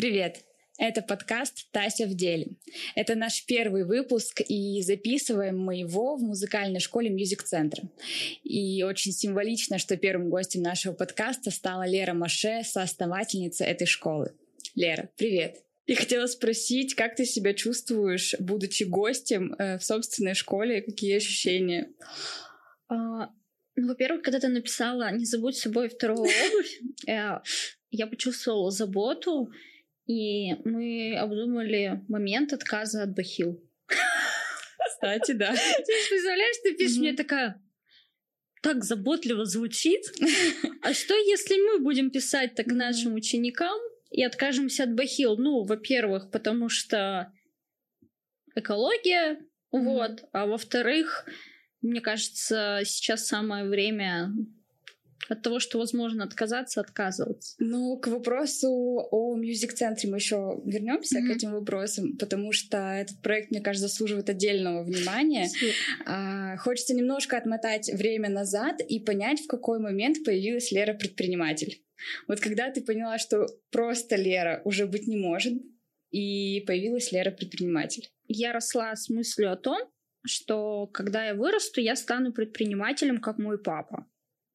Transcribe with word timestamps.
Привет! 0.00 0.46
Это 0.78 1.02
подкаст 1.02 1.70
«Тася 1.72 2.06
в 2.06 2.14
деле». 2.14 2.56
Это 2.94 3.16
наш 3.16 3.44
первый 3.44 3.84
выпуск, 3.84 4.40
и 4.48 4.80
записываем 4.80 5.58
мы 5.58 5.76
его 5.76 6.16
в 6.16 6.22
музыкальной 6.22 6.80
школе 6.80 7.10
мюзик-центра. 7.10 7.82
И 8.42 8.82
очень 8.82 9.12
символично, 9.12 9.76
что 9.76 9.98
первым 9.98 10.30
гостем 10.30 10.62
нашего 10.62 10.94
подкаста 10.94 11.50
стала 11.50 11.86
Лера 11.86 12.14
Маше, 12.14 12.62
соосновательница 12.64 13.66
этой 13.66 13.86
школы. 13.86 14.32
Лера, 14.74 15.10
привет! 15.18 15.58
И 15.84 15.94
хотела 15.94 16.24
спросить, 16.28 16.94
как 16.94 17.14
ты 17.16 17.26
себя 17.26 17.52
чувствуешь, 17.52 18.34
будучи 18.38 18.84
гостем 18.84 19.54
э, 19.58 19.76
в 19.76 19.84
собственной 19.84 20.32
школе, 20.32 20.80
какие 20.80 21.14
ощущения? 21.14 21.92
А, 22.88 23.28
ну, 23.76 23.88
во-первых, 23.88 24.22
когда 24.22 24.40
ты 24.40 24.48
написала 24.48 25.12
«не 25.12 25.26
забудь 25.26 25.58
с 25.58 25.60
собой 25.60 25.90
вторую 25.90 26.22
обувь», 26.22 26.80
э, 27.06 27.40
я 27.90 28.06
почувствовала 28.06 28.70
заботу, 28.70 29.50
и 30.10 30.56
мы 30.64 31.16
обдумали 31.16 32.02
момент 32.08 32.52
отказа 32.52 33.04
от 33.04 33.14
бахил. 33.14 33.62
Кстати, 34.88 35.32
да. 35.32 35.52
Ты 35.52 35.92
представляешь, 36.08 36.56
ты 36.64 36.74
пишешь 36.74 36.98
мне 36.98 37.12
такая, 37.12 37.62
так 38.60 38.82
заботливо 38.82 39.44
звучит. 39.44 40.02
А 40.82 40.94
что, 40.94 41.14
если 41.14 41.54
мы 41.54 41.78
будем 41.78 42.10
писать 42.10 42.56
так 42.56 42.66
нашим 42.66 43.14
ученикам 43.14 43.78
и 44.10 44.24
откажемся 44.24 44.82
от 44.82 44.94
бахил? 44.94 45.36
Ну, 45.36 45.62
во-первых, 45.62 46.32
потому 46.32 46.68
что 46.68 47.32
экология, 48.56 49.38
вот, 49.70 50.24
а 50.32 50.46
во-вторых, 50.46 51.24
мне 51.82 52.00
кажется, 52.00 52.80
сейчас 52.84 53.28
самое 53.28 53.64
время 53.64 54.32
от 55.28 55.42
того, 55.42 55.60
что 55.60 55.78
возможно 55.78 56.24
отказаться, 56.24 56.80
отказываться. 56.80 57.54
Ну, 57.58 57.98
к 57.98 58.08
вопросу 58.08 58.70
о 59.10 59.36
мюзик-центре 59.36 60.10
мы 60.10 60.16
еще 60.16 60.60
вернемся 60.64 61.18
mm-hmm. 61.18 61.26
к 61.26 61.36
этим 61.36 61.52
вопросам, 61.52 62.16
потому 62.16 62.52
что 62.52 62.78
этот 62.78 63.20
проект, 63.22 63.50
мне 63.50 63.60
кажется, 63.60 63.88
заслуживает 63.88 64.28
отдельного 64.28 64.82
внимания. 64.82 65.48
А, 66.06 66.56
хочется 66.56 66.94
немножко 66.94 67.36
отмотать 67.36 67.90
время 67.92 68.28
назад 68.28 68.80
и 68.80 69.00
понять, 69.00 69.40
в 69.40 69.46
какой 69.46 69.78
момент 69.78 70.24
появилась 70.24 70.72
Лера 70.72 70.94
предприниматель. 70.94 71.82
Вот 72.26 72.40
когда 72.40 72.70
ты 72.70 72.80
поняла, 72.82 73.18
что 73.18 73.46
просто 73.70 74.16
Лера 74.16 74.62
уже 74.64 74.86
быть 74.86 75.06
не 75.06 75.16
может, 75.16 75.54
и 76.10 76.60
появилась 76.66 77.12
Лера 77.12 77.30
предприниматель. 77.30 78.08
Я 78.26 78.52
росла 78.52 78.94
с 78.96 79.08
мыслью 79.08 79.52
о 79.52 79.56
том, 79.56 79.78
что 80.24 80.86
когда 80.88 81.26
я 81.26 81.34
вырасту, 81.34 81.80
я 81.80 81.96
стану 81.96 82.32
предпринимателем, 82.32 83.20
как 83.20 83.38
мой 83.38 83.58
папа. 83.58 84.06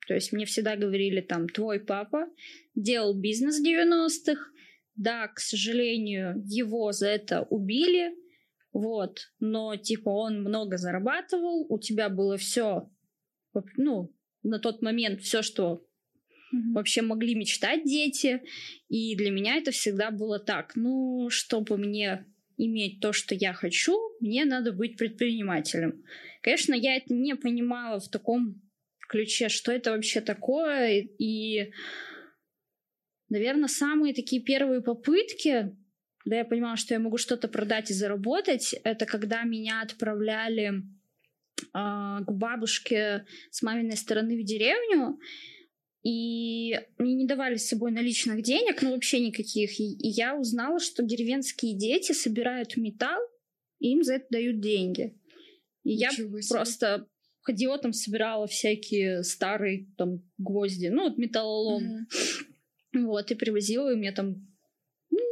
То 0.07 0.13
есть 0.13 0.31
мне 0.31 0.45
всегда 0.45 0.75
говорили 0.75 1.21
там, 1.21 1.47
твой 1.49 1.79
папа 1.79 2.27
делал 2.75 3.13
бизнес 3.13 3.59
в 3.59 3.65
90-х, 3.65 4.41
да, 4.95 5.27
к 5.27 5.39
сожалению, 5.39 6.41
его 6.45 6.91
за 6.91 7.07
это 7.07 7.41
убили, 7.49 8.13
вот, 8.71 9.31
но 9.39 9.75
типа 9.75 10.09
он 10.09 10.41
много 10.41 10.77
зарабатывал, 10.77 11.65
у 11.69 11.79
тебя 11.79 12.09
было 12.09 12.37
все, 12.37 12.89
ну, 13.77 14.13
на 14.43 14.59
тот 14.59 14.81
момент 14.81 15.21
все, 15.21 15.41
что 15.41 15.85
mm-hmm. 16.53 16.73
вообще 16.73 17.01
могли 17.01 17.35
мечтать 17.35 17.83
дети, 17.83 18.41
и 18.87 19.15
для 19.15 19.31
меня 19.31 19.55
это 19.55 19.71
всегда 19.71 20.11
было 20.11 20.39
так, 20.39 20.75
ну, 20.75 21.29
чтобы 21.29 21.77
мне 21.77 22.25
иметь 22.57 22.99
то, 23.01 23.11
что 23.11 23.35
я 23.35 23.53
хочу, 23.53 23.97
мне 24.19 24.45
надо 24.45 24.71
быть 24.71 24.97
предпринимателем. 24.97 26.03
Конечно, 26.41 26.73
я 26.73 26.95
это 26.95 27.13
не 27.13 27.35
понимала 27.35 27.99
в 27.99 28.09
таком 28.09 28.61
ключе, 29.07 29.49
что 29.49 29.71
это 29.71 29.91
вообще 29.91 30.21
такое. 30.21 31.07
И, 31.19 31.71
наверное, 33.29 33.67
самые 33.67 34.13
такие 34.13 34.41
первые 34.41 34.81
попытки, 34.81 35.75
да, 36.25 36.37
я 36.37 36.45
понимала, 36.45 36.75
что 36.75 36.93
я 36.93 36.99
могу 36.99 37.17
что-то 37.17 37.47
продать 37.47 37.91
и 37.91 37.93
заработать, 37.93 38.73
это 38.83 39.05
когда 39.05 39.43
меня 39.43 39.81
отправляли 39.81 40.73
э, 40.73 40.83
к 41.73 42.31
бабушке 42.31 43.25
с 43.51 43.61
маминой 43.61 43.97
стороны 43.97 44.41
в 44.41 44.43
деревню, 44.43 45.19
и 46.05 46.79
мне 46.99 47.15
не 47.15 47.25
давали 47.25 47.55
с 47.55 47.67
собой 47.67 47.91
наличных 47.91 48.43
денег, 48.43 48.83
ну 48.83 48.91
вообще 48.91 49.19
никаких. 49.19 49.79
И, 49.79 49.93
и 49.93 50.07
я 50.09 50.35
узнала, 50.35 50.79
что 50.79 51.03
деревенские 51.03 51.75
дети 51.75 52.11
собирают 52.11 52.77
металл, 52.77 53.21
и 53.79 53.91
им 53.91 54.03
за 54.03 54.15
это 54.15 54.27
дают 54.29 54.59
деньги. 54.59 55.19
И 55.83 55.95
Ничего 55.95 56.37
я 56.37 56.41
себе. 56.41 56.55
просто 56.55 57.07
ходила 57.45 57.77
там, 57.77 57.93
собирала 57.93 58.47
всякие 58.47 59.23
старые 59.23 59.87
там 59.97 60.21
гвозди, 60.37 60.87
ну 60.87 61.03
вот 61.09 61.17
металлолом. 61.17 61.83
Mm-hmm. 61.83 63.05
Вот, 63.05 63.29
и 63.29 63.35
привозила, 63.35 63.91
и 63.91 63.95
мне 63.95 64.11
там 64.11 64.47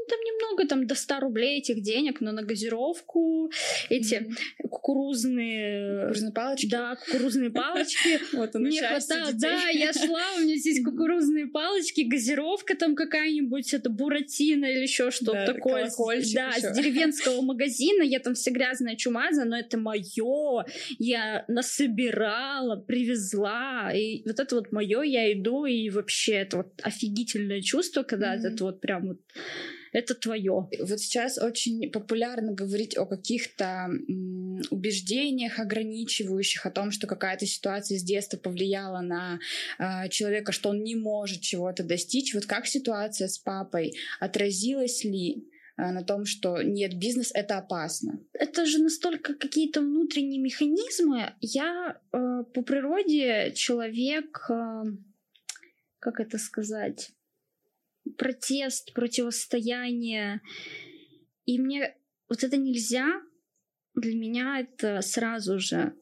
там 0.08 0.20
немного, 0.20 0.68
там 0.68 0.88
до 0.88 0.96
100 0.96 1.20
рублей 1.20 1.60
этих 1.60 1.82
денег, 1.82 2.22
но 2.22 2.32
на 2.32 2.44
газировку 2.44 3.52
эти 3.90 4.16
mm-hmm. 4.16 4.68
кукурузные... 4.70 6.00
Кукурузные 6.02 6.32
палочки? 6.32 6.70
Да, 6.70 6.96
кукурузные 6.96 7.50
палочки. 7.50 8.20
Вот 8.34 8.56
он 8.56 8.64
Мне 8.64 8.82
хватало, 8.82 9.32
да, 9.34 9.70
я 9.70 9.94
шла, 9.94 10.22
у 10.38 10.42
меня 10.42 10.56
здесь 10.56 10.84
кукурузные 10.84 11.48
палочки, 11.48 12.02
газировка 12.02 12.76
там 12.76 12.96
какая-нибудь, 12.96 13.74
это 13.74 13.90
буратино 13.90 14.66
или 14.66 14.82
еще 14.82 15.12
что-то 15.12 15.54
такое. 15.54 15.90
Да, 16.34 16.52
с 16.52 16.76
деревенского 16.76 17.42
магазина, 17.54 18.04
я 18.04 18.20
там 18.20 18.34
вся 18.34 18.52
грязная 18.52 18.96
чумаза, 18.96 19.46
но 19.46 19.58
это 19.58 19.78
мое, 19.78 20.66
я 21.00 21.46
насобирала, 21.48 22.76
привезла, 22.76 23.92
и 23.94 24.24
вот 24.26 24.40
это 24.40 24.56
вот 24.56 24.72
мое, 24.72 25.02
я 25.04 25.32
иду, 25.32 25.66
и 25.66 25.90
вообще 25.90 26.34
это 26.34 26.58
вот 26.58 26.82
офигительное 26.82 27.62
чувство, 27.62 28.04
когда 28.04 28.36
это 28.36 28.64
вот 28.64 28.82
прям 28.82 29.08
вот 29.08 29.20
это 29.94 30.16
твое. 30.16 30.68
Вот 30.80 31.00
сейчас 31.00 31.38
очень 31.38 31.90
популярно 31.92 32.52
говорить 32.52 32.98
о 32.98 33.06
каких-то 33.06 33.90
убеждениях 34.72 35.60
ограничивающих, 35.60 36.66
о 36.66 36.72
том, 36.72 36.92
что 36.92 37.08
какая-то 37.08 37.46
ситуация 37.46 37.98
с 37.98 38.04
детства 38.04 38.38
повлияла 38.38 39.02
на 39.02 39.40
э, 39.80 40.10
человека, 40.10 40.52
что 40.52 40.70
он 40.70 40.84
не 40.84 40.96
может 40.96 41.42
чего-то 41.42 41.84
достичь. 41.84 42.34
Вот 42.34 42.46
как 42.46 42.66
ситуация 42.66 43.28
с 43.28 43.38
папой 43.38 43.94
отразилась 44.20 45.04
ли 45.04 45.48
а, 45.76 45.92
на 45.92 46.04
том, 46.04 46.26
что 46.26 46.62
нет, 46.62 46.98
бизнес 46.98 47.32
это 47.34 47.58
опасно. 47.58 48.20
Это 48.34 48.66
же 48.66 48.80
настолько 48.80 49.34
какие-то 49.34 49.82
внутренние 49.82 50.42
механизмы. 50.42 51.34
Я 51.40 52.00
э, 52.12 52.44
по 52.54 52.62
природе 52.62 53.54
человек, 53.56 54.46
э, 54.50 54.84
как 56.00 56.20
это 56.20 56.38
сказать, 56.38 57.12
протест, 58.18 58.94
противостояние. 58.94 60.42
И 61.46 61.60
мне 61.60 61.96
вот 62.30 62.44
это 62.44 62.58
нельзя, 62.58 63.22
для 63.96 64.16
меня 64.16 64.60
это 64.60 65.02
сразу 65.02 65.60
же. 65.60 65.94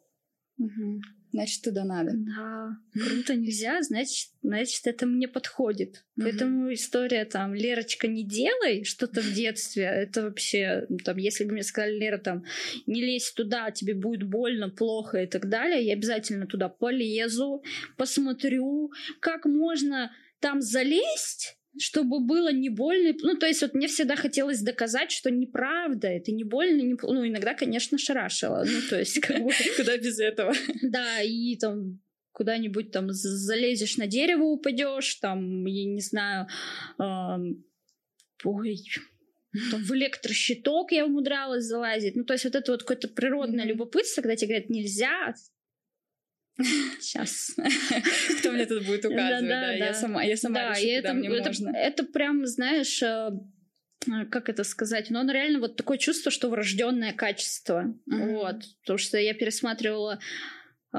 Угу. 0.57 1.01
Значит, 1.33 1.63
туда 1.63 1.85
надо. 1.85 2.11
Да, 2.13 2.77
круто 2.93 3.35
нельзя, 3.35 3.81
значит, 3.81 4.31
значит, 4.41 4.85
это 4.85 5.05
мне 5.05 5.29
подходит. 5.29 6.03
Угу. 6.17 6.25
Поэтому 6.25 6.73
история 6.73 7.23
там, 7.23 7.53
Лерочка, 7.55 8.07
не 8.07 8.25
делай 8.25 8.83
что-то 8.83 9.21
в 9.21 9.33
детстве, 9.33 9.83
это 9.83 10.23
вообще, 10.23 10.87
там, 11.05 11.17
если 11.17 11.45
бы 11.45 11.53
мне 11.53 11.63
сказали, 11.63 11.97
Лера, 11.97 12.17
там, 12.17 12.43
не 12.85 13.01
лезь 13.01 13.31
туда, 13.31 13.71
тебе 13.71 13.93
будет 13.93 14.23
больно, 14.23 14.69
плохо 14.69 15.23
и 15.23 15.27
так 15.27 15.47
далее, 15.47 15.85
я 15.85 15.93
обязательно 15.93 16.47
туда 16.47 16.67
полезу, 16.67 17.63
посмотрю, 17.95 18.91
как 19.21 19.45
можно 19.45 20.11
там 20.41 20.61
залезть, 20.61 21.60
чтобы 21.77 22.19
было 22.19 22.51
не 22.51 22.69
больно. 22.69 23.13
Ну, 23.21 23.37
то 23.37 23.47
есть 23.47 23.61
вот 23.61 23.73
мне 23.73 23.87
всегда 23.87 24.15
хотелось 24.15 24.61
доказать, 24.61 25.11
что 25.11 25.31
неправда, 25.31 26.07
это 26.07 26.31
не 26.31 26.43
больно, 26.43 26.81
не... 26.81 26.95
ну, 27.01 27.27
иногда, 27.27 27.53
конечно, 27.53 27.97
шарашило. 27.97 28.65
Ну, 28.65 28.81
то 28.89 28.99
есть 28.99 29.19
как 29.19 29.41
бы... 29.41 29.51
Куда 29.77 29.97
без 29.97 30.19
этого? 30.19 30.53
Да, 30.81 31.21
и 31.21 31.55
там 31.57 31.99
куда-нибудь 32.33 32.91
там 32.91 33.11
залезешь 33.11 33.97
на 33.97 34.07
дерево, 34.07 34.43
упадешь, 34.43 35.15
там, 35.15 35.65
я 35.65 35.85
не 35.85 36.01
знаю, 36.01 36.47
ой, 38.43 38.77
там 39.69 39.83
в 39.83 39.91
электрощиток 39.91 40.91
я 40.91 41.05
умудрялась 41.05 41.65
залазить. 41.65 42.15
Ну, 42.15 42.23
то 42.23 42.33
есть 42.33 42.45
вот 42.45 42.55
это 42.55 42.71
вот 42.71 42.81
какое-то 42.81 43.09
природное 43.09 43.65
любопытство, 43.65 44.21
когда 44.21 44.35
тебе 44.35 44.47
говорят, 44.49 44.69
нельзя, 44.69 45.33
Сейчас. 46.99 47.55
Кто 48.39 48.51
мне 48.51 48.65
тут 48.65 48.85
будет 48.85 49.05
указывать? 49.05 49.47
Да, 49.47 49.67
да, 49.67 49.73
Я 49.73 49.93
сама, 49.93 50.23
я 50.23 50.37
сама 50.37 50.55
да, 50.55 50.69
решу, 50.71 50.87
и 50.87 50.89
это, 50.89 51.13
мне 51.13 51.29
это, 51.29 51.49
можно. 51.49 51.69
Это 51.75 52.03
прям, 52.03 52.45
знаешь, 52.45 53.01
э, 53.01 53.31
как 54.29 54.49
это 54.49 54.63
сказать, 54.63 55.09
но 55.09 55.19
оно 55.19 55.33
реально 55.33 55.59
вот 55.59 55.75
такое 55.75 55.97
чувство, 55.97 56.31
что 56.31 56.49
врожденное 56.49 57.13
качество. 57.13 57.93
Mm-hmm. 58.11 58.31
Вот. 58.31 58.55
Потому 58.81 58.97
что 58.97 59.17
я 59.17 59.33
пересматривала 59.33 60.19
э, 60.93 60.97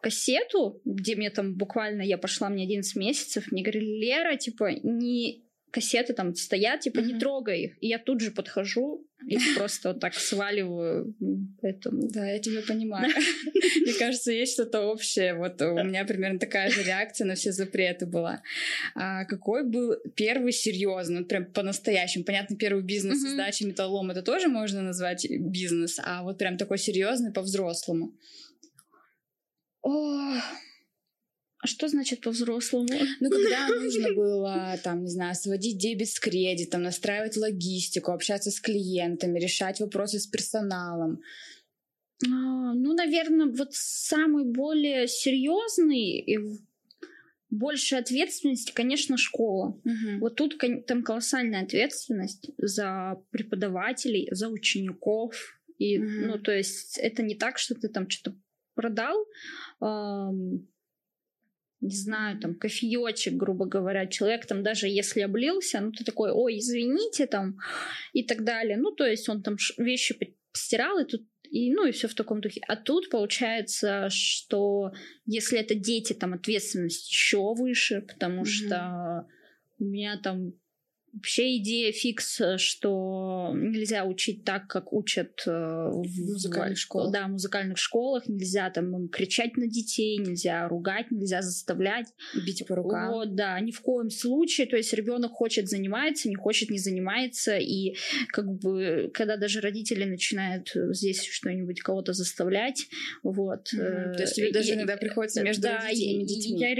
кассету, 0.00 0.80
где 0.84 1.16
мне 1.16 1.30
там 1.30 1.56
буквально, 1.56 2.02
я 2.02 2.18
пошла, 2.18 2.48
мне 2.48 2.64
11 2.64 2.96
месяцев, 2.96 3.50
мне 3.52 3.62
говорили, 3.62 4.04
Лера, 4.04 4.36
типа, 4.36 4.70
не 4.82 5.44
кассеты 5.70 6.12
там 6.12 6.34
стоят, 6.34 6.80
типа, 6.80 7.00
Мгм. 7.00 7.08
не 7.08 7.18
трогай 7.18 7.62
их. 7.64 7.82
И 7.82 7.88
я 7.88 7.98
тут 7.98 8.20
же 8.20 8.30
подхожу 8.30 9.06
и 9.26 9.38
просто 9.56 9.90
вот 9.90 10.00
так 10.00 10.14
сваливаю. 10.14 11.14
Поэтому... 11.60 12.08
Да, 12.08 12.26
я 12.26 12.38
тебя 12.38 12.62
понимаю. 12.62 13.12
Мне 13.80 13.92
кажется, 13.94 14.32
есть 14.32 14.54
что-то 14.54 14.80
общее. 14.82 15.34
Вот 15.34 15.60
у 15.60 15.82
меня 15.82 16.04
примерно 16.04 16.38
такая 16.38 16.70
же 16.70 16.82
реакция 16.82 17.26
на 17.26 17.34
все 17.34 17.52
запреты 17.52 18.06
была. 18.06 18.42
А 18.94 19.24
какой 19.24 19.64
был 19.64 19.94
первый 20.16 20.52
серьезный, 20.52 21.20
вот 21.20 21.28
прям 21.28 21.46
по-настоящему? 21.46 22.24
Понятно, 22.24 22.56
первый 22.56 22.82
бизнес 22.82 23.22
с 23.22 23.32
сдачей 23.32 23.66
металлом 23.66 24.10
это 24.10 24.22
тоже 24.22 24.48
можно 24.48 24.82
назвать 24.82 25.26
бизнес, 25.28 26.00
а 26.02 26.22
вот 26.22 26.38
прям 26.38 26.56
такой 26.56 26.78
серьезный 26.78 27.32
по-взрослому. 27.32 28.12
О, 29.82 30.34
а 31.62 31.66
что 31.68 31.86
значит 31.86 32.20
по-взрослому? 32.20 32.88
Ну, 33.20 33.30
когда 33.30 33.68
нужно 33.68 34.12
было, 34.14 34.78
там, 34.82 35.04
не 35.04 35.10
знаю, 35.10 35.36
сводить 35.36 35.78
дебет 35.78 36.08
с 36.08 36.18
кредитом, 36.18 36.82
настраивать 36.82 37.36
логистику, 37.36 38.10
общаться 38.10 38.50
с 38.50 38.60
клиентами, 38.60 39.38
решать 39.38 39.78
вопросы 39.78 40.18
с 40.18 40.26
персоналом. 40.26 41.20
А, 42.24 42.74
Ну, 42.74 42.94
наверное, 42.94 43.46
вот 43.46 43.68
самый 43.72 44.44
более 44.44 45.06
серьезный 45.06 46.18
и 46.18 46.38
больше 47.50 47.94
ответственности, 47.96 48.72
конечно, 48.72 49.16
школа. 49.16 49.80
Вот 50.18 50.34
тут 50.34 50.60
там 50.86 51.04
колоссальная 51.04 51.62
ответственность 51.62 52.50
за 52.58 53.22
преподавателей, 53.30 54.28
за 54.32 54.48
учеников. 54.48 55.60
И, 55.78 55.98
Мгм. 55.98 56.26
ну, 56.26 56.38
то 56.38 56.50
есть 56.50 56.98
это 56.98 57.22
не 57.22 57.36
так, 57.36 57.58
что 57.58 57.74
ты 57.76 57.88
там 57.88 58.08
что-то 58.08 58.36
продал, 58.74 59.26
ам, 59.80 60.66
не 61.82 61.96
знаю, 61.96 62.38
там, 62.38 62.54
кофеечек, 62.54 63.34
грубо 63.34 63.66
говоря, 63.66 64.06
человек 64.06 64.46
там 64.46 64.62
даже 64.62 64.86
если 64.88 65.20
облился, 65.20 65.80
ну, 65.80 65.90
ты 65.90 66.04
такой, 66.04 66.30
ой, 66.30 66.58
извините, 66.58 67.26
там, 67.26 67.58
и 68.12 68.22
так 68.22 68.44
далее. 68.44 68.76
Ну, 68.76 68.92
то 68.92 69.04
есть 69.04 69.28
он 69.28 69.42
там 69.42 69.56
вещи 69.76 70.16
постирал, 70.52 70.98
и 71.00 71.04
тут 71.04 71.22
и, 71.50 71.70
ну, 71.70 71.84
и 71.84 71.92
все 71.92 72.08
в 72.08 72.14
таком 72.14 72.40
духе. 72.40 72.62
А 72.66 72.76
тут 72.76 73.10
получается, 73.10 74.08
что 74.10 74.92
если 75.26 75.58
это 75.58 75.74
дети, 75.74 76.14
там 76.14 76.32
ответственность 76.32 77.10
еще 77.10 77.52
выше, 77.54 78.00
потому 78.00 78.36
Мгм. 78.40 78.46
что 78.46 79.26
у 79.78 79.84
меня 79.84 80.18
там 80.22 80.54
вообще 81.12 81.58
идея 81.58 81.92
фикс, 81.92 82.40
э, 82.40 82.58
что 82.58 83.52
нельзя 83.54 84.04
учить 84.04 84.44
так, 84.44 84.66
как 84.66 84.92
учат 84.92 85.42
э, 85.46 85.50
в 85.50 86.32
музыкальных 86.32 86.78
школах. 86.78 87.12
Да, 87.12 87.26
в 87.26 87.30
музыкальных 87.32 87.78
школах. 87.78 88.28
Нельзя 88.28 88.70
там 88.70 89.08
кричать 89.08 89.56
на 89.56 89.66
детей, 89.66 90.18
нельзя 90.18 90.66
ругать, 90.68 91.10
нельзя 91.10 91.42
заставлять. 91.42 92.06
Бить 92.34 92.66
по 92.66 92.76
рукам. 92.76 93.12
Вот, 93.12 93.34
да, 93.34 93.58
ни 93.60 93.70
в 93.70 93.80
коем 93.80 94.10
случае. 94.10 94.66
То 94.66 94.76
есть 94.76 94.92
ребенок 94.92 95.32
хочет 95.32 95.68
занимается, 95.68 96.28
не 96.28 96.36
хочет 96.36 96.70
не 96.70 96.78
занимается. 96.78 97.58
И 97.58 97.96
как 98.28 98.46
бы, 98.46 99.10
когда 99.12 99.36
даже 99.36 99.60
родители 99.60 100.04
начинают 100.04 100.74
э, 100.74 100.92
здесь 100.92 101.22
что-нибудь 101.24 101.80
кого-то 101.80 102.12
заставлять, 102.12 102.88
вот. 103.22 103.72
Э, 103.74 104.12
То 104.14 104.22
есть 104.22 104.34
тебе 104.34 104.52
даже 104.52 104.74
иногда 104.74 104.96
приходится 104.96 105.42
между 105.42 105.62
да, 105.62 105.80
родителями 105.80 106.22
и 106.22 106.26
детьми. 106.26 106.60
Я 106.60 106.74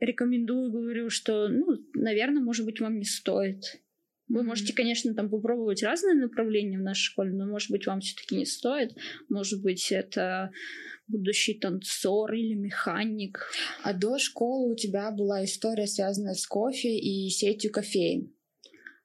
рекомендую, 0.00 0.70
говорю, 0.72 1.10
что, 1.10 1.48
ну, 1.48 1.76
наверное, 2.02 2.42
может 2.42 2.64
быть, 2.64 2.80
вам 2.80 2.98
не 2.98 3.04
стоит. 3.04 3.80
Вы 4.28 4.42
можете, 4.42 4.74
конечно, 4.74 5.14
там 5.14 5.30
попробовать 5.30 5.82
разные 5.82 6.14
направления 6.14 6.78
в 6.78 6.82
нашей 6.82 7.04
школе, 7.04 7.32
но, 7.32 7.46
может 7.46 7.70
быть, 7.70 7.86
вам 7.86 8.00
все-таки 8.00 8.36
не 8.36 8.44
стоит. 8.44 8.94
Может 9.30 9.62
быть, 9.62 9.90
это 9.90 10.50
будущий 11.06 11.54
танцор 11.54 12.34
или 12.34 12.54
механик. 12.54 13.50
А 13.82 13.94
до 13.94 14.18
школы 14.18 14.72
у 14.72 14.76
тебя 14.76 15.10
была 15.10 15.44
история, 15.44 15.86
связанная 15.86 16.34
с 16.34 16.46
кофе 16.46 16.98
и 16.98 17.30
сетью 17.30 17.72
кофеин. 17.72 18.34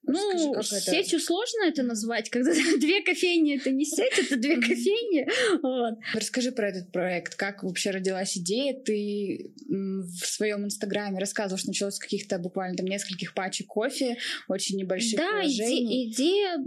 Расскажи, 0.05 0.43
Ну, 0.45 0.53
как 0.53 0.65
это? 0.65 0.79
сетью 0.81 1.19
сложно 1.19 1.63
это 1.65 1.81
назвать, 1.83 2.29
когда 2.29 2.51
две 2.79 3.01
кофейни 3.01 3.55
это 3.57 3.71
не 3.71 3.85
сеть, 3.85 4.17
это 4.19 4.35
две 4.35 4.57
кофейни. 4.57 5.27
Вот. 5.61 5.97
Расскажи 6.13 6.51
про 6.51 6.69
этот 6.69 6.91
проект. 6.91 7.35
Как 7.35 7.63
вообще 7.63 7.91
родилась 7.91 8.37
идея? 8.37 8.73
Ты 8.73 9.53
в 9.67 10.25
своем 10.25 10.65
инстаграме 10.65 11.19
рассказывал, 11.19 11.57
что 11.57 11.69
началось 11.69 11.95
с 11.95 11.99
каких-то 11.99 12.37
буквально 12.39 12.75
там 12.75 12.85
нескольких 12.87 13.33
пачек 13.33 13.67
кофе, 13.67 14.17
очень 14.49 14.77
небольших 14.77 15.17
Да, 15.17 15.41
иде- 15.43 16.09
идея 16.09 16.57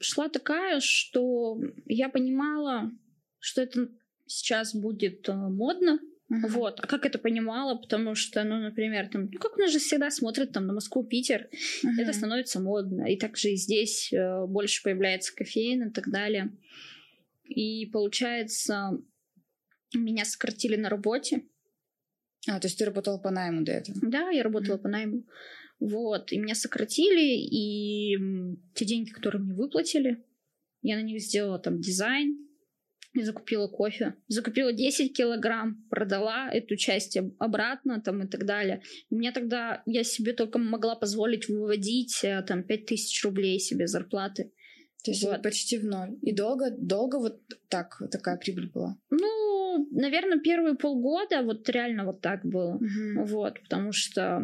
шла 0.00 0.28
такая, 0.28 0.80
что 0.80 1.58
я 1.86 2.08
понимала, 2.08 2.90
что 3.38 3.60
это 3.62 3.88
сейчас 4.26 4.74
будет 4.74 5.28
э, 5.28 5.34
модно. 5.34 5.98
Мгм. 6.32 6.48
Вот. 6.48 6.80
А 6.80 6.86
как 6.86 7.04
это 7.04 7.18
понимала? 7.18 7.74
Потому 7.74 8.14
что, 8.14 8.42
ну, 8.42 8.58
например, 8.58 9.08
там, 9.08 9.28
ну, 9.30 9.38
как 9.38 9.58
у 9.58 9.60
нас 9.60 9.70
же 9.70 9.78
всегда 9.78 10.10
смотрят 10.10 10.50
там 10.52 10.66
на 10.66 10.72
Москву, 10.72 11.04
Питер, 11.04 11.50
Мгм. 11.82 12.00
это 12.00 12.14
становится 12.14 12.58
модно. 12.58 13.04
И 13.12 13.18
также 13.18 13.50
и 13.50 13.56
здесь 13.56 14.10
э, 14.14 14.46
больше 14.46 14.82
появляется 14.82 15.34
кофеин 15.34 15.88
и 15.88 15.92
так 15.92 16.10
далее. 16.10 16.50
И 17.44 17.84
получается, 17.92 18.98
меня 19.94 20.24
сократили 20.24 20.76
на 20.76 20.88
работе. 20.88 21.42
А, 22.48 22.58
то 22.58 22.66
есть 22.66 22.78
ты 22.78 22.86
работала 22.86 23.18
по 23.18 23.30
найму 23.30 23.62
до 23.62 23.72
этого? 23.72 23.98
Да, 24.02 24.30
я 24.30 24.42
работала 24.42 24.78
по 24.78 24.88
найму. 24.88 25.26
Вот, 25.80 26.32
и 26.32 26.38
меня 26.38 26.54
сократили, 26.54 27.36
и 27.36 28.16
те 28.74 28.86
деньги, 28.86 29.10
которые 29.10 29.42
мне 29.42 29.54
выплатили, 29.54 30.24
я 30.80 30.96
на 30.96 31.02
них 31.02 31.20
сделала 31.20 31.58
там 31.58 31.80
дизайн, 31.80 32.38
и 33.14 33.22
закупила 33.22 33.68
кофе. 33.68 34.14
Закупила 34.28 34.72
10 34.72 35.16
килограмм, 35.16 35.84
продала 35.90 36.48
эту 36.50 36.76
часть 36.76 37.16
об- 37.16 37.34
обратно 37.38 38.00
там 38.00 38.22
и 38.22 38.26
так 38.28 38.46
далее. 38.46 38.82
Меня 39.10 39.32
тогда, 39.32 39.82
я 39.86 40.02
себе 40.04 40.32
только 40.32 40.58
могла 40.58 40.96
позволить 40.96 41.48
выводить 41.48 42.20
э, 42.24 42.42
там 42.42 42.62
5000 42.62 43.24
рублей 43.24 43.58
себе 43.58 43.86
зарплаты. 43.86 44.52
То 45.04 45.10
есть 45.10 45.24
Вот. 45.24 45.42
почти 45.42 45.78
в 45.78 45.84
ноль. 45.84 46.16
И 46.22 46.32
долго, 46.32 46.70
долго 46.70 47.16
вот 47.18 47.40
так 47.68 48.00
такая 48.10 48.36
прибыль 48.36 48.70
была? 48.70 48.96
Ну, 49.10 49.88
наверное, 49.90 50.38
первые 50.38 50.76
полгода 50.76 51.42
вот 51.42 51.68
реально 51.68 52.04
вот 52.04 52.20
так 52.20 52.44
было. 52.44 52.78
Мгм. 52.80 53.24
Вот, 53.24 53.60
потому 53.62 53.92
что, 53.92 54.38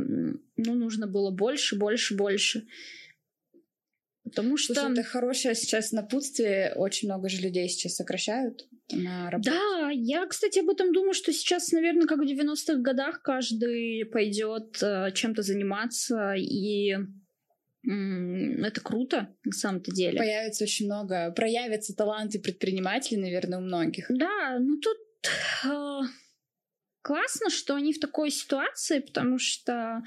ну, 0.57 0.75
нужно 0.75 1.07
было 1.07 1.31
больше, 1.31 1.79
больше, 1.79 2.17
больше. 2.17 2.67
Потому 4.29 4.57
что... 4.57 4.75
Слушай, 4.75 4.93
это 4.93 5.03
хорошее 5.03 5.55
сейчас 5.55 5.93
напутствие. 5.93 6.73
Очень 6.77 7.09
много 7.09 7.29
же 7.29 7.41
людей 7.41 7.69
сейчас 7.69 7.97
сокращают 7.97 8.67
на 8.91 9.31
работу. 9.31 9.51
Да, 9.51 9.91
я, 9.93 10.27
кстати, 10.27 10.59
об 10.59 10.71
этом 10.71 10.93
думаю, 10.93 11.15
что 11.15 11.33
сейчас, 11.33 11.73
наверное, 11.73 12.07
как 12.07 12.19
в 12.19 12.23
90-х 12.23 12.77
годах 12.77 13.23
каждый 13.23 14.05
пойдет 14.07 14.83
э, 14.83 15.13
чем-то 15.13 15.43
заниматься, 15.43 16.35
и 16.35 16.97
это 17.87 18.81
круто 18.83 19.35
на 19.45 19.53
самом-то 19.53 19.93
деле. 19.93 20.19
Появится 20.19 20.65
очень 20.65 20.87
много, 20.87 21.31
проявятся 21.31 21.95
таланты 21.95 22.39
предпринимателей, 22.39 23.21
наверное, 23.21 23.59
у 23.59 23.63
многих. 23.63 24.07
Да, 24.11 24.59
ну 24.59 24.79
тут 24.79 24.99
э, 25.65 26.01
классно, 27.03 27.51
что 27.51 27.77
они 27.77 27.93
в 27.95 28.01
такой 28.01 28.31
ситуации, 28.31 28.99
потому 28.99 29.39
что 29.39 30.03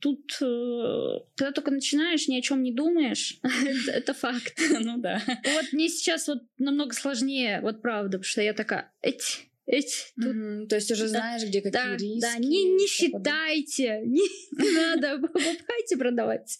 тут, 0.00 0.36
э, 0.40 1.18
когда 1.36 1.52
только 1.52 1.70
начинаешь, 1.70 2.26
ни 2.28 2.36
о 2.38 2.42
чем 2.42 2.62
не 2.62 2.72
думаешь. 2.72 3.38
это, 3.88 4.14
факт. 4.14 4.58
Ну 4.80 4.98
да. 4.98 5.22
Вот 5.26 5.72
мне 5.72 5.88
сейчас 5.88 6.26
вот 6.28 6.42
намного 6.58 6.94
сложнее, 6.94 7.60
вот 7.62 7.82
правда, 7.82 8.18
потому 8.18 8.24
что 8.24 8.42
я 8.42 8.52
такая, 8.54 8.92
эти, 9.02 9.48
эти, 9.66 9.94
тут 10.16 10.34
Мгм. 10.34 10.66
То 10.68 10.76
есть 10.76 10.90
уже 10.90 11.02
Да. 11.04 11.08
знаешь, 11.08 11.42
где 11.44 11.60
какие 11.60 11.72
Да, 11.82 11.96
риски. 11.96 12.20
да, 12.20 12.38
не, 12.38 12.64
не 12.64 12.86
считайте, 12.88 14.00
не, 14.04 14.20
не 14.58 14.70
надо, 14.74 15.18
покупайте, 15.20 15.96
продавать. 15.96 16.58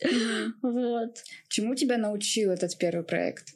Вот. 0.63 1.17
Чему 1.49 1.75
тебя 1.75 1.99
научил 1.99 2.51
этот 2.51 2.77
первый 2.79 3.05
проект? 3.05 3.49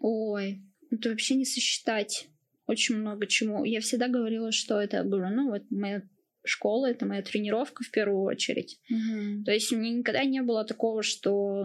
Ой, 0.00 0.60
это 0.90 1.10
вообще 1.10 1.34
не 1.34 1.44
сосчитать. 1.44 2.26
Очень 2.66 2.96
много 2.96 3.26
чему. 3.26 3.64
Я 3.64 3.80
всегда 3.80 4.08
говорила, 4.08 4.50
что 4.52 4.80
это, 4.80 5.02
говорю, 5.02 5.34
ну 5.34 5.50
вот 5.50 5.62
моя 5.70 6.02
школа, 6.44 6.90
это 6.90 7.06
моя 7.06 7.22
тренировка 7.22 7.82
в 7.84 7.90
первую 7.90 8.22
очередь. 8.22 8.80
То 9.44 9.52
есть 9.52 9.72
у 9.72 9.76
меня 9.76 9.90
никогда 9.98 10.24
не 10.24 10.42
было 10.42 10.64
такого, 10.64 11.02
что 11.02 11.64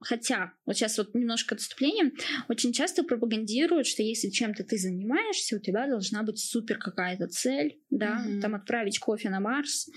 Хотя, 0.00 0.52
вот 0.66 0.76
сейчас 0.76 0.98
вот 0.98 1.14
немножко 1.14 1.54
отступлением, 1.54 2.12
очень 2.50 2.74
часто 2.74 3.04
пропагандируют, 3.04 3.86
что 3.86 4.02
если 4.02 4.28
чем-то 4.28 4.62
ты 4.62 4.76
занимаешься, 4.76 5.56
у 5.56 5.58
тебя 5.58 5.86
должна 5.86 6.22
быть 6.22 6.38
супер 6.38 6.76
какая-то 6.78 7.26
цель, 7.28 7.80
да, 7.88 8.18
Мгм. 8.18 8.40
там 8.42 8.54
отправить 8.54 8.98
кофе 8.98 9.30
на 9.30 9.40
Марс, 9.40 9.88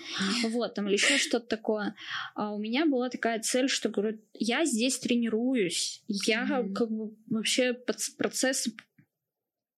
вот, 0.43 0.75
там 0.75 0.87
или 0.87 0.93
еще 0.93 1.17
что-то 1.17 1.47
такое. 1.47 1.93
А 2.35 2.53
у 2.53 2.57
меня 2.57 2.85
была 2.85 3.09
такая 3.09 3.41
цель, 3.41 3.67
что, 3.67 3.89
говорю, 3.89 4.17
я 4.33 4.63
здесь 4.63 4.97
тренируюсь, 4.99 6.03
я 6.07 6.45
Мгм. 6.45 6.73
как 6.73 6.89
бы 6.89 7.13
вообще 7.29 7.73
процесс 8.17 8.69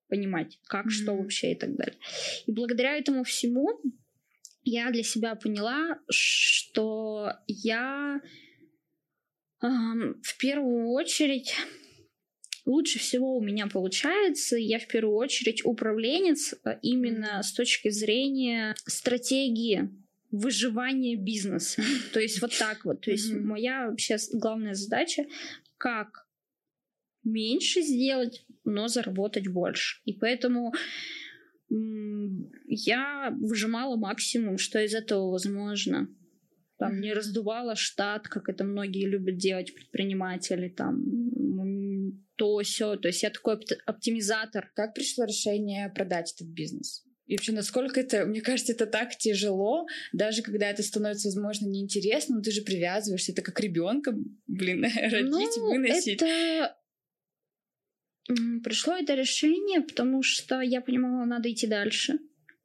понимать, 0.10 0.60
как, 0.68 0.92
что 0.92 1.14
Мгм. 1.14 1.22
вообще 1.24 1.54
и 1.54 1.56
так 1.56 1.76
далее. 1.76 1.98
И 2.46 2.52
благодаря 2.52 2.98
этому 2.98 3.24
всему 3.24 3.68
я 4.64 4.92
для 4.92 5.04
себя 5.04 5.36
поняла, 5.36 6.00
что 6.10 7.32
я 7.48 8.22
ам, 9.62 10.22
в 10.22 10.38
первую 10.38 10.90
очередь 10.90 11.56
лучше 12.66 13.00
всего 13.00 13.38
у 13.38 13.42
меня 13.42 13.68
получается. 13.68 14.58
Я 14.58 14.80
в 14.80 14.88
первую 14.88 15.16
очередь 15.16 15.66
управленец 15.66 16.54
а, 16.64 16.72
именно 16.82 17.42
с 17.42 17.54
точки 17.54 17.90
зрения 17.90 18.76
стратегии 18.86 19.90
выживание 20.32 21.16
бизнеса. 21.16 21.82
То 22.14 22.20
есть 22.20 22.42
вот 22.42 22.56
так 22.58 22.86
вот. 22.86 23.02
То 23.02 23.12
есть 23.12 23.34
моя 23.34 23.90
вообще 23.90 24.18
главная 24.34 24.76
задача, 24.76 25.26
как 25.78 26.28
меньше 27.24 27.82
сделать, 27.82 28.46
но 28.70 28.88
заработать 28.88 29.48
больше. 29.48 30.02
И 30.06 30.14
поэтому 30.14 30.74
я 31.70 33.36
выжимала 33.40 33.96
максимум, 33.96 34.58
что 34.58 34.84
из 34.84 34.94
этого 34.94 35.32
возможно. 35.32 36.08
Там 36.78 37.02
не 37.02 37.14
раздувала 37.14 37.76
штат, 37.76 38.28
как 38.30 38.48
это 38.48 38.64
многие 38.64 39.06
любят 39.06 39.38
делать 39.38 39.76
предприниматели, 39.76 40.70
там 40.70 41.04
то 42.38 42.62
все. 42.62 42.96
То 42.96 43.10
есть 43.10 43.22
я 43.22 43.30
такой 43.30 43.60
оптимизатор. 43.86 44.72
Как 44.74 44.94
пришло 44.94 45.26
решение 45.26 45.90
продать 45.90 46.34
этот 46.34 46.48
бизнес? 46.48 47.04
И 47.30 47.36
вообще, 47.36 47.52
насколько 47.52 48.00
это, 48.00 48.26
мне 48.26 48.42
кажется, 48.42 48.74
это 48.74 48.88
так 48.88 49.16
тяжело, 49.16 49.86
даже 50.14 50.42
когда 50.42 50.72
это 50.72 50.82
становится, 50.82 51.28
возможно, 51.28 51.68
неинтересно, 51.68 52.38
но 52.38 52.42
ты 52.42 52.50
же 52.50 52.64
привязываешься, 52.64 53.34
это 53.34 53.44
как 53.44 53.60
ребенка, 53.60 54.16
блин, 54.48 54.82
родить, 55.12 55.58
ну, 55.58 55.70
выносить. 55.70 56.20
Это 56.20 56.76
пришло 58.64 58.96
это 58.96 59.16
решение, 59.16 59.82
потому 59.82 60.22
что 60.24 60.62
я 60.62 60.82
понимала, 60.82 61.26
надо 61.26 61.52
идти 61.52 61.68
дальше. 61.68 62.14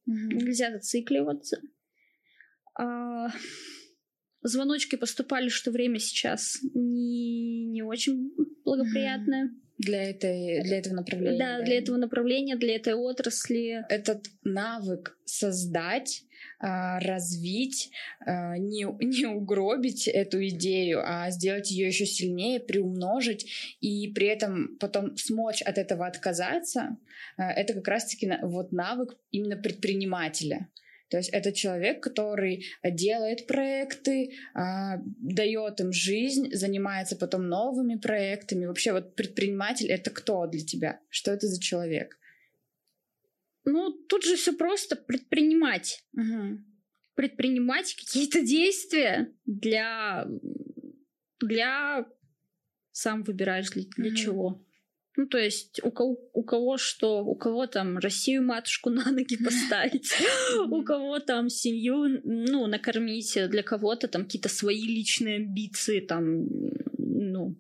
Угу. 0.07 0.17
Нельзя 0.17 0.71
зацикливаться. 0.71 1.61
А, 2.79 3.29
звоночки 4.43 4.97
поступали, 4.97 5.49
что 5.49 5.71
время 5.71 5.99
сейчас 5.99 6.59
не, 6.75 7.67
не 7.67 7.83
очень 7.83 8.33
благоприятное. 8.65 9.47
Угу. 9.47 9.64
Для, 9.79 10.11
этой, 10.11 10.63
для 10.63 10.79
этого 10.79 10.95
направления. 10.95 11.39
Да, 11.39 11.59
да, 11.59 11.65
для 11.65 11.79
этого 11.79 11.97
направления, 11.97 12.57
для 12.57 12.77
этой 12.77 12.95
отрасли. 12.95 13.85
Этот 13.89 14.27
навык 14.45 15.19
создать 15.25 16.25
а, 16.61 16.99
развить, 17.01 17.91
а, 18.25 18.57
не, 18.57 18.87
не 19.05 19.27
угробить 19.27 20.09
эту 20.09 20.47
идею, 20.49 21.03
а 21.05 21.31
сделать 21.31 21.71
ее 21.71 21.89
еще 21.89 22.07
сильнее, 22.07 22.61
приумножить 22.61 23.77
и 23.81 24.09
при 24.09 24.29
этом 24.29 24.79
потом 24.79 25.17
смочь 25.17 25.63
от 25.63 25.79
этого 25.79 26.07
отказаться, 26.07 26.97
а, 27.37 27.53
это 27.53 27.75
как 27.75 27.89
раз-таки 27.89 28.33
вот 28.43 28.73
навык 28.73 29.17
именно 29.31 29.57
предпринимателя. 29.57 30.69
То 31.15 31.19
есть 31.19 31.31
это 31.31 31.53
человек, 31.53 32.03
который 32.03 32.67
делает 32.83 33.47
проекты, 33.47 34.33
дает 34.53 35.81
им 35.81 35.93
жизнь, 35.93 36.53
занимается 36.53 37.15
потом 37.15 37.47
новыми 37.47 37.95
проектами. 37.95 38.67
Вообще 38.67 38.91
вот 38.91 39.15
предприниматель 39.15 39.93
это 39.93 40.11
кто 40.11 40.49
для 40.49 40.67
тебя? 40.67 40.99
Что 41.11 41.31
это 41.31 41.47
за 41.47 41.61
человек? 41.61 42.19
Ну, 43.65 43.93
тут 43.93 44.25
же 44.25 44.35
все 44.35 44.55
просто 44.55 44.97
предпринимать. 44.97 46.05
Угу. 46.15 46.65
Предпринимать 47.15 47.95
какие-то 47.95 48.43
действия 48.43 49.33
для... 49.47 50.27
для... 51.41 52.09
Сам 52.91 53.23
выбираешь 53.23 53.71
для, 53.71 53.85
для 53.97 54.09
угу. 54.09 54.17
чего. 54.17 54.65
Ну, 55.17 55.27
то 55.27 55.39
есть 55.39 55.81
у 55.85 55.91
кого, 55.91 56.19
у 56.33 56.43
кого 56.43 56.77
что, 56.77 57.25
у 57.25 57.37
кого 57.37 57.67
там 57.67 57.99
Россию 57.99 58.43
матушку 58.43 58.91
на 58.91 59.11
ноги 59.11 59.37
поставить, 59.37 60.11
у 60.71 60.83
кого 60.83 61.21
там 61.21 61.49
семью, 61.49 62.21
ну, 62.25 62.67
накормить, 62.67 63.39
для 63.49 63.63
кого-то 63.63 64.09
там 64.09 64.25
какие-то 64.25 64.49
свои 64.49 64.83
личные 64.83 65.37
амбиции, 65.37 66.01
там, 66.01 66.47
ну, 66.99 67.57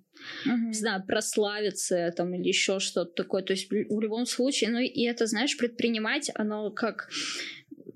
не 0.46 0.72
знаю, 0.72 1.04
прославиться 1.06 2.12
там 2.16 2.34
или 2.34 2.48
еще 2.48 2.80
что-то 2.80 3.12
такое. 3.22 3.42
То 3.42 3.52
есть 3.52 3.70
в 3.70 4.00
любом 4.00 4.26
случае, 4.26 4.70
ну 4.70 4.78
и 4.78 5.02
это, 5.04 5.26
знаешь, 5.26 5.56
предпринимать, 5.56 6.30
оно 6.34 6.70
как... 6.70 7.10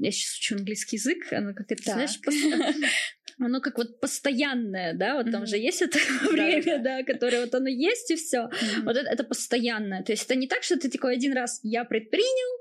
Я 0.00 0.12
сейчас 0.12 0.38
учу 0.38 0.54
английский 0.54 0.96
язык, 0.96 1.32
оно 1.32 1.54
как 1.54 1.72
это, 1.72 1.82
так. 1.82 1.94
знаешь, 1.94 2.20
оно 3.40 3.60
как 3.60 3.78
вот 3.78 4.00
постоянное, 4.00 4.94
да, 4.94 5.14
вот 5.14 5.26
mm-hmm. 5.26 5.32
там 5.32 5.46
же 5.46 5.56
есть 5.56 5.82
это 5.82 5.98
время, 6.30 6.78
да, 6.78 7.02
которое 7.02 7.44
вот 7.44 7.54
оно 7.54 7.68
есть 7.68 8.10
и 8.10 8.16
все. 8.16 8.48
Mm-hmm. 8.48 8.82
Вот 8.84 8.96
это, 8.96 9.08
это 9.10 9.24
постоянное. 9.24 10.02
То 10.02 10.12
есть 10.12 10.24
это 10.24 10.34
не 10.34 10.48
так, 10.48 10.62
что 10.62 10.78
ты 10.78 10.90
такой 10.90 11.14
один 11.14 11.32
раз 11.32 11.60
я 11.62 11.84
предпринял, 11.84 12.58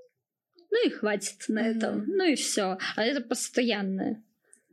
ну 0.70 0.88
и 0.88 0.90
хватит 0.90 1.46
на 1.48 1.60
mm-hmm. 1.60 1.78
этом, 1.78 2.06
ну 2.08 2.26
и 2.26 2.36
все. 2.36 2.78
А 2.96 3.04
это 3.04 3.22
постоянное. 3.22 4.24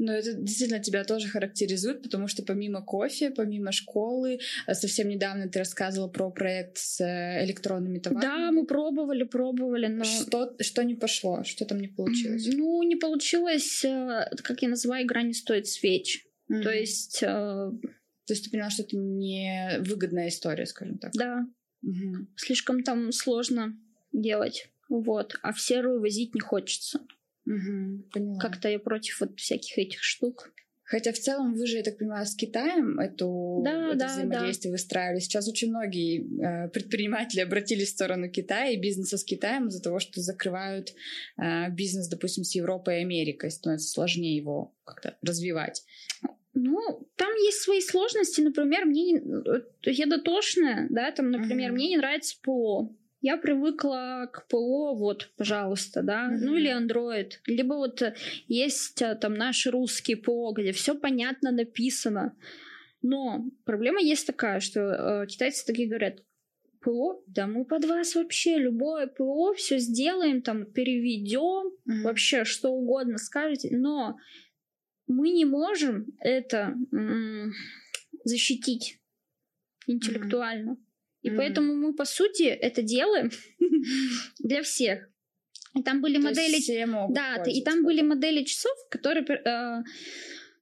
Но 0.04 0.12
это 0.12 0.34
действительно 0.34 0.80
тебя 0.80 1.04
тоже 1.04 1.28
характеризует, 1.28 2.02
потому 2.02 2.28
что 2.28 2.42
помимо 2.42 2.82
кофе, 2.82 3.30
помимо 3.30 3.72
школы, 3.72 4.38
э, 4.66 4.74
совсем 4.74 5.08
недавно 5.08 5.48
ты 5.48 5.58
рассказывала 5.58 6.08
про 6.08 6.30
проект 6.30 6.76
с 6.76 7.00
э, 7.00 7.44
электронными 7.44 7.98
товарами. 7.98 8.22
Да, 8.22 8.52
мы 8.52 8.66
пробовали, 8.66 9.24
пробовали, 9.24 9.86
но... 9.86 10.04
Что, 10.04 10.54
что 10.60 10.84
не 10.84 10.94
пошло? 10.94 11.42
Что 11.44 11.64
там 11.64 11.80
не 11.80 11.88
получилось? 11.88 12.46
Ну, 12.52 12.82
не 12.82 12.96
получилось, 12.96 13.82
э, 13.84 14.30
как 14.42 14.60
я 14.60 14.68
называю, 14.68 15.06
игра 15.06 15.22
не 15.22 15.32
стоит 15.32 15.66
свеч. 15.66 16.26
Mm-hmm. 16.50 16.62
То 16.62 16.70
есть... 16.70 17.20
То 17.20 18.32
есть 18.32 18.44
ты 18.44 18.50
поняла, 18.50 18.70
что 18.70 18.82
это 18.82 18.96
не 18.96 19.78
выгодная 19.80 20.28
история, 20.28 20.64
скажем 20.64 20.96
так? 20.96 21.12
Да. 21.12 21.46
Угу. 21.82 22.26
Слишком 22.36 22.82
там 22.82 23.12
сложно 23.12 23.78
делать. 24.12 24.70
Вот. 24.88 25.38
А 25.42 25.52
в 25.52 25.60
серую 25.60 26.00
возить 26.00 26.34
не 26.34 26.40
хочется. 26.40 27.00
Угу, 27.46 28.38
Как-то 28.40 28.68
я 28.68 28.78
против 28.78 29.20
вот 29.20 29.38
всяких 29.38 29.78
этих 29.78 30.02
штук. 30.02 30.52
Хотя 30.86 31.12
в 31.12 31.18
целом 31.18 31.54
вы 31.54 31.66
же, 31.66 31.78
я 31.78 31.82
так 31.82 31.96
понимаю, 31.96 32.26
с 32.26 32.34
Китаем 32.34 33.00
эту, 33.00 33.62
да, 33.64 33.88
это 33.88 33.98
да, 33.98 34.06
взаимодействие 34.06 34.70
да. 34.70 34.74
выстраивали. 34.74 35.18
Сейчас 35.18 35.48
очень 35.48 35.70
многие 35.70 36.20
э, 36.20 36.68
предприниматели 36.68 37.40
обратились 37.40 37.88
в 37.88 37.92
сторону 37.92 38.28
Китая 38.28 38.70
и 38.70 38.76
бизнеса 38.76 39.16
с 39.16 39.24
Китаем 39.24 39.68
из-за 39.68 39.82
того, 39.82 39.98
что 39.98 40.20
закрывают 40.20 40.92
э, 41.38 41.70
бизнес, 41.70 42.08
допустим, 42.08 42.44
с 42.44 42.54
Европой 42.54 42.98
и 42.98 43.02
Америкой. 43.02 43.50
Становится 43.50 43.88
сложнее 43.88 44.36
его 44.36 44.74
как-то 44.84 45.16
развивать. 45.22 45.82
Ну, 46.52 47.08
там 47.16 47.34
есть 47.34 47.62
свои 47.62 47.80
сложности. 47.80 48.42
Например, 48.42 48.84
мне 48.84 49.22
я 49.82 50.06
дотошная, 50.06 50.86
да, 50.90 51.10
там, 51.12 51.30
например, 51.30 51.70
mm-hmm. 51.70 51.74
мне 51.74 51.88
не 51.88 51.96
нравится 51.96 52.36
ПО 52.42 52.94
я 53.24 53.38
привыкла 53.38 54.28
к 54.30 54.46
ПО, 54.48 54.94
вот, 54.94 55.30
пожалуйста, 55.38 56.02
да, 56.02 56.28
mm-hmm. 56.28 56.38
ну 56.42 56.56
или 56.56 56.70
Android, 56.70 57.30
либо 57.46 57.72
вот 57.72 58.02
есть 58.48 59.00
э, 59.00 59.14
там 59.14 59.32
наши 59.32 59.70
русские 59.70 60.18
ПО, 60.18 60.52
где 60.52 60.72
все 60.72 60.94
понятно 60.94 61.50
написано. 61.50 62.36
Но 63.00 63.46
проблема 63.64 64.02
есть 64.02 64.26
такая, 64.26 64.60
что 64.60 64.80
э, 64.80 65.26
китайцы 65.26 65.64
такие 65.64 65.88
говорят, 65.88 66.22
ПО, 66.82 67.24
да 67.26 67.46
мы 67.46 67.64
под 67.64 67.86
вас 67.86 68.14
вообще 68.14 68.58
любое 68.58 69.06
ПО 69.06 69.54
все 69.54 69.78
сделаем, 69.78 70.42
там 70.42 70.66
переведем, 70.70 71.72
mm-hmm. 71.88 72.02
вообще 72.02 72.44
что 72.44 72.72
угодно 72.72 73.16
скажете, 73.16 73.74
но 73.74 74.18
мы 75.06 75.30
не 75.30 75.46
можем 75.46 76.08
это 76.18 76.74
м- 76.92 77.52
защитить 78.24 79.00
интеллектуально. 79.86 80.72
Mm-hmm. 80.72 80.83
И 81.24 81.30
mm 81.30 81.36
поэтому 81.36 81.74
мы, 81.74 81.94
по 81.94 82.04
сути, 82.04 82.42
это 82.42 82.82
делаем 82.82 83.30
для 84.38 84.62
всех. 84.62 85.08
И 85.74 85.82
там 85.82 86.00
были 86.00 86.16
То 86.16 86.22
модели... 86.22 86.60
Все 86.60 86.86
могут 86.86 87.16
да, 87.16 87.42
и 87.46 87.62
там 87.62 87.82
были 87.82 88.02
модели 88.02 88.44
часов, 88.44 88.72
которые 88.90 89.24
э, 89.24 89.82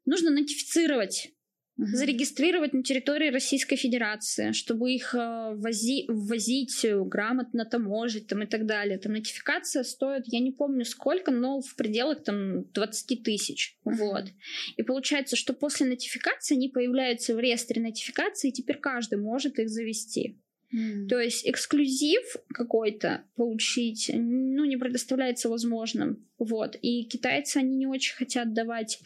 нужно 0.07 0.31
нотифицировать 0.31 1.33
угу. 1.76 1.87
зарегистрировать 1.87 2.73
на 2.73 2.83
территории 2.83 3.31
Российской 3.31 3.76
Федерации, 3.76 4.52
чтобы 4.52 4.92
их 4.92 5.14
э, 5.14 5.54
вози, 5.54 6.07
ввозить 6.09 6.85
грамотно, 6.85 7.64
таможить 7.64 8.28
там, 8.28 8.42
и 8.42 8.47
так 8.47 8.66
далее. 8.66 8.99
Там 8.99 9.12
нотификация 9.12 9.83
стоит, 9.83 10.25
я 10.26 10.40
не 10.40 10.52
помню 10.52 10.85
сколько, 10.85 11.31
но 11.31 11.61
в 11.61 11.75
пределах 11.76 12.23
там 12.23 12.64
20 12.73 13.23
тысяч. 13.23 13.78
Угу. 13.85 13.95
Вот. 13.97 14.25
И 14.76 14.83
получается, 14.83 15.37
что 15.37 15.52
после 15.52 15.87
нотификации 15.87 16.54
они 16.54 16.69
появляются 16.69 17.35
в 17.35 17.40
реестре 17.40 17.83
нотификации, 17.83 18.49
и 18.49 18.52
теперь 18.52 18.78
каждый 18.78 19.19
может 19.19 19.59
их 19.59 19.69
завести. 19.69 20.38
То 21.08 21.20
есть 21.20 21.46
эксклюзив 21.48 22.36
какой-то 22.48 23.24
получить, 23.36 24.10
ну, 24.14 24.64
не 24.64 24.76
предоставляется 24.76 25.48
возможным. 25.48 26.26
Вот. 26.42 26.76
И 26.82 27.04
китайцы, 27.04 27.58
они 27.58 27.76
не 27.76 27.87
очень 27.87 28.16
хотят 28.16 28.52
давать 28.52 28.99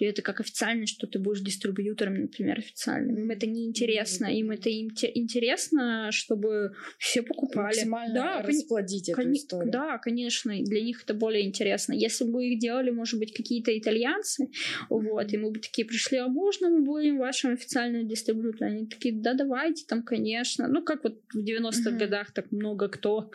это 0.00 0.20
как 0.20 0.40
официально, 0.40 0.86
что 0.86 1.06
ты 1.06 1.20
будешь 1.20 1.40
дистрибьютором, 1.40 2.22
например, 2.22 2.58
официальным. 2.58 3.18
Им 3.18 3.30
это 3.30 3.46
не 3.46 3.66
интересно. 3.66 4.26
Им 4.26 4.50
это 4.50 4.68
интересно, 4.68 6.10
чтобы 6.10 6.72
все 6.98 7.22
покупали. 7.22 7.66
Максимально 7.66 8.14
да, 8.14 8.42
расплодить 8.42 9.12
кон... 9.12 9.26
эту 9.26 9.32
историю. 9.34 9.72
Да, 9.72 9.98
конечно. 9.98 10.52
Для 10.60 10.82
них 10.82 11.04
это 11.04 11.14
более 11.14 11.46
интересно. 11.46 11.92
Если 11.92 12.24
бы 12.24 12.44
их 12.46 12.58
делали, 12.58 12.90
может 12.90 13.20
быть, 13.20 13.32
какие-то 13.32 13.76
итальянцы, 13.78 14.50
вот, 14.88 15.32
и 15.32 15.36
мы 15.36 15.52
бы 15.52 15.60
такие 15.60 15.86
пришли, 15.86 16.18
а 16.18 16.26
можно 16.26 16.68
мы 16.68 16.80
будем 16.80 17.18
вашим 17.18 17.52
официальным 17.52 18.08
дистрибьютором? 18.08 18.72
Они 18.72 18.86
такие, 18.86 19.14
да, 19.14 19.34
давайте, 19.34 19.84
там, 19.86 20.02
конечно. 20.02 20.66
Ну, 20.66 20.82
как 20.82 21.04
вот 21.04 21.20
в 21.32 21.38
90-х 21.38 21.90
mm-hmm. 21.90 21.98
годах 21.98 22.32
так 22.32 22.50
много 22.50 22.88
кто 22.88 23.30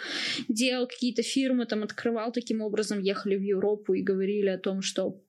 делал 0.49 0.87
какие-то 0.87 1.21
фирмы, 1.21 1.65
там, 1.65 1.83
открывал 1.83 2.31
таким 2.31 2.61
образом, 2.61 2.99
ехали 2.99 3.36
в 3.37 3.41
Европу 3.41 3.93
и 3.93 4.03
говорили 4.03 4.49
о 4.49 4.57
том, 4.57 4.81
что 4.81 5.21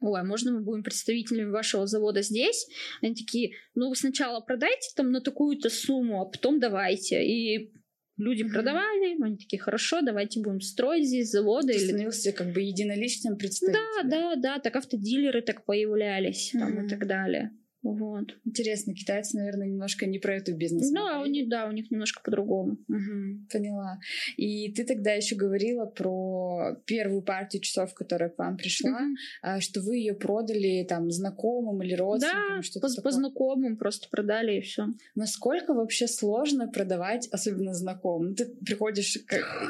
ой, 0.00 0.20
а 0.20 0.24
можно 0.24 0.52
мы 0.52 0.60
будем 0.60 0.82
представителями 0.82 1.50
вашего 1.50 1.86
завода 1.86 2.22
здесь? 2.22 2.66
Они 3.02 3.14
такие, 3.14 3.52
ну 3.74 3.88
вы 3.88 3.96
сначала 3.96 4.40
продайте 4.40 4.90
там 4.96 5.10
на 5.10 5.20
такую-то 5.20 5.70
сумму, 5.70 6.20
а 6.20 6.26
потом 6.26 6.60
давайте. 6.60 7.24
И 7.24 7.72
Люди 8.16 8.44
mm-hmm. 8.44 8.52
продавали, 8.52 9.20
они 9.20 9.36
такие, 9.36 9.60
хорошо, 9.60 10.00
давайте 10.00 10.40
будем 10.40 10.60
строить 10.60 11.08
здесь 11.08 11.30
заводы. 11.30 11.72
Ты 11.72 11.78
или... 11.78 11.84
становился 11.86 12.32
как 12.32 12.52
бы 12.52 12.60
единоличным 12.60 13.36
представителем. 13.36 14.08
Да, 14.08 14.34
да, 14.34 14.36
да, 14.36 14.58
так 14.60 14.76
автодилеры 14.76 15.42
так 15.42 15.64
появлялись 15.64 16.54
mm-hmm. 16.54 16.58
там 16.60 16.86
и 16.86 16.88
так 16.88 17.08
далее. 17.08 17.50
Вот. 17.84 18.34
Интересно, 18.46 18.94
китайцы, 18.94 19.36
наверное, 19.36 19.66
немножко 19.66 20.06
не 20.06 20.18
про 20.18 20.36
эту 20.36 20.54
бизнес. 20.54 20.90
Да, 20.90 21.20
у 21.20 21.26
них, 21.26 21.50
да, 21.50 21.66
у 21.66 21.72
них 21.72 21.90
немножко 21.90 22.22
по-другому. 22.22 22.78
Угу, 22.88 23.46
поняла. 23.52 24.00
И 24.38 24.72
ты 24.72 24.84
тогда 24.84 25.12
еще 25.12 25.36
говорила 25.36 25.84
про 25.84 26.76
первую 26.86 27.20
партию 27.20 27.62
часов, 27.62 27.92
которая 27.92 28.30
к 28.30 28.38
вам 28.38 28.56
пришла, 28.56 28.98
угу. 29.42 29.60
что 29.60 29.82
вы 29.82 29.98
ее 29.98 30.14
продали 30.14 30.86
там 30.88 31.10
знакомым 31.10 31.82
или 31.82 31.92
родственникам, 31.94 32.56
да, 32.56 32.62
что-то 32.62 32.88
по, 32.96 33.02
по 33.02 33.10
знакомым 33.10 33.76
просто 33.76 34.08
продали 34.08 34.56
и 34.56 34.60
все. 34.62 34.86
Насколько 35.14 35.74
вообще 35.74 36.08
сложно 36.08 36.66
продавать, 36.68 37.28
особенно 37.32 37.74
знакомым? 37.74 38.34
Ты 38.34 38.46
приходишь 38.46 39.18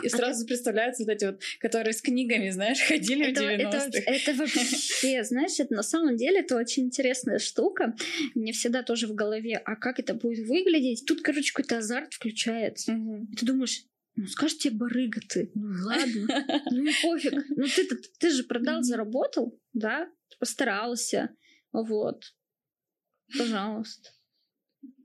и 0.04 0.08
сразу 0.08 0.46
представляются 0.46 1.02
вот 1.02 1.10
эти 1.10 1.24
вот, 1.24 1.40
которые 1.58 1.94
с 1.94 2.00
книгами, 2.00 2.50
знаешь, 2.50 2.80
ходили 2.80 3.32
это, 3.32 3.42
в 3.42 3.44
90-х. 3.44 3.86
Это, 3.88 4.30
это 4.30 4.34
вообще, 4.34 5.24
знаешь, 5.24 5.58
это 5.58 5.74
на 5.74 5.82
самом 5.82 6.16
деле 6.16 6.40
это 6.40 6.56
очень 6.56 6.84
интересная 6.84 7.40
штука 7.40 7.96
мне 8.34 8.52
всегда 8.52 8.82
тоже 8.82 9.06
в 9.06 9.14
голове, 9.14 9.56
а 9.56 9.76
как 9.76 9.98
это 9.98 10.14
будет 10.14 10.46
выглядеть? 10.46 11.04
Тут, 11.06 11.22
короче, 11.22 11.52
какой-то 11.52 11.78
азарт 11.78 12.14
включается. 12.14 12.92
Угу. 12.92 13.28
ты 13.38 13.46
думаешь, 13.46 13.84
ну, 14.16 14.26
скажешь 14.26 14.58
тебе 14.58 14.76
барыга 14.76 15.20
ты. 15.28 15.50
Ну, 15.54 15.86
ладно. 15.86 16.62
Ну, 16.70 16.90
пофиг. 17.02 17.32
Ну, 17.56 17.64
ты, 17.66 17.86
ты, 17.86 17.96
ты 18.18 18.30
же 18.30 18.44
продал, 18.44 18.82
заработал, 18.82 19.58
да? 19.72 20.08
Постарался. 20.38 21.34
Вот. 21.72 22.34
Пожалуйста. 23.36 24.10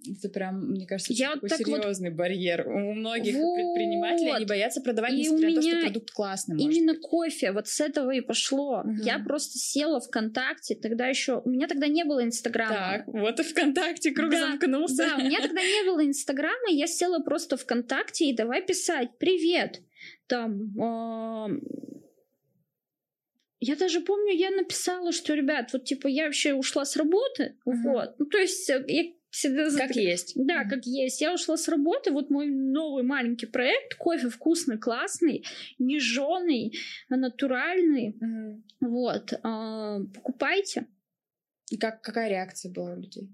Это 0.08 0.30
прям, 0.30 0.70
мне 0.70 0.86
кажется, 0.86 1.12
я 1.12 1.34
такой 1.34 1.50
вот 1.50 1.58
серьезный 1.58 2.10
вот... 2.10 2.18
барьер. 2.18 2.68
У 2.68 2.94
многих 2.94 3.36
вот. 3.36 3.56
предпринимателей 3.56 4.32
они 4.32 4.46
боятся 4.46 4.82
продавать, 4.82 5.14
и 5.14 5.18
несмотря 5.18 5.50
на 5.50 5.56
то, 5.56 5.62
что 5.62 5.82
продукт 5.82 6.12
классный. 6.12 6.62
Именно 6.62 6.94
быть. 6.94 7.02
кофе, 7.02 7.52
вот 7.52 7.68
с 7.68 7.82
этого 7.82 8.12
и 8.12 8.22
пошло. 8.22 8.82
Угу. 8.86 9.04
Я 9.04 9.20
просто 9.20 9.58
села 9.58 10.00
ВКонтакте, 10.00 10.76
тогда 10.76 11.08
еще... 11.08 11.42
У 11.44 11.50
меня 11.50 11.68
тогда 11.68 11.88
не 11.88 12.06
было 12.06 12.24
Инстаграма. 12.24 12.74
Так, 12.74 13.08
вот 13.08 13.40
и 13.40 13.44
ВКонтакте 13.44 14.12
круг 14.12 14.32
да, 14.32 14.40
замкнулся. 14.40 14.98
Да, 14.98 15.16
у 15.18 15.26
меня 15.26 15.42
тогда 15.42 15.62
не 15.62 15.84
было 15.86 16.06
Инстаграма, 16.06 16.70
я 16.70 16.88
села 16.88 17.20
просто 17.20 17.58
ВКонтакте 17.58 18.26
и 18.26 18.36
давай 18.36 18.62
писать 18.66 19.18
«Привет». 19.18 19.82
Там... 20.28 20.80
Э 20.80 21.60
я 23.62 23.76
даже 23.76 24.00
помню, 24.00 24.34
я 24.34 24.52
написала, 24.52 25.12
что, 25.12 25.34
ребят, 25.34 25.74
вот 25.74 25.84
типа 25.84 26.08
я 26.08 26.26
вообще 26.26 26.54
ушла 26.54 26.86
с 26.86 26.96
работы, 26.96 27.58
uh-huh. 27.68 27.74
вот. 27.84 28.16
Ну, 28.18 28.26
то 28.26 28.38
есть 28.38 28.70
э, 28.70 28.82
я 28.88 29.04
всегда... 29.30 29.70
Как 29.70 29.96
есть. 29.96 30.34
Да, 30.36 30.64
как 30.66 30.86
есть. 30.86 31.22
Я 31.22 31.34
ушла 31.34 31.58
с 31.58 31.68
работы, 31.68 32.12
вот 32.12 32.30
мой 32.30 32.48
новый 32.48 33.04
маленький 33.04 33.46
проект, 33.46 33.96
кофе 33.96 34.30
вкусный, 34.30 34.78
классный, 34.78 35.46
не 35.78 36.00
жженый, 36.00 36.78
а 37.10 37.16
натуральный. 37.16 38.18
Mm. 38.22 38.62
Вот. 38.82 39.34
А, 39.44 40.00
покупайте. 40.14 40.88
И 41.70 41.78
как, 41.78 42.02
какая 42.02 42.30
реакция 42.30 42.72
была 42.72 42.94
у 42.94 42.98
людей? 42.98 43.30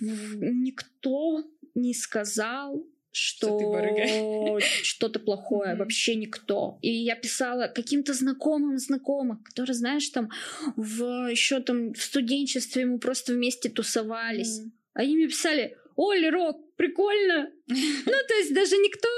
Никто 0.00 1.44
не 1.74 1.94
сказал, 1.94 2.84
что, 3.12 3.58
что 3.58 4.58
что-то 4.82 5.18
плохое, 5.20 5.72
mm-hmm. 5.72 5.78
вообще 5.78 6.16
никто. 6.16 6.78
И 6.82 6.90
я 6.90 7.16
писала 7.16 7.66
каким-то 7.66 8.12
знакомым 8.12 8.76
знакомым, 8.78 9.42
которые, 9.42 9.74
знаешь, 9.74 10.08
там 10.10 10.30
в 10.76 11.30
еще 11.30 11.60
там 11.60 11.94
в 11.94 12.02
студенчестве 12.02 12.84
мы 12.84 12.98
просто 12.98 13.32
вместе 13.32 13.70
тусовались. 13.70 14.60
Mm-hmm. 14.60 14.70
Они 14.96 15.14
мне 15.14 15.28
писали, 15.28 15.76
Оли, 15.94 16.28
Рок, 16.28 16.74
прикольно. 16.76 17.50
Ну, 17.68 18.12
то 18.28 18.34
есть 18.34 18.54
даже 18.54 18.76
никто, 18.76 19.08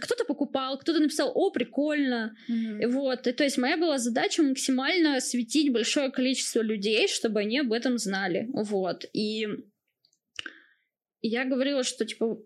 кто-то 0.00 0.24
покупал, 0.24 0.78
кто-то 0.78 0.98
написал, 0.98 1.30
о, 1.34 1.50
прикольно. 1.50 2.34
Вот, 2.86 3.26
и 3.26 3.32
то 3.32 3.44
есть 3.44 3.58
моя 3.58 3.76
была 3.76 3.98
задача 3.98 4.42
максимально 4.42 5.16
осветить 5.16 5.72
большое 5.72 6.10
количество 6.10 6.60
людей, 6.60 7.06
чтобы 7.06 7.40
они 7.40 7.60
об 7.60 7.72
этом 7.72 7.98
знали. 7.98 8.48
Вот, 8.52 9.04
и 9.12 9.46
я 11.22 11.44
говорила, 11.44 11.84
что, 11.84 12.04
типа, 12.04 12.38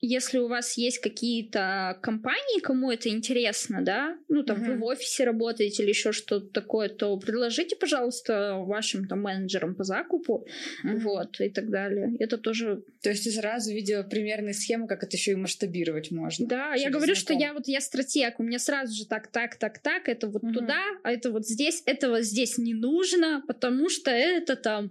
если 0.00 0.38
у 0.38 0.48
вас 0.48 0.76
есть 0.76 0.98
какие-то 0.98 1.98
компании, 2.02 2.60
кому 2.60 2.90
это 2.90 3.08
интересно, 3.08 3.82
да, 3.82 4.16
ну 4.28 4.42
там 4.42 4.62
uh-huh. 4.62 4.74
вы 4.74 4.78
в 4.78 4.84
офисе 4.84 5.24
работаете 5.24 5.82
или 5.82 5.90
еще 5.90 6.12
что-то 6.12 6.48
такое, 6.48 6.88
то 6.88 7.16
предложите, 7.18 7.76
пожалуйста, 7.76 8.56
вашим 8.58 9.06
там 9.06 9.22
менеджерам 9.22 9.74
по 9.74 9.84
закупу, 9.84 10.46
uh-huh. 10.84 10.98
вот 10.98 11.40
и 11.40 11.48
так 11.48 11.70
далее. 11.70 12.14
Это 12.18 12.38
тоже. 12.38 12.82
То 13.02 13.10
есть 13.10 13.24
ты 13.24 13.30
сразу 13.30 13.72
видела 13.72 14.02
примерные 14.02 14.54
схемы, 14.54 14.86
как 14.86 15.02
это 15.02 15.16
еще 15.16 15.32
и 15.32 15.36
масштабировать 15.36 16.10
можно. 16.10 16.46
Да, 16.46 16.74
я 16.74 16.90
говорю, 16.90 17.14
знаком. 17.14 17.22
что 17.22 17.34
я 17.34 17.54
вот 17.54 17.66
я 17.66 17.80
стратег, 17.80 18.38
у 18.40 18.42
меня 18.42 18.58
сразу 18.58 18.94
же 18.94 19.06
так, 19.06 19.28
так, 19.28 19.56
так, 19.56 19.78
так, 19.78 20.08
это 20.08 20.28
вот 20.28 20.44
uh-huh. 20.44 20.52
туда, 20.52 20.82
а 21.02 21.12
это 21.12 21.30
вот 21.30 21.46
здесь, 21.46 21.82
этого 21.86 22.20
здесь 22.20 22.58
не 22.58 22.74
нужно, 22.74 23.42
потому 23.46 23.88
что 23.88 24.10
это 24.10 24.56
там, 24.56 24.90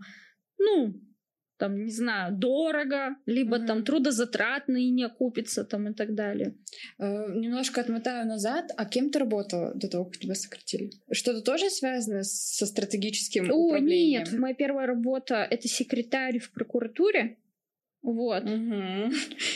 ну 0.57 0.93
там, 1.57 1.85
не 1.85 1.91
знаю, 1.91 2.35
дорого, 2.35 3.15
либо 3.25 3.57
mm-hmm. 3.57 3.67
там 3.67 3.83
трудозатратно 3.83 4.77
и 4.77 4.89
не 4.89 5.03
окупится, 5.03 5.63
там 5.63 5.89
и 5.89 5.93
так 5.93 6.15
далее. 6.15 6.55
Э, 6.99 7.33
немножко 7.33 7.81
отмотаю 7.81 8.27
назад. 8.27 8.71
А 8.75 8.85
кем 8.85 9.09
ты 9.09 9.19
работала 9.19 9.73
до 9.75 9.87
того, 9.87 10.05
как 10.05 10.17
тебя 10.17 10.35
сократили? 10.35 10.91
Что-то 11.11 11.41
тоже 11.41 11.69
связано 11.69 12.23
со 12.23 12.65
стратегическим 12.65 13.51
О, 13.51 13.53
управлением? 13.53 14.23
нет, 14.23 14.39
моя 14.39 14.55
первая 14.55 14.87
работа— 14.87 15.47
это 15.49 15.67
секретарь 15.67 16.39
в 16.39 16.51
прокуратуре. 16.51 17.37
Вот. 18.01 18.43
Угу. 18.43 19.13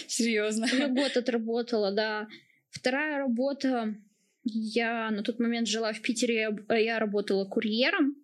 Серьезно. 0.08 0.68
Я 0.72 0.88
год 0.88 1.18
отработала, 1.18 1.92
да. 1.92 2.28
Вторая 2.70 3.18
работа, 3.18 3.96
я 4.44 5.10
на 5.12 5.24
тот 5.24 5.40
момент 5.40 5.68
жила 5.68 5.92
в 5.94 6.02
Питере, 6.02 6.56
я 6.70 7.00
работала 7.00 7.46
курьером 7.46 8.16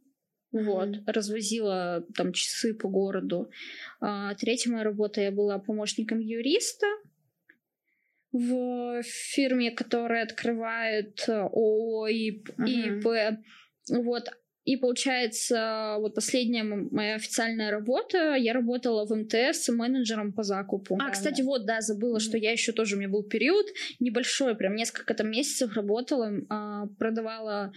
вот, 0.53 0.89
mm-hmm. 0.89 1.03
развозила 1.07 2.05
там 2.15 2.31
часы 2.31 2.73
по 2.73 2.87
городу. 2.87 3.49
А, 3.99 4.35
третья 4.35 4.71
моя 4.71 4.83
работа, 4.83 5.19
я 5.19 5.31
была 5.31 5.57
помощником 5.57 6.19
юриста 6.19 6.87
в 8.31 9.01
фирме, 9.03 9.71
которая 9.71 10.23
открывает 10.23 11.23
э, 11.27 11.33
ООО 11.33 12.07
и 12.07 12.43
mm-hmm. 12.43 13.37
Вот. 13.89 14.29
И 14.63 14.77
получается, 14.77 15.97
вот 15.99 16.15
последняя 16.15 16.63
моя 16.63 17.15
официальная 17.15 17.69
работа, 17.69 18.35
я 18.35 18.53
работала 18.53 19.05
в 19.05 19.13
МТС 19.13 19.67
менеджером 19.69 20.31
по 20.31 20.43
закупу. 20.43 20.97
А, 21.01 21.09
кстати, 21.09 21.41
вот, 21.41 21.65
да, 21.65 21.81
забыла, 21.81 22.17
mm-hmm. 22.17 22.21
что 22.21 22.37
я 22.37 22.51
еще 22.51 22.71
тоже, 22.71 22.95
у 22.95 22.99
меня 22.99 23.09
был 23.09 23.23
период 23.23 23.65
небольшой, 23.99 24.55
прям 24.55 24.75
несколько 24.75 25.13
там 25.15 25.29
месяцев 25.29 25.75
работала, 25.75 26.31
а, 26.49 26.85
продавала 26.97 27.73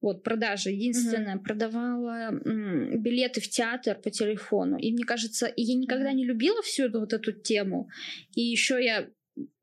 вот 0.00 0.22
продажа 0.22 0.70
единственная, 0.70 1.36
mm-hmm. 1.36 1.42
продавала 1.42 2.28
м, 2.44 3.02
билеты 3.02 3.40
в 3.40 3.48
театр 3.48 3.96
по 3.96 4.10
телефону. 4.10 4.76
И 4.76 4.92
мне 4.92 5.04
кажется, 5.04 5.52
я 5.56 5.74
никогда 5.74 6.12
не 6.12 6.24
любила 6.24 6.62
всю 6.62 6.84
эту 6.84 7.00
вот 7.00 7.12
эту 7.12 7.32
тему. 7.32 7.88
И 8.34 8.42
еще 8.42 8.82
я 8.82 9.08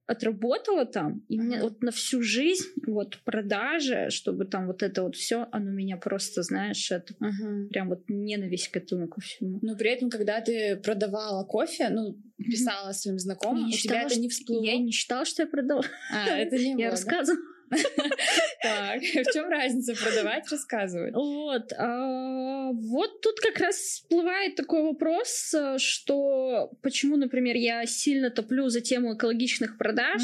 отработала 0.06 0.86
там, 0.86 1.24
и 1.30 1.38
uh-huh. 1.38 1.41
мне 1.41 1.62
вот 1.62 1.82
на 1.82 1.91
всю 1.91 2.22
жизнь 2.22 2.65
вот 2.86 3.19
продажи, 3.24 4.10
чтобы 4.10 4.46
там 4.46 4.67
вот 4.67 4.84
это 4.84 5.02
вот 5.02 5.15
все, 5.15 5.48
оно 5.52 5.72
меня 5.72 5.96
просто, 5.96 6.43
знаешь, 6.43 6.91
это 6.91 7.13
uh-huh. 7.13 7.67
прям 7.69 7.89
вот 7.89 8.04
ненависть 8.10 8.67
к 8.67 8.78
этому 8.78 9.08
ко 9.08 9.22
всему. 9.22 9.60
Но 9.62 9.78
при 9.78 9.91
этом, 9.91 10.10
когда 10.10 10.41
ты 10.41 10.76
продавала 10.76 11.46
кофе, 11.46 11.89
ну, 11.89 12.17
писала 12.38 12.89
uh-huh. 12.89 12.93
своим 12.93 13.19
знакомым, 13.19 13.67
я 13.67 13.76
у 13.76 13.78
тебя 13.78 14.02
это 14.04 14.19
не 14.19 14.28
всплыло? 14.28 14.63
Я 14.63 14.78
не 14.78 14.91
считала, 14.91 15.24
что 15.24 15.43
я 15.43 15.48
продала. 15.48 15.84
А, 16.12 16.38
это 16.38 16.58
не 16.58 16.74
было, 16.76 16.82
Я 16.82 16.91
рассказывала. 16.91 17.41
Так, 18.64 19.02
в 19.02 19.34
чем 19.34 19.50
разница? 19.50 19.94
Продавать, 19.94 20.50
рассказывать? 20.50 21.14
Вот, 21.14 21.74
а, 21.78 22.72
вот 22.72 23.22
тут 23.22 23.40
как 23.42 23.60
раз 23.60 23.76
всплывает 23.76 24.56
такой 24.56 24.84
вопрос, 24.84 25.54
что 25.78 26.72
почему, 26.82 27.18
например, 27.18 27.58
я 27.58 27.86
сильно 27.86 28.30
топлю 28.30 28.70
за 28.70 28.80
тему 28.80 29.16
экологичных 29.16 29.78
продаж, 29.78 30.22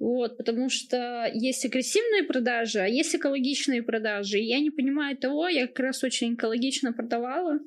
вот, 0.00 0.36
потому 0.36 0.68
что 0.68 1.30
есть 1.32 1.64
агрессивные 1.64 2.24
продажи, 2.24 2.80
а 2.80 2.86
есть 2.86 3.14
экологичные 3.14 3.82
продажи, 3.82 4.38
и 4.38 4.44
я 4.44 4.60
не 4.60 4.70
понимаю 4.70 5.16
того, 5.16 5.48
я 5.48 5.66
как 5.66 5.80
раз 5.80 6.02
очень 6.02 6.34
экологично 6.34 6.92
продавала, 6.92 7.60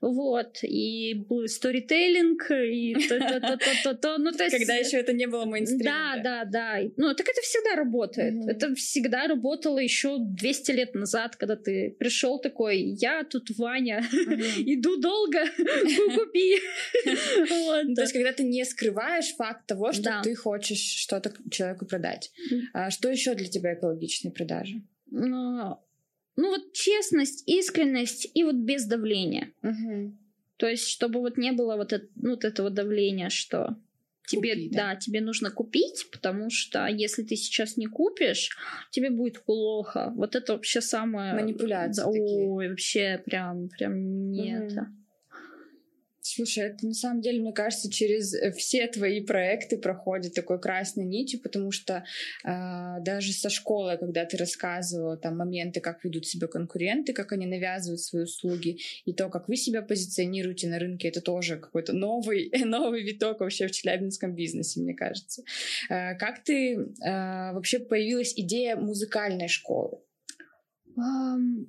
вот, 0.00 0.58
и 0.62 1.14
был 1.14 1.48
сторителлинг, 1.48 2.50
и 2.50 2.94
то-то-то-то-то, 3.08 4.18
ну, 4.18 4.32
то 4.32 4.44
есть... 4.44 4.56
Когда 4.56 4.74
еще 4.74 4.98
это 4.98 5.12
не 5.12 5.26
было 5.26 5.44
мейнстримом. 5.44 5.84
Да, 5.84 6.20
да, 6.22 6.44
да, 6.44 6.90
ну, 6.96 7.14
так 7.14 7.26
это 7.28 7.40
всегда 7.40 7.76
работает, 7.76 8.34
это 8.46 8.71
всегда 8.74 9.26
работала 9.26 9.78
еще 9.78 10.18
200 10.18 10.70
лет 10.72 10.94
назад, 10.94 11.36
когда 11.36 11.56
ты 11.56 11.96
пришел 11.98 12.38
такой, 12.38 12.80
я 12.80 13.24
тут 13.24 13.50
Ваня, 13.56 14.00
иду 14.66 15.00
долго, 15.00 15.44
купи. 16.16 16.56
То 17.94 18.02
есть, 18.02 18.12
когда 18.12 18.32
ты 18.32 18.44
не 18.44 18.64
скрываешь 18.64 19.34
факт 19.36 19.66
того, 19.66 19.92
что 19.92 20.20
ты 20.22 20.34
хочешь 20.34 20.80
что-то 20.80 21.32
человеку 21.50 21.86
продать. 21.86 22.32
А 22.72 22.90
что 22.90 23.08
еще 23.08 23.34
для 23.34 23.48
тебя 23.48 23.74
экологичные 23.74 24.32
продажи? 24.32 24.82
Ну, 25.10 25.78
ну 26.36 26.48
вот 26.48 26.72
честность, 26.72 27.44
искренность 27.46 28.30
и 28.34 28.44
вот 28.44 28.56
без 28.56 28.86
давления. 28.86 29.52
То 30.56 30.68
есть, 30.68 30.86
чтобы 30.86 31.20
вот 31.20 31.38
не 31.38 31.52
было 31.52 31.76
вот, 31.76 31.92
это, 31.92 32.06
ну, 32.14 32.30
вот 32.30 32.44
этого 32.44 32.70
давления, 32.70 33.30
что 33.30 33.76
тебе, 34.36 34.54
Купи, 34.54 34.68
да. 34.70 34.94
да, 34.94 34.96
тебе 34.96 35.20
нужно 35.20 35.50
купить, 35.50 36.06
потому 36.10 36.50
что 36.50 36.86
если 36.86 37.22
ты 37.22 37.36
сейчас 37.36 37.76
не 37.76 37.86
купишь, 37.86 38.56
тебе 38.90 39.10
будет 39.10 39.44
плохо. 39.44 40.12
Вот 40.16 40.34
это 40.34 40.52
вообще 40.54 40.80
самое... 40.80 41.34
Манипуляции 41.34 42.02
Ой, 42.04 42.18
такие. 42.18 42.70
вообще 42.70 43.22
прям, 43.24 43.68
прям 43.68 44.30
нет. 44.30 44.72
Угу. 44.72 45.01
Слушай, 46.24 46.68
это 46.68 46.86
на 46.86 46.94
самом 46.94 47.20
деле, 47.20 47.40
мне 47.40 47.52
кажется, 47.52 47.90
через 47.90 48.32
э, 48.32 48.52
все 48.52 48.86
твои 48.86 49.20
проекты 49.20 49.76
проходит 49.76 50.34
такой 50.34 50.60
красной 50.60 51.04
нитью, 51.04 51.40
потому 51.40 51.72
что 51.72 52.04
э, 52.44 53.00
даже 53.00 53.32
со 53.32 53.50
школы, 53.50 53.98
когда 53.98 54.24
ты 54.24 54.36
рассказывала 54.36 55.16
там 55.16 55.36
моменты, 55.36 55.80
как 55.80 56.04
ведут 56.04 56.24
себя 56.24 56.46
конкуренты, 56.46 57.12
как 57.12 57.32
они 57.32 57.46
навязывают 57.46 58.00
свои 58.00 58.22
услуги, 58.22 58.78
и 59.04 59.12
то, 59.12 59.30
как 59.30 59.48
вы 59.48 59.56
себя 59.56 59.82
позиционируете 59.82 60.68
на 60.68 60.78
рынке, 60.78 61.08
это 61.08 61.20
тоже 61.20 61.56
какой-то 61.56 61.92
новый, 61.92 62.52
новый 62.64 63.02
виток 63.02 63.40
вообще 63.40 63.66
в 63.66 63.72
челябинском 63.72 64.32
бизнесе, 64.32 64.78
мне 64.80 64.94
кажется. 64.94 65.42
Э, 65.90 66.14
как 66.14 66.44
ты 66.44 66.74
э, 66.74 67.52
вообще 67.52 67.80
появилась 67.80 68.32
идея 68.36 68.76
музыкальной 68.76 69.48
школы? 69.48 69.98
Um, 70.96 71.66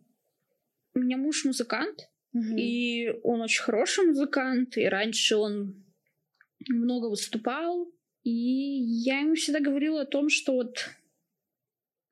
у 0.94 1.00
меня 1.00 1.18
муж 1.18 1.44
музыкант, 1.44 2.08
и 2.34 3.14
он 3.24 3.42
очень 3.42 3.64
хороший 3.64 4.06
музыкант, 4.06 4.78
и 4.78 4.86
раньше 4.86 5.36
он 5.36 5.84
много 6.68 7.08
выступал. 7.08 7.88
И 8.24 8.32
я 8.32 9.20
ему 9.20 9.36
всегда 9.36 9.60
говорила 9.60 10.02
о 10.02 10.06
том, 10.06 10.30
что 10.30 10.54
вот 10.54 10.90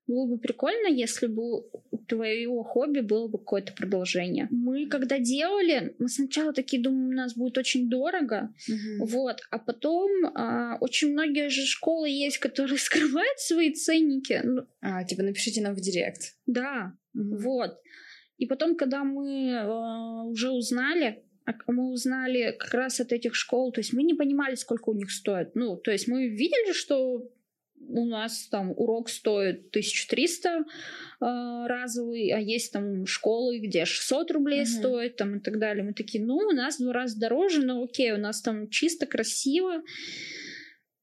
было 0.07 0.25
бы 0.25 0.37
прикольно, 0.39 0.87
если 0.87 1.27
бы 1.27 1.61
у 1.61 1.97
твоего 2.07 2.63
хобби 2.63 2.99
было 2.99 3.27
бы 3.27 3.37
какое-то 3.37 3.71
продолжение. 3.73 4.47
Мы 4.51 4.87
когда 4.87 5.19
делали, 5.19 5.95
мы 5.99 6.09
сначала 6.09 6.53
такие 6.53 6.81
думаем, 6.81 7.09
у 7.09 7.13
нас 7.13 7.35
будет 7.35 7.57
очень 7.57 7.89
дорого, 7.89 8.53
угу. 8.67 9.05
вот, 9.05 9.41
а 9.49 9.59
потом 9.59 10.11
а, 10.35 10.77
очень 10.81 11.13
многие 11.13 11.49
же 11.49 11.65
школы 11.65 12.09
есть, 12.09 12.39
которые 12.39 12.77
скрывают 12.79 13.39
свои 13.39 13.73
ценники. 13.73 14.41
Ну 14.43 14.67
а, 14.81 15.03
типа 15.05 15.23
напишите 15.23 15.61
нам 15.61 15.75
в 15.75 15.79
директ. 15.79 16.35
Да, 16.45 16.93
угу. 17.13 17.37
вот. 17.37 17.77
И 18.41 18.47
потом, 18.47 18.75
когда 18.75 19.03
мы 19.03 19.51
э, 19.51 20.23
уже 20.23 20.49
узнали, 20.49 21.23
а 21.45 21.51
мы 21.67 21.91
узнали 21.91 22.55
как 22.57 22.73
раз 22.73 22.99
от 22.99 23.11
этих 23.11 23.35
школ, 23.35 23.71
то 23.71 23.81
есть 23.81 23.93
мы 23.93 24.01
не 24.01 24.15
понимали, 24.15 24.55
сколько 24.55 24.89
у 24.89 24.95
них 24.95 25.11
стоит. 25.11 25.53
Ну, 25.53 25.77
то 25.77 25.91
есть 25.91 26.07
мы 26.07 26.27
видели, 26.27 26.73
что 26.73 27.29
у 27.87 28.05
нас 28.05 28.47
там 28.47 28.71
урок 28.71 29.09
стоит 29.09 29.67
1300 29.69 30.49
э, 30.49 30.63
разовый, 31.67 32.31
а 32.31 32.39
есть 32.39 32.73
там 32.73 33.05
школы, 33.05 33.59
где 33.59 33.85
600 33.85 34.31
рублей 34.31 34.63
uh-huh. 34.63 34.79
стоит, 34.79 35.17
там 35.17 35.37
и 35.37 35.39
так 35.39 35.59
далее. 35.59 35.83
Мы 35.83 35.93
такие, 35.93 36.23
ну, 36.23 36.37
у 36.37 36.51
нас 36.51 36.77
в 36.79 36.83
два 36.83 36.93
раза 36.93 37.19
дороже, 37.19 37.63
но 37.63 37.83
окей, 37.83 38.11
у 38.11 38.17
нас 38.17 38.41
там 38.41 38.69
чисто, 38.69 39.05
красиво. 39.05 39.83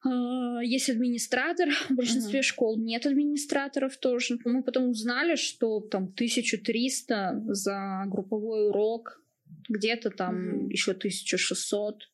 Есть 0.04 0.88
администратор, 0.88 1.68
в 1.88 1.94
большинстве 1.94 2.40
uh-huh. 2.40 2.44
школ 2.44 2.78
нет 2.78 3.06
администраторов 3.06 3.96
тоже. 3.96 4.38
Мы 4.44 4.62
потом 4.62 4.90
узнали, 4.90 5.36
что 5.36 5.80
там 5.80 6.04
1300 6.04 7.44
за 7.48 8.04
групповой 8.06 8.68
урок, 8.68 9.22
где-то 9.68 10.10
там 10.10 10.66
uh-huh. 10.66 10.70
еще 10.70 10.92
1600. 10.92 12.10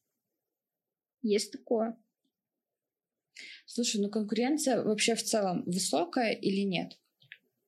Есть 1.23 1.53
такое. 1.53 1.97
Слушай, 3.66 4.01
ну 4.01 4.09
конкуренция 4.11 4.83
вообще 4.83 5.14
в 5.14 5.23
целом 5.23 5.64
высокая 5.64 6.33
или 6.33 6.61
нет? 6.61 6.99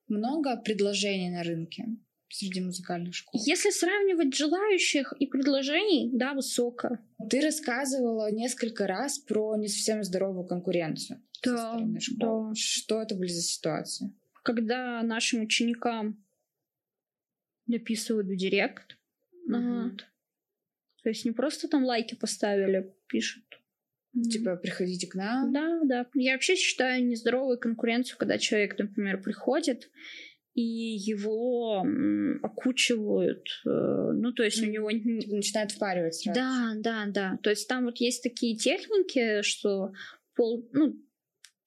Много 0.09 0.57
предложений 0.57 1.31
на 1.31 1.43
рынке? 1.43 1.87
Среди 2.29 2.61
музыкальных 2.61 3.15
школ. 3.15 3.41
Если 3.45 3.71
сравнивать 3.71 4.35
желающих 4.35 5.13
и 5.19 5.27
предложений, 5.27 6.11
да, 6.15 6.35
высоко. 6.35 6.99
Ты 7.31 7.41
рассказывала 7.41 8.31
несколько 8.31 8.87
раз 8.87 9.19
про 9.19 9.57
не 9.57 9.69
совсем 9.69 10.03
здоровую 10.03 10.47
конкуренцию 10.47 11.23
да, 11.43 11.51
со 11.51 11.57
стороны 11.57 12.01
школ. 12.01 12.49
Да. 12.49 12.55
Что 12.55 13.03
это 13.03 13.15
были 13.15 13.29
за 13.29 13.43
ситуации? 13.43 14.13
Когда 14.43 15.03
нашим 15.03 15.43
ученикам 15.43 16.25
написывают 17.67 18.29
в 18.29 18.37
директ, 18.37 18.97
угу. 19.47 19.57
вот. 19.57 20.07
то 21.03 21.09
есть 21.09 21.25
не 21.25 21.33
просто 21.33 21.69
там 21.69 21.85
лайки 21.85 22.15
поставили, 22.15 22.95
пишут. 23.09 23.45
Типа, 24.31 24.57
приходите 24.57 25.07
к 25.07 25.15
нам. 25.15 25.53
Да, 25.53 25.81
да. 25.85 26.07
Я 26.15 26.33
вообще 26.33 26.57
считаю 26.57 27.05
нездоровой 27.05 27.59
конкуренцию, 27.59 28.17
когда 28.17 28.39
человек, 28.39 28.79
например, 28.79 29.21
приходит 29.21 29.91
и 30.57 30.63
его 30.63 31.87
окучивают, 32.43 33.47
э, 33.67 33.69
ну, 33.69 34.33
то 34.33 34.43
есть 34.43 34.63
mm-hmm. 34.63 34.69
у 34.69 34.71
него... 34.71 34.91
Типа 34.91 35.37
начинает 35.37 35.73
впаривать 35.73 36.15
сразу. 36.15 36.41
Да, 36.41 36.73
да, 36.79 37.05
да. 37.09 37.39
То 37.43 37.51
есть 37.51 37.69
там 37.69 37.85
вот 37.85 37.99
есть 37.99 38.23
такие 38.23 38.57
техники, 38.57 39.43
что 39.43 39.93
пол, 40.35 40.67
ну, 40.73 40.97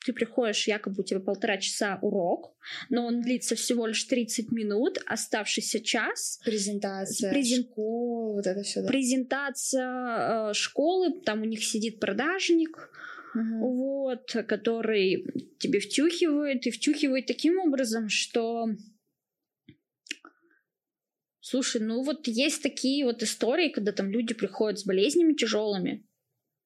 ты 0.03 0.11
приходишь, 0.11 0.67
якобы 0.67 1.01
у 1.01 1.03
тебя 1.03 1.19
полтора 1.19 1.57
часа 1.57 1.99
урок, 2.01 2.55
но 2.89 3.05
он 3.05 3.21
длится 3.21 3.55
всего 3.55 3.85
лишь 3.85 4.03
30 4.05 4.51
минут, 4.51 4.97
оставшийся 5.05 5.81
час. 5.81 6.39
Презентация 6.43 7.29
презен... 7.31 7.65
школы, 7.65 8.33
вот 8.33 8.47
это 8.47 8.63
все. 8.63 8.81
Да? 8.81 8.87
Презентация 8.87 10.49
э, 10.49 10.53
школы, 10.55 11.21
там 11.21 11.43
у 11.43 11.45
них 11.45 11.63
сидит 11.63 11.99
продажник, 11.99 12.89
угу. 13.35 14.03
вот, 14.03 14.31
который 14.47 15.25
тебе 15.59 15.79
втюхивает 15.79 16.65
и 16.67 16.71
втюхивает 16.71 17.25
таким 17.25 17.59
образом, 17.59 18.09
что 18.09 18.67
Слушай, 21.41 21.81
ну 21.81 22.03
вот 22.03 22.27
есть 22.27 22.61
такие 22.61 23.05
вот 23.05 23.23
истории, 23.23 23.69
когда 23.69 23.91
там 23.91 24.11
люди 24.11 24.35
приходят 24.35 24.77
с 24.77 24.85
болезнями 24.85 25.33
тяжелыми, 25.33 26.05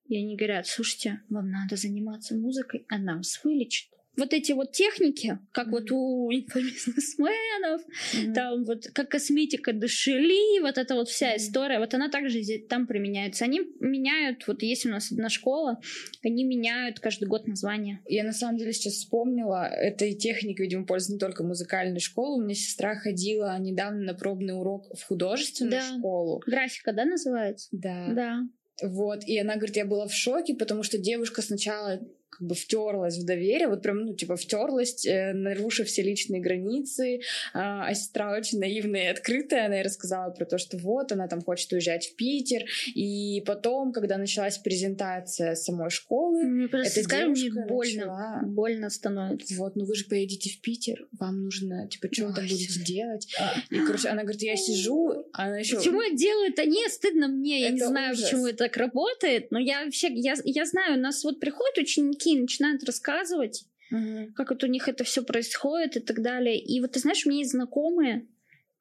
и 0.06 0.18
они 0.18 0.36
говорят, 0.36 0.68
слушайте, 0.68 1.22
вам 1.30 1.50
надо 1.52 1.78
заниматься 1.78 2.36
музыкой, 2.36 2.86
а 2.90 2.98
нас 2.98 3.42
вылечит 3.46 3.93
вот 4.16 4.34
эти 4.34 4.52
вот 4.52 4.72
техники, 4.72 5.40
как 5.52 5.70
вот 5.70 5.92
у 5.92 6.32
инфобизнесменов, 6.32 7.82
mm-hmm. 8.14 8.34
там 8.34 8.64
вот 8.66 8.88
как 8.94 9.10
косметика 9.10 9.74
душели, 9.74 10.62
вот 10.62 10.78
эта 10.78 10.96
вот 10.96 11.10
вся 11.10 11.34
mm-hmm. 11.34 11.38
история, 11.38 11.80
вот 11.80 11.94
она 11.94 12.10
также 12.10 12.42
здесь, 12.42 12.66
там 12.68 12.86
применяется. 12.88 13.46
Они 13.46 13.62
меняют, 13.80 14.48
вот 14.48 14.62
есть 14.62 14.86
у 14.86 14.90
нас 14.90 15.12
одна 15.12 15.30
школа, 15.30 15.80
они 16.24 16.44
меняют 16.44 17.00
каждый 17.00 17.28
год 17.28 17.48
название. 17.48 18.00
Я 18.06 18.24
на 18.24 18.34
самом 18.34 18.58
деле 18.58 18.74
сейчас 18.74 18.94
вспомнила, 18.94 19.68
этой 19.68 20.14
техникой, 20.14 20.66
видимо, 20.66 20.86
пользуется 20.86 21.14
не 21.14 21.20
только 21.20 21.44
музыкальной 21.44 22.00
школы. 22.00 22.42
У 22.42 22.46
меня 22.46 22.56
сестра 22.56 22.96
ходила 22.96 23.58
недавно 23.60 24.02
на 24.02 24.14
пробный 24.14 24.58
урок 24.58 24.88
в 24.96 25.04
художественную 25.04 25.82
да. 25.82 25.98
школу. 25.98 26.42
Графика, 26.46 26.94
да, 26.94 27.06
называется? 27.06 27.68
Да. 27.72 28.08
Да. 28.14 28.40
Вот, 28.82 29.24
и 29.26 29.38
она 29.38 29.56
говорит, 29.56 29.78
я 29.78 29.86
была 29.86 30.08
в 30.08 30.14
шоке, 30.14 30.56
потому 30.56 30.84
что 30.84 30.98
девушка 30.98 31.42
сначала 31.42 32.00
как 32.44 32.50
бы 32.50 32.56
втерлась 32.56 33.18
в 33.18 33.26
доверие, 33.26 33.70
вот 33.70 33.82
прям, 33.82 34.06
ну, 34.06 34.14
типа, 34.14 34.36
втерлась, 34.36 35.06
э, 35.06 35.34
нарушив 35.34 35.88
все 35.88 36.02
личные 36.02 36.42
границы, 36.42 37.22
а, 37.54 37.88
а 37.88 37.94
сестра 37.94 38.36
очень 38.38 38.60
наивная 38.60 39.04
и 39.04 39.08
открытая, 39.08 39.68
она 39.68 39.76
ей 39.76 39.84
рассказала 39.84 40.30
про 40.32 40.46
то, 40.46 40.58
что 40.58 40.78
вот, 40.78 41.14
она 41.14 41.28
там 41.28 41.42
хочет 41.42 41.72
уезжать 41.72 42.08
в 42.08 42.16
Питер, 42.16 42.64
и 42.96 43.42
потом, 43.46 43.94
когда 43.94 44.18
началась 44.18 44.58
презентация 44.58 45.56
самой 45.56 45.90
школы, 45.90 46.44
мне 46.44 46.68
просто 46.68 47.00
эта 47.00 47.10
скажем, 47.10 47.34
девушка 47.34 47.66
больно, 47.68 48.06
начала... 48.06 48.42
больно 48.44 48.90
становится. 48.90 49.56
Вот, 49.56 49.76
ну 49.78 49.86
вы 49.86 49.96
же 49.96 50.06
поедете 50.06 50.50
в 50.50 50.60
Питер, 50.60 51.08
вам 51.18 51.44
нужно, 51.44 51.88
типа, 51.88 52.10
что 52.12 52.28
вы 52.28 52.34
там 52.34 52.46
будете 52.46 52.84
делать? 52.84 53.34
А. 53.40 53.54
И, 53.70 53.80
короче, 53.80 54.10
она 54.10 54.24
говорит, 54.24 54.42
я 54.42 54.58
сижу, 54.58 55.28
она 55.32 55.60
еще... 55.60 55.78
Почему 55.78 56.02
я 56.02 56.14
делаю 56.14 56.50
это? 56.50 56.66
Не, 56.66 56.90
стыдно 56.90 57.30
мне, 57.30 57.62
я 57.62 57.68
это 57.68 57.76
не 57.76 57.86
знаю, 57.86 58.14
ужас. 58.14 58.26
почему 58.26 58.48
это 58.48 58.58
так 58.58 58.76
работает, 58.76 59.52
но 59.52 59.60
я 59.60 59.86
вообще, 59.86 60.10
я, 60.14 60.34
я 60.44 60.66
знаю, 60.66 60.98
у 60.98 61.02
нас 61.02 61.24
вот 61.24 61.40
приходят 61.40 61.78
ученики, 61.78 62.33
ученики 62.34 62.42
начинают 62.42 62.84
рассказывать, 62.84 63.66
mm-hmm. 63.94 64.34
как 64.34 64.50
вот 64.50 64.64
у 64.64 64.68
них 64.68 64.88
это 64.88 65.04
все 65.04 65.24
происходит 65.24 65.98
и 65.98 66.00
так 66.00 66.22
далее. 66.22 66.60
И 66.60 66.82
вот 66.82 66.94
ты 66.94 67.00
знаешь, 67.00 67.26
у 67.26 67.30
меня 67.30 67.40
есть 67.40 67.52
знакомые, 67.52 68.28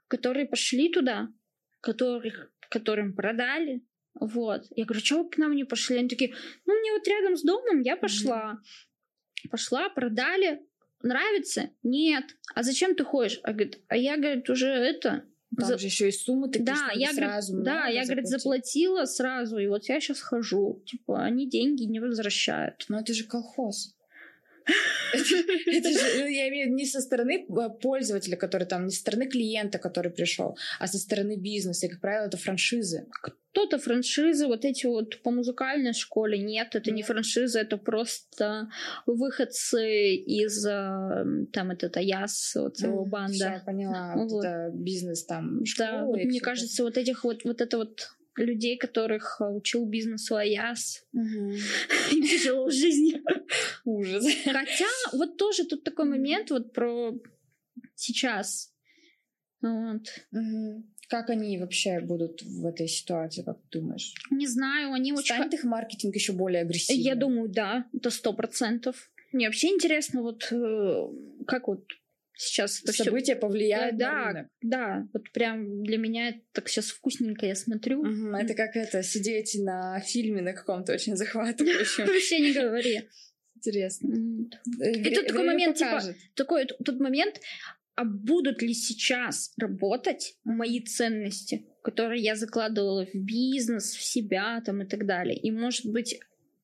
которые 0.08 0.46
пошли 0.46 0.90
туда, 0.90 1.28
которых, 1.80 2.52
которым 2.70 3.14
продали. 3.14 3.82
Вот. 4.14 4.64
Я 4.70 4.84
говорю, 4.84 5.04
что 5.04 5.22
вы 5.22 5.30
к 5.30 5.38
нам 5.38 5.54
не 5.54 5.64
пошли? 5.64 5.98
Они 5.98 6.08
такие, 6.08 6.34
ну, 6.66 6.78
мне 6.78 6.92
вот 6.92 7.06
рядом 7.08 7.36
с 7.36 7.42
домом 7.42 7.80
я 7.80 7.96
пошла. 7.96 8.60
Mm-hmm. 8.60 9.50
Пошла, 9.50 9.88
продали. 9.88 10.60
Нравится? 11.02 11.70
Нет. 11.82 12.24
А 12.54 12.62
зачем 12.62 12.94
ты 12.94 13.04
ходишь? 13.04 13.40
А, 13.42 13.52
говорит, 13.52 13.80
а 13.88 13.96
я, 13.96 14.16
говорит, 14.16 14.48
уже 14.50 14.68
это... 14.68 15.24
Там 15.56 15.68
за... 15.68 15.78
же 15.78 15.86
еще 15.86 16.08
и 16.08 16.12
суммы 16.12 16.48
такие, 16.48 16.64
да, 16.64 16.90
я, 16.94 17.12
сразу 17.12 17.52
говорит, 17.52 17.72
Да, 17.72 17.86
я, 17.88 18.04
говорит, 18.04 18.28
заплатила 18.28 19.04
сразу, 19.04 19.58
и 19.58 19.66
вот 19.66 19.84
я 19.84 20.00
сейчас 20.00 20.20
хожу. 20.20 20.82
Типа, 20.86 21.22
они 21.22 21.48
деньги 21.48 21.84
не 21.84 22.00
возвращают. 22.00 22.86
Но 22.88 23.00
это 23.00 23.12
же 23.12 23.24
колхоз. 23.24 23.94
Это 25.66 25.90
же, 25.90 26.20
ну, 26.20 26.26
я 26.26 26.48
имею 26.48 26.72
не 26.72 26.86
со 26.86 27.00
стороны 27.00 27.46
э, 27.48 27.68
пользователя, 27.80 28.36
который 28.36 28.66
там, 28.66 28.86
не 28.86 28.90
со 28.90 29.00
стороны 29.00 29.26
клиента, 29.26 29.78
который 29.78 30.10
пришел, 30.10 30.56
а 30.78 30.86
со 30.86 30.98
стороны 30.98 31.36
бизнеса. 31.36 31.86
И, 31.86 31.90
как 31.90 32.00
правило, 32.00 32.26
это 32.26 32.36
франшизы. 32.36 33.06
Кто-то 33.10 33.78
франшизы, 33.78 34.46
вот 34.46 34.64
эти 34.64 34.86
вот 34.86 35.22
по 35.22 35.30
музыкальной 35.30 35.92
школе, 35.92 36.38
нет, 36.38 36.74
это 36.74 36.90
не 36.90 37.02
франшиза, 37.02 37.60
это 37.60 37.76
просто 37.76 38.68
выходцы 39.06 40.14
из 40.14 40.64
э, 40.66 41.24
там 41.52 41.70
это 41.70 41.88
Таяс, 41.88 42.54
вот 42.54 42.78
его 42.78 43.04
банда. 43.04 43.34
Я 43.36 43.62
поняла, 43.64 44.14
вот. 44.16 44.44
это 44.44 44.70
бизнес 44.74 45.24
там, 45.24 45.60
Да, 45.78 46.04
вот 46.04 46.24
мне 46.24 46.40
кажется, 46.40 46.82
вот 46.82 46.96
этих 46.96 47.24
вот, 47.24 47.44
вот 47.44 47.60
это 47.60 47.76
вот 47.78 48.12
людей, 48.36 48.76
которых 48.76 49.40
э, 49.40 49.44
учил 49.44 49.86
бизнесу 49.86 50.36
Аяс. 50.36 51.04
Мгм. 51.12 51.52
И 52.12 52.22
тяжело 52.22 52.66
в 52.66 52.72
жизни. 52.72 53.22
Ужас. 53.84 54.24
Хотя 54.44 54.88
вот 55.12 55.36
тоже 55.36 55.64
тут 55.64 55.84
такой 55.84 56.06
момент 56.06 56.50
вот 56.50 56.72
про 56.72 57.12
сейчас. 57.94 58.72
Вот. 59.60 60.02
Мгм. 60.30 60.92
Как 61.08 61.28
они 61.28 61.58
вообще 61.58 62.00
будут 62.00 62.42
в 62.42 62.64
этой 62.64 62.88
ситуации, 62.88 63.42
как 63.42 63.58
ты 63.68 63.80
думаешь? 63.80 64.14
Не 64.30 64.46
знаю, 64.46 64.92
они 64.92 65.12
очень... 65.12 65.34
Станет 65.34 65.52
их 65.52 65.64
маркетинг 65.64 66.14
еще 66.14 66.32
более 66.32 66.62
агрессивным? 66.62 67.04
Я 67.04 67.14
думаю, 67.14 67.48
да, 67.50 67.86
это 67.92 68.10
сто 68.10 68.32
процентов. 68.32 69.10
Мне 69.30 69.46
вообще 69.46 69.68
интересно, 69.68 70.22
вот 70.22 70.48
э, 70.50 71.08
как 71.46 71.68
вот 71.68 71.84
сейчас 72.42 72.82
это 72.82 72.92
все... 72.92 73.04
события 73.04 73.36
повлияют 73.36 73.96
да, 73.96 74.12
на 74.12 74.28
рынок. 74.28 74.48
Да, 74.60 75.08
вот 75.12 75.30
прям 75.32 75.82
для 75.82 75.98
меня 75.98 76.28
это 76.30 76.40
так 76.52 76.68
сейчас 76.68 76.90
вкусненько 76.90 77.46
я 77.46 77.54
смотрю. 77.54 78.02
Мгм, 78.04 78.34
Это 78.34 78.54
как 78.54 78.76
это, 78.76 79.02
сидеть 79.02 79.56
на 79.58 80.00
фильме 80.00 80.42
на 80.42 80.52
каком-то 80.52 80.92
очень 80.92 81.16
захватывающем. 81.16 82.06
Вообще 82.06 82.40
не 82.40 82.52
говори. 82.52 83.02
Интересно. 83.56 84.14
Э, 84.80 84.90
И 84.90 85.14
тут 85.14 85.26
такой 85.26 85.42
время 85.42 85.52
момент, 85.52 85.76
типа. 85.76 86.02
Такой 86.34 86.66
т- 86.66 86.74
тот 86.84 86.98
момент, 87.00 87.40
а 87.94 88.04
будут 88.04 88.62
ли 88.62 88.74
сейчас 88.74 89.52
работать 89.56 90.36
мои 90.44 90.80
ценности, 90.80 91.66
которые 91.82 92.22
я 92.22 92.34
закладывала 92.36 93.06
в 93.06 93.14
бизнес, 93.14 93.94
в 93.94 94.02
себя 94.02 94.60
там 94.64 94.82
и 94.82 94.86
так 94.86 95.06
далее. 95.06 95.36
И 95.38 95.50
может 95.50 95.86
быть, 95.86 96.18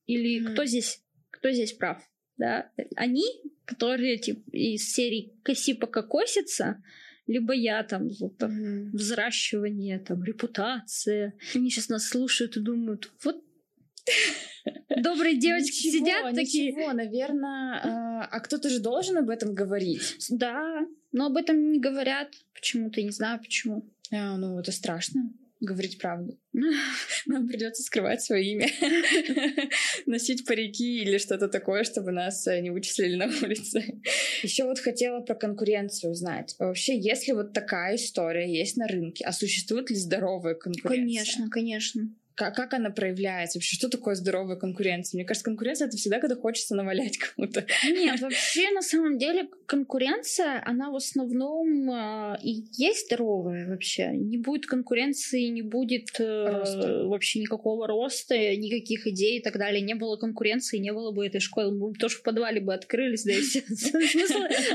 или 0.06 0.44
кто 0.44 0.64
здесь, 0.64 1.02
кто 1.30 1.50
здесь 1.50 1.72
прав? 1.72 2.02
Да? 2.38 2.70
Они, 2.96 3.24
которые 3.64 4.16
типа, 4.18 4.48
из 4.52 4.92
серии 4.92 5.34
«коси 5.42 5.74
пока 5.74 6.02
косится», 6.02 6.82
либо 7.26 7.52
я 7.52 7.82
там 7.82 8.08
вот, 8.20 8.38
там, 8.38 8.52
Мгм. 8.52 8.90
взращивание, 8.96 9.98
там, 9.98 10.24
репутация. 10.24 11.34
Они 11.54 11.68
сейчас 11.68 11.90
нас 11.90 12.08
слушают 12.08 12.56
и 12.56 12.60
думают, 12.60 13.10
вот 13.22 13.44
добрые 15.02 15.36
девочки 15.36 15.86
Ничего, 15.88 16.06
сидят 16.06 16.34
такие, 16.34 16.72
Ничего, 16.72 16.92
наверное. 16.92 17.80
А 18.30 18.40
кто-то 18.40 18.68
же 18.70 18.80
должен 18.80 19.18
об 19.18 19.28
этом 19.30 19.54
говорить. 19.54 20.16
да, 20.30 20.86
но 21.12 21.26
об 21.26 21.36
этом 21.36 21.72
не 21.72 21.80
говорят 21.80 22.32
почему-то, 22.54 23.02
не 23.02 23.10
знаю 23.10 23.38
почему. 23.40 23.84
А, 24.10 24.36
ну, 24.38 24.58
это 24.58 24.72
страшно. 24.72 25.30
Говорить 25.60 25.98
правду. 25.98 26.38
Нам 27.26 27.48
придется 27.48 27.82
скрывать 27.82 28.22
свое 28.22 28.52
имя, 28.52 28.68
носить 30.06 30.46
парики 30.46 31.02
или 31.02 31.18
что-то 31.18 31.48
такое, 31.48 31.82
чтобы 31.82 32.12
нас 32.12 32.46
э, 32.46 32.60
не 32.60 32.70
вычислили 32.70 33.16
на 33.16 33.26
улице. 33.26 34.00
Еще 34.42 34.64
вот 34.64 34.78
хотела 34.78 35.20
про 35.20 35.34
конкуренцию 35.34 36.12
узнать. 36.12 36.54
Вообще, 36.58 36.96
если 36.98 37.32
вот 37.32 37.52
такая 37.52 37.96
история 37.96 38.50
есть 38.50 38.76
на 38.76 38.86
рынке, 38.86 39.24
а 39.24 39.32
существует 39.32 39.90
ли 39.90 39.96
здоровая 39.96 40.54
конкуренция? 40.54 40.96
Конечно, 40.96 41.50
конечно. 41.50 42.14
Как, 42.38 42.54
как 42.54 42.72
она 42.72 42.90
проявляется? 42.90 43.58
Вообще, 43.58 43.74
что 43.74 43.88
такое 43.88 44.14
здоровая 44.14 44.54
конкуренция? 44.54 45.18
Мне 45.18 45.24
кажется, 45.26 45.44
конкуренция— 45.44 45.86
это 45.88 45.96
всегда, 45.96 46.20
когда 46.20 46.36
хочется 46.36 46.76
навалять 46.76 47.18
кому-то. 47.34 47.66
Нет, 47.84 48.20
вообще, 48.20 48.70
на 48.70 48.80
самом 48.80 49.18
деле, 49.18 49.48
конкуренция, 49.66 50.62
она 50.64 50.92
в 50.92 50.94
основном 50.94 51.90
а, 51.90 52.38
и 52.40 52.62
есть 52.74 53.06
здоровая 53.06 53.68
вообще. 53.68 54.12
Не 54.12 54.38
будет 54.38 54.66
конкуренции, 54.66 55.48
не 55.48 55.62
будет 55.62 56.10
э, 56.20 57.06
вообще 57.06 57.40
никакого 57.40 57.88
роста, 57.88 58.36
никаких 58.54 59.08
идей 59.08 59.40
и 59.40 59.42
так 59.42 59.58
далее. 59.58 59.80
Не 59.80 59.94
было 59.94 60.16
конкуренции, 60.16 60.78
не 60.78 60.92
было 60.92 61.10
бы 61.10 61.26
этой 61.26 61.40
школы. 61.40 61.72
Мы 61.72 61.90
бы 61.90 61.98
тоже 61.98 62.18
в 62.18 62.22
подвале 62.22 62.60
бы 62.60 62.72
открылись, 62.72 63.24
да, 63.24 63.32
и 63.32 63.40
все. 63.40 63.62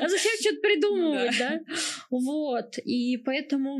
А 0.02 0.10
зачем 0.10 0.32
что-то 0.42 0.60
придумывать, 0.62 1.36
да? 1.40 1.62
Вот. 2.10 2.78
И 2.84 3.16
поэтому 3.16 3.80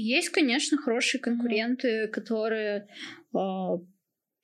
есть, 0.00 0.30
конечно, 0.30 0.78
хорошие 0.78 1.20
конкуренты, 1.20 2.08
которые 2.08 2.88
а, 3.34 3.78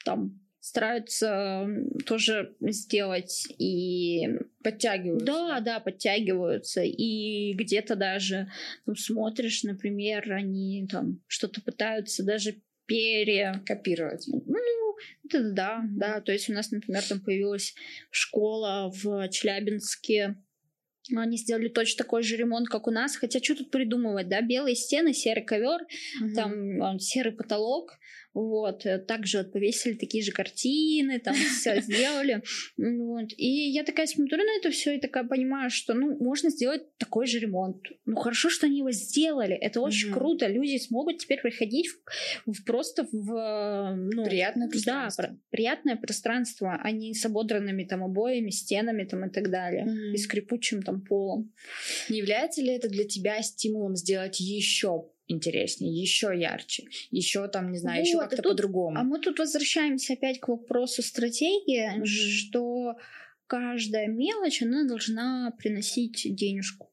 там 0.04 0.40
стараются 0.60 1.68
тоже 2.06 2.56
сделать 2.60 3.46
и 3.58 4.28
Подтягиваются. 4.62 5.26
да, 5.26 5.60
да, 5.60 5.80
подтягиваются 5.80 6.82
и 6.82 7.52
где-то 7.52 7.96
даже 7.96 8.50
ну, 8.86 8.94
смотришь, 8.94 9.62
например, 9.62 10.32
они 10.32 10.88
там 10.90 11.20
что-то 11.26 11.60
пытаются 11.60 12.24
даже 12.24 12.62
пере 12.86 13.62
Копировать. 13.66 14.26
ну, 14.26 14.96
это 15.24 15.52
да, 15.52 15.84
да. 15.90 16.20
То 16.20 16.32
есть 16.32 16.48
у 16.48 16.54
нас, 16.54 16.70
например, 16.70 17.02
там 17.02 17.20
появилась 17.20 17.74
школа 18.10 18.90
в 18.90 19.28
Челябинске. 19.28 20.36
Они 21.14 21.36
сделали 21.36 21.68
точно 21.68 22.04
такой 22.04 22.22
же 22.22 22.36
ремонт, 22.36 22.68
как 22.68 22.86
у 22.86 22.90
нас. 22.90 23.16
Хотя 23.16 23.38
что 23.42 23.56
тут 23.56 23.70
придумывать, 23.70 24.28
да? 24.28 24.40
Белые 24.40 24.74
стены, 24.74 25.12
серый 25.12 25.44
ковер, 25.44 25.80
там 26.34 26.82
а, 26.82 26.98
серый 26.98 27.32
потолок. 27.32 27.98
Вот. 28.34 28.84
э, 28.86 28.98
Также 28.98 29.38
вот 29.38 29.52
повесили 29.52 29.94
такие 29.94 30.22
же 30.24 30.32
картины, 30.32 31.18
там 31.20 31.34
все 31.34 31.80
сделали. 31.80 32.42
Вот. 32.76 33.28
И 33.36 33.70
я 33.70 33.84
такая 33.84 34.06
смотрю 34.06 34.38
на 34.38 34.58
это 34.58 34.70
все 34.70 34.96
и 34.96 35.00
такая 35.00 35.24
понимаю, 35.24 35.70
что 35.70 35.94
ну, 35.94 36.16
можно 36.22 36.50
сделать 36.50 36.82
такой 36.98 37.26
же 37.26 37.38
ремонт. 37.38 37.76
Ну, 38.06 38.16
хорошо, 38.16 38.50
что 38.50 38.66
они 38.66 38.78
его 38.78 38.90
сделали. 38.90 39.54
Это 39.54 39.80
очень 39.80 40.08
Мгм. 40.10 40.18
круто. 40.18 40.46
Люди 40.48 40.78
смогут 40.78 41.18
теперь 41.18 41.40
приходить 41.40 41.86
в, 41.88 42.52
в- 42.52 42.64
просто 42.64 43.06
в... 43.12 43.94
Ну, 44.12 44.24
Приятное 44.24 44.66
да, 44.66 44.70
пространство. 44.72 45.22
пр- 45.22 45.36
приятное 45.50 45.96
пространство, 45.96 46.78
а 46.82 46.90
не 46.90 47.14
с 47.14 47.24
ободранными 47.24 47.84
там 47.84 48.02
обоями, 48.02 48.50
стенами 48.50 49.04
там 49.04 49.24
и 49.26 49.30
так 49.32 49.50
далее. 49.50 49.84
Мгм. 49.84 50.14
И 50.14 50.16
скрипучим 50.18 50.82
там 50.82 51.00
полом. 51.02 51.52
Не 52.08 52.18
является 52.18 52.60
ли 52.62 52.68
это 52.72 52.88
для 52.88 53.04
тебя 53.04 53.40
стимулом 53.42 53.96
сделать 53.96 54.40
еще 54.40 55.06
интереснее, 55.26 55.92
еще 55.92 56.32
ярче, 56.34 56.84
еще 57.10 57.48
там, 57.48 57.72
не 57.72 57.78
знаю, 57.78 58.02
еще 58.02 58.18
Вот, 58.18 58.26
и 58.32 58.36
как-то 58.36 58.50
по-другому? 58.50 58.98
А 58.98 59.02
мы 59.04 59.18
тут 59.20 59.38
возвращаемся 59.38 60.14
опять 60.14 60.40
к 60.40 60.48
вопросу 60.48 61.02
стратегии, 61.02 61.88
Мгм. 61.96 62.04
что 62.06 62.96
каждая 63.46 64.06
мелочь, 64.06 64.62
она 64.62 64.84
должна 64.86 65.50
приносить 65.58 66.26
денежку. 66.34 66.90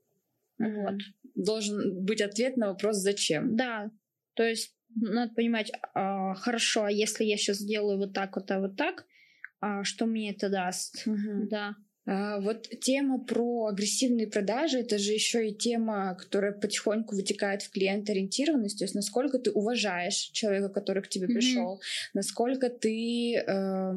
Мгм. 0.57 0.83
Вот. 0.83 0.95
Должен 1.35 2.03
быть 2.03 2.21
ответ 2.21 2.57
на 2.57 2.67
вопрос 2.67 2.97
«Зачем?». 2.97 3.55
Да, 3.55 3.91
то 4.33 4.43
есть 4.43 4.75
надо 4.95 5.33
понимать, 5.33 5.71
а, 5.93 6.33
хорошо, 6.35 6.85
а 6.85 6.91
если 6.91 7.23
я 7.23 7.37
сейчас 7.37 7.57
сделаю 7.57 7.97
вот 7.97 8.13
так, 8.13 8.35
вот, 8.35 8.51
а 8.51 8.59
вот 8.59 8.75
так, 8.75 9.05
а 9.59 9.83
что 9.83 10.05
мне 10.05 10.31
это 10.31 10.49
даст? 10.49 11.03
Да. 11.05 11.75
А, 12.11 12.41
вот 12.41 12.67
тема 12.81 13.23
про 13.23 13.67
агрессивные 13.67 14.27
продажи, 14.27 14.79
это 14.79 14.97
же 14.97 15.13
еще 15.13 15.47
и 15.47 15.55
тема, 15.55 16.17
которая 16.19 16.51
потихоньку 16.51 17.15
вытекает 17.15 17.61
в 17.61 17.71
клиент-ориентированность, 17.71 18.79
то 18.79 18.83
есть 18.83 18.95
насколько 18.95 19.39
ты 19.39 19.49
уважаешь 19.49 20.29
человека, 20.33 20.67
который 20.67 21.03
к 21.03 21.07
тебе 21.07 21.27
Мгм. 21.27 21.35
пришел, 21.35 21.81
насколько 22.13 22.69
ты 22.69 23.35
э, 23.37 23.93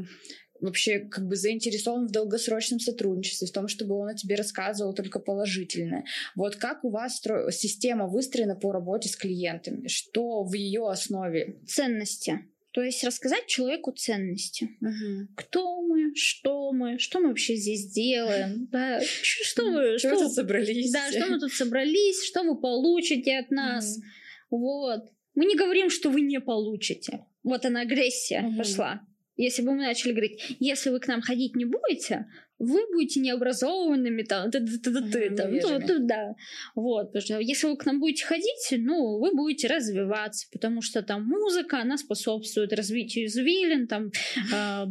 вообще 0.61 1.01
как 1.01 1.27
бы 1.27 1.35
заинтересован 1.35 2.07
в 2.07 2.13
долгосрочном 2.13 2.79
сотрудничестве, 2.79 3.49
в 3.49 3.53
том, 3.53 3.67
чтобы 3.67 3.97
он 3.97 4.09
о 4.11 4.15
тебе 4.15 4.37
рассказывал 4.37 4.95
только 4.95 5.19
положительное. 5.19 6.05
Вот 6.37 6.55
как 6.55 6.85
у 6.85 6.91
вас 6.91 7.21
стро- 7.21 7.51
система 7.51 8.07
выстроена 8.07 8.55
по 8.55 8.71
работе 8.71 9.09
с 9.09 9.17
клиентами? 9.17 9.89
Что 9.89 10.45
в 10.45 10.55
ее 10.55 10.89
основе? 10.89 11.57
Ценности. 11.67 12.39
То 12.75 12.83
есть 12.83 13.05
рассказать 13.05 13.47
человеку 13.47 13.93
ценности. 13.93 14.69
Кто 15.37 15.81
мы, 15.81 16.13
что 16.17 16.73
мы, 16.73 16.99
что 16.99 17.21
мы 17.21 17.29
вообще 17.29 17.55
здесь 17.55 17.87
делаем, 17.93 18.69
да, 18.73 19.01
что 19.23 19.97
Чего 19.97 20.17
что, 20.17 20.25
тут 20.25 20.33
собрались? 20.33 20.91
да, 20.93 21.09
что 21.13 21.27
мы 21.27 21.39
тут 21.39 21.53
собрались, 21.53 22.25
что 22.25 22.43
вы 22.43 22.61
получите 22.61 23.39
от 23.39 23.51
нас, 23.53 24.01
вот. 24.51 25.05
Мы 25.37 25.47
не 25.47 25.57
говорим, 25.57 25.89
что 25.89 26.11
вы 26.11 26.21
не 26.21 26.41
получите. 26.41 27.25
Вот 27.45 27.65
она 27.65 27.81
агрессия 27.83 28.41
Мгм. 28.41 28.59
пошла. 28.59 29.01
Если 29.37 29.63
бы 29.63 29.73
мы 29.73 29.83
начали 29.83 30.13
говорить, 30.13 30.57
если 30.61 30.91
вы 30.91 31.01
к 31.01 31.09
нам 31.09 31.21
ходить 31.21 31.57
не 31.57 31.65
будете, 31.65 32.27
вы 32.61 32.87
будете 32.93 33.19
необразованными, 33.19 34.23
там, 34.23 34.49
т- 34.51 34.61
т- 34.61 34.79
т- 34.79 34.93
т- 35.11 35.27
Мгм, 35.27 35.37
там, 35.37 35.53
невежими. 35.53 35.87
то- 35.87 35.99
да. 35.99 36.35
Вот, 36.77 37.09
потому 37.13 37.21
что 37.23 37.39
если 37.41 37.67
вы 37.67 37.77
к 37.77 37.85
нам 37.85 37.99
будете 37.99 38.25
ходить, 38.25 38.69
ну, 38.79 39.19
вы 39.19 39.33
будете 39.35 39.67
развиваться, 39.67 40.47
потому 40.53 40.81
что 40.81 41.03
там 41.03 41.25
музыка, 41.27 41.81
она 41.81 41.97
способствует 41.99 42.73
развитию 42.73 43.27
извилин, 43.27 43.89
там, 43.89 44.13
а, 44.55 44.87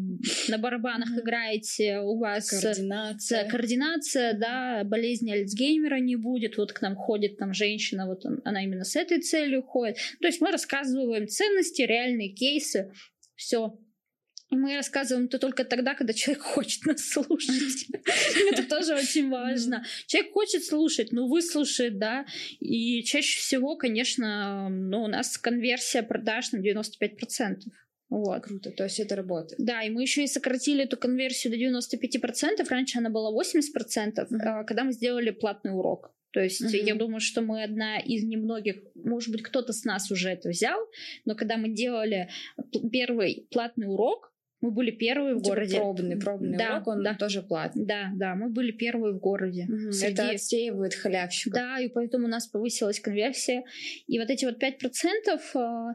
на 0.50 0.58
барабанах 0.58 1.10
играете, 1.18 2.00
у 2.00 2.18
вас 2.20 2.52
э, 2.52 2.62
Координация. 2.62 3.50
координация, 3.50 4.34
да, 4.34 4.84
болезни 4.84 5.32
Альцгеймера 5.32 6.00
не 6.02 6.18
будет. 6.18 6.58
Вот 6.58 6.74
к 6.74 6.82
нам 6.82 6.96
ходит 6.98 7.38
там 7.38 7.54
женщина, 7.54 8.08
вот 8.08 8.26
он- 8.26 8.42
она 8.44 8.62
именно 8.64 8.84
с 8.84 8.98
этой 8.98 9.22
целью 9.22 9.64
ходит. 9.64 9.96
То 10.20 10.28
есть 10.28 10.42
мы 10.42 10.52
рассказываем 10.52 11.28
ценности, 11.30 11.82
реальные 11.84 12.34
кейсы, 12.34 12.92
все. 13.36 13.80
Мы 14.54 14.76
рассказываем 14.76 15.26
это 15.26 15.40
только 15.40 15.66
тогда, 15.66 15.96
когда 15.96 16.14
человек 16.14 16.44
хочет 16.44 16.86
нас 16.86 17.02
слушать. 17.02 17.88
Это 18.52 18.64
тоже 18.64 18.96
очень 18.96 19.30
важно. 19.30 19.84
Человек 20.08 20.34
хочет 20.34 20.64
слушать, 20.64 21.12
ну, 21.12 21.28
выслушает, 21.28 21.98
да. 21.98 22.26
И 22.60 23.04
чаще 23.04 23.40
всего, 23.40 23.76
конечно, 23.76 24.70
ну, 24.70 25.04
у 25.04 25.08
нас 25.08 25.38
конверсия 25.38 26.04
продаж 26.04 26.52
на 26.52 26.58
95%. 26.58 27.62
Вот. 28.10 28.44
Круто, 28.44 28.70
то 28.70 28.84
есть 28.84 29.00
это 29.00 29.16
работает. 29.16 29.60
Да, 29.60 29.82
и 29.82 29.90
мы 29.90 30.04
еще 30.04 30.24
и 30.24 30.28
сократили 30.28 30.84
эту 30.84 30.98
конверсию 30.98 31.52
до 31.52 31.58
95%. 31.58 32.70
Раньше 32.70 33.00
она 33.00 33.10
была 33.10 33.32
80%, 33.32 34.28
Мгм. 34.30 34.42
а, 34.48 34.64
когда 34.66 34.84
мы 34.84 34.92
сделали 34.94 35.32
платный 35.32 35.72
урок. 35.72 36.14
То 36.32 36.40
есть 36.40 36.62
угу. 36.62 36.72
я 36.72 36.96
думаю, 36.96 37.20
что 37.20 37.42
мы 37.42 37.64
одна 37.64 38.00
из 38.00 38.24
немногих, 38.24 38.78
может 38.96 39.32
быть, 39.32 39.44
кто-то 39.44 39.72
с 39.72 39.84
нас 39.84 40.12
уже 40.12 40.30
это 40.30 40.50
взял, 40.50 40.80
но 41.26 41.36
когда 41.36 41.58
мы 41.58 41.70
делали 41.70 42.30
первый 42.92 43.48
платный 43.52 43.88
урок, 43.88 44.33
мы 44.64 44.72
были 44.72 44.92
первые 44.92 45.36
в 45.36 45.40
типа 45.40 45.50
городе. 45.50 45.76
Пробный, 45.76 46.18
пробный 46.18 46.58
да, 46.58 46.76
урок, 46.76 46.88
он 46.88 47.04
да. 47.04 47.16
тоже 47.16 47.42
платный. 47.42 47.86
Да, 47.86 48.12
да, 48.16 48.34
мы 48.34 48.50
были 48.50 48.72
первые 48.72 49.14
в 49.14 49.20
городе. 49.20 49.68
Угу, 49.68 49.92
среди... 49.92 50.14
Это 50.14 50.30
отсеивает 50.30 50.94
халявщиков. 50.96 51.54
Да, 51.54 51.80
и 51.80 51.90
поэтому 51.90 52.28
у 52.28 52.30
нас 52.30 52.48
повысилась 52.48 53.02
конверсия. 53.02 53.66
И 54.08 54.20
вот 54.20 54.30
эти 54.30 54.46
вот 54.46 54.64
5% 54.64 54.80
э, 55.56 55.94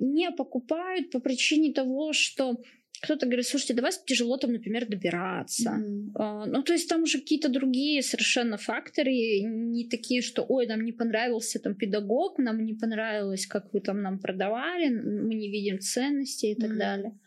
не 0.00 0.30
покупают 0.32 1.10
по 1.10 1.18
причине 1.18 1.72
того, 1.72 2.12
что 2.12 2.60
кто-то 3.00 3.24
говорит, 3.24 3.46
слушайте, 3.46 3.72
да 3.72 3.82
вас 3.82 4.02
тяжело 4.04 4.36
там, 4.36 4.52
например, 4.52 4.86
добираться. 4.86 5.70
Mm-hmm. 5.70 6.10
А, 6.14 6.46
ну, 6.46 6.62
то 6.62 6.74
есть 6.74 6.88
там 6.88 7.02
уже 7.02 7.20
какие-то 7.20 7.48
другие 7.48 8.02
совершенно 8.02 8.58
факторы, 8.58 9.12
не 9.40 9.88
такие, 9.88 10.20
что, 10.20 10.44
ой, 10.46 10.66
нам 10.66 10.84
не 10.84 10.92
понравился 10.92 11.58
там 11.58 11.74
педагог, 11.74 12.38
нам 12.38 12.64
не 12.64 12.74
понравилось, 12.74 13.46
как 13.46 13.72
вы 13.72 13.80
там 13.80 14.02
нам 14.02 14.18
продавали, 14.18 14.88
мы 14.90 15.34
не 15.34 15.50
видим 15.50 15.80
ценности 15.80 16.46
и 16.46 16.54
так 16.54 16.70
mm-hmm. 16.70 16.78
далее. 16.78 17.18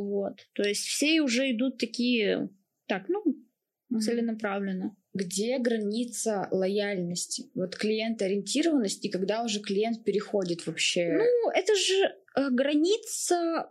Вот. 0.00 0.48
То 0.54 0.62
есть 0.62 0.86
все 0.86 1.20
уже 1.20 1.50
идут 1.50 1.78
такие, 1.78 2.48
так, 2.86 3.08
ну, 3.08 3.22
mm-hmm. 3.26 3.98
целенаправленно. 3.98 4.96
Где 5.12 5.58
граница 5.58 6.48
лояльности? 6.50 7.50
Вот 7.54 7.76
клиент 7.76 8.22
ориентированности, 8.22 9.08
когда 9.08 9.42
уже 9.44 9.60
клиент 9.60 10.02
переходит 10.04 10.66
вообще... 10.66 11.18
Ну, 11.18 11.50
это 11.50 11.74
же 11.74 12.14
э, 12.34 12.48
граница 12.50 13.70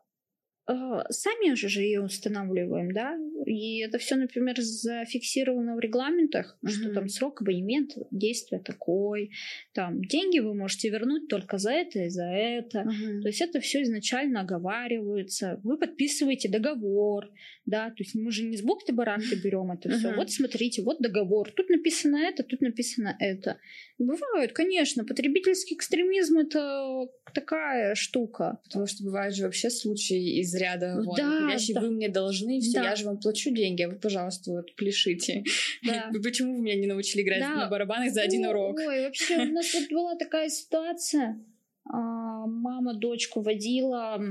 а, 0.68 1.12
сами 1.12 1.56
же 1.56 1.82
ее 1.82 2.02
устанавливаем, 2.02 2.94
да, 2.94 3.18
и 3.46 3.80
это 3.80 3.98
все, 3.98 4.16
например, 4.16 4.56
зафиксировано 4.60 5.76
в 5.76 5.80
регламентах, 5.80 6.58
mm-hmm. 6.64 6.70
что 6.70 6.94
там 6.94 7.10
срок 7.10 7.42
абонемента 7.42 8.06
действия 8.12 8.60
такой, 8.60 9.32
там 9.74 10.04
деньги 10.04 10.40
вы 10.40 10.54
можете 10.54 10.90
вернуть 10.90 11.28
только 11.28 11.58
за 11.58 11.72
это 11.72 12.04
и 12.04 12.10
за 12.10 12.26
это, 12.26 12.80
mm-hmm. 12.80 13.22
то 13.22 13.28
есть 13.28 13.42
это 13.42 13.60
все 13.60 13.82
изначально 13.82 14.42
оговаривается, 14.42 15.60
вы 15.64 15.78
подписываете 15.78 16.48
договор, 16.48 17.30
да, 17.66 17.90
то 17.90 18.04
есть 18.04 18.14
мы 18.14 18.32
же 18.32 18.44
не 18.44 18.56
с 18.56 18.62
бухты 18.62 18.94
барахты 18.94 19.36
берем 19.36 19.72
это 19.72 19.90
mm-hmm. 19.90 19.98
все, 19.98 20.14
вот 20.14 20.32
смотрите, 20.32 20.84
вот 20.84 21.02
договор, 21.02 21.52
тут 21.52 21.70
написано 21.70 22.18
это, 22.18 22.44
тут 22.44 22.62
написано 22.62 23.18
это, 23.20 23.58
бывают, 23.98 24.54
конечно, 24.54 25.06
потребительский 25.06 25.76
экстремизм 25.76 26.38
это 26.38 27.08
такая 27.34 27.96
штука, 27.96 28.60
потому 28.64 28.86
что 28.86 29.04
бывают 29.04 29.36
же 29.36 29.44
вообще 29.44 29.70
случаи 29.70 30.40
из 30.40 30.54
ряда 30.62 30.96
ну, 30.96 31.04
вон, 31.04 31.16
да, 31.18 31.52
вещи, 31.52 31.74
да. 31.74 31.82
вы 31.82 31.90
мне 31.90 32.08
должны, 32.08 32.60
все, 32.62 32.80
да. 32.80 32.90
я 32.90 32.96
же 32.96 33.06
вам 33.06 33.20
плачу 33.20 33.52
деньги, 33.52 33.82
а 33.82 33.90
вы, 33.90 33.96
пожалуйста, 33.96 34.52
вот 34.52 34.76
пляшите. 34.76 35.44
Да. 35.84 36.12
Почему 36.24 36.56
вы 36.56 36.62
меня 36.62 36.76
не 36.76 36.88
научили 36.88 37.24
играть 37.24 37.40
да. 37.40 37.56
на 37.56 37.68
барабанах 37.68 38.14
за 38.14 38.22
один 38.22 38.46
урок? 38.46 38.78
Ой, 38.78 39.06
вообще, 39.06 39.38
у 39.38 39.52
нас 39.52 39.74
вот 39.74 39.92
была 39.92 40.16
такая 40.16 40.50
ситуация. 40.50 41.44
А, 41.86 42.46
мама 42.46 42.94
дочку 42.94 43.42
водила 43.42 44.22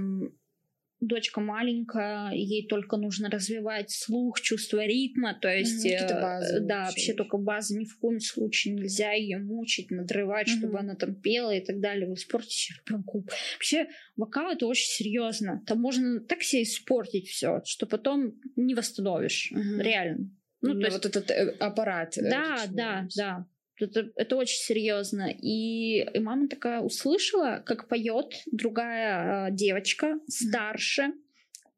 дочка 1.01 1.41
маленькая, 1.41 2.33
ей 2.33 2.67
только 2.67 2.97
нужно 2.97 3.31
развивать 3.31 3.91
слух, 3.91 4.41
чувство 4.41 4.85
ритма, 4.85 5.35
то 5.35 5.49
есть, 5.49 5.85
э, 5.87 6.21
базы, 6.21 6.61
да, 6.61 6.87
вообще 6.87 7.15
только 7.15 7.39
базы 7.39 7.79
ни 7.79 7.85
в 7.85 7.99
коем 7.99 8.21
случае 8.21 8.75
нельзя 8.75 9.13
ее 9.13 9.39
мучить, 9.39 9.91
надрывать, 9.91 10.49
mm-hmm. 10.49 10.59
чтобы 10.59 10.79
она 10.79 10.95
там 10.95 11.15
пела 11.15 11.55
и 11.55 11.65
так 11.65 11.81
далее. 11.81 12.07
Вы 12.07 12.15
испортите 12.15 12.75
ребенку. 12.87 13.27
Вообще 13.55 13.89
вокал 14.17 14.53
это 14.53 14.67
очень 14.67 14.89
серьезно. 14.89 15.63
Там 15.67 15.81
можно 15.81 16.21
так 16.21 16.43
себе 16.43 16.63
испортить 16.63 17.29
все, 17.29 17.63
что 17.65 17.87
потом 17.87 18.35
не 18.57 18.75
восстановишь, 18.75 19.53
mm-hmm. 19.53 19.83
реально. 19.83 20.31
Ну, 20.63 20.75
ну 20.75 20.81
то 20.81 20.87
есть... 20.87 20.97
вот 20.97 21.07
этот 21.07 21.31
э, 21.31 21.57
аппарат. 21.59 22.19
Э, 22.19 22.31
да, 22.31 22.67
да, 22.71 23.09
да. 23.17 23.47
Это, 23.87 24.11
это 24.17 24.37
очень 24.37 24.59
серьезно. 24.59 25.31
И, 25.31 26.03
и 26.03 26.19
мама 26.21 26.49
такая 26.49 26.81
услышала, 26.81 27.63
как 27.65 27.89
поет 27.89 28.35
другая 28.51 29.49
э, 29.49 29.53
девочка, 29.53 30.19
старше, 30.29 31.13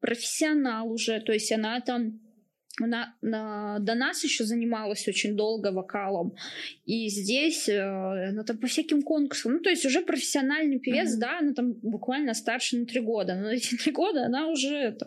профессионал 0.00 0.90
уже. 0.90 1.20
То 1.20 1.32
есть 1.32 1.52
она 1.52 1.80
там 1.80 2.20
она 2.80 3.14
на, 3.20 3.78
до 3.80 3.94
нас 3.94 4.24
еще 4.24 4.44
занималась 4.44 5.06
очень 5.06 5.36
долго 5.36 5.72
вокалом. 5.72 6.34
И 6.86 7.08
здесь 7.08 7.68
э, 7.68 7.80
она 7.80 8.44
там 8.44 8.56
по 8.58 8.66
всяким 8.66 9.02
конкурсам. 9.02 9.52
Ну, 9.52 9.60
то 9.60 9.68
есть 9.68 9.84
уже 9.84 10.00
профессиональный 10.00 10.78
певец, 10.78 11.14
mm-hmm. 11.14 11.20
да, 11.20 11.38
она 11.38 11.52
там 11.52 11.74
буквально 11.82 12.32
старше 12.32 12.78
на 12.78 12.86
три 12.86 13.00
года. 13.00 13.34
Но 13.34 13.50
эти 13.52 13.76
три 13.76 13.92
года 13.92 14.24
она 14.24 14.48
уже 14.48 14.74
это. 14.74 15.06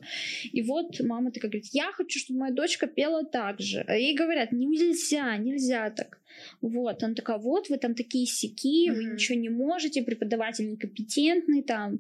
И 0.52 0.62
вот 0.62 1.00
мама 1.00 1.32
такая 1.32 1.50
говорит, 1.50 1.70
я 1.72 1.92
хочу, 1.92 2.20
чтобы 2.20 2.40
моя 2.42 2.54
дочка 2.54 2.86
пела 2.86 3.26
так 3.26 3.60
же. 3.60 3.84
А 3.88 3.96
ей 3.96 4.16
говорят, 4.16 4.52
нельзя, 4.52 5.36
нельзя 5.38 5.90
так. 5.90 6.20
Вот, 6.62 7.04
она 7.04 7.14
такая, 7.14 7.38
вот, 7.38 7.70
вы 7.70 7.78
там 7.78 7.96
такие 7.96 8.26
сики, 8.26 8.90
mm-hmm. 8.90 8.94
вы 8.94 9.04
ничего 9.06 9.40
не 9.40 9.50
можете, 9.50 10.04
преподаватель 10.04 10.70
некомпетентный, 10.70 11.64
там, 11.64 12.00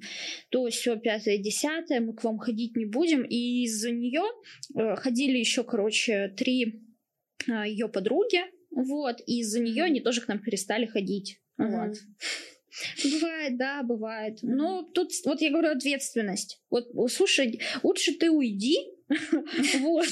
то 0.49 0.67
все 0.69 0.95
пятое, 0.97 1.37
десятое, 1.37 2.01
мы 2.01 2.13
к 2.13 2.23
вам 2.23 2.37
ходить 2.37 2.75
не 2.75 2.85
будем. 2.85 3.23
И 3.23 3.63
из-за 3.63 3.91
нее 3.91 4.23
э, 4.75 4.95
ходили 4.95 5.37
еще, 5.37 5.63
короче, 5.63 6.33
три 6.37 6.83
э, 7.47 7.67
ее 7.67 7.87
подруги, 7.87 8.41
вот, 8.71 9.21
и 9.25 9.39
из-за 9.39 9.59
нее 9.59 9.83
они 9.83 10.01
тоже 10.01 10.21
к 10.21 10.27
нам 10.27 10.39
перестали 10.39 10.85
ходить. 10.85 11.39
Mm-hmm. 11.59 11.87
Вот. 11.87 11.97
Бывает, 13.03 13.57
да, 13.57 13.83
бывает. 13.83 14.39
Но 14.41 14.83
тут, 14.83 15.11
вот 15.25 15.41
я 15.41 15.49
говорю, 15.49 15.69
ответственность. 15.69 16.61
Вот, 16.69 16.89
слушай, 17.09 17.61
лучше 17.83 18.13
ты 18.13 18.29
уйди, 18.29 18.77
Вот. 19.79 20.07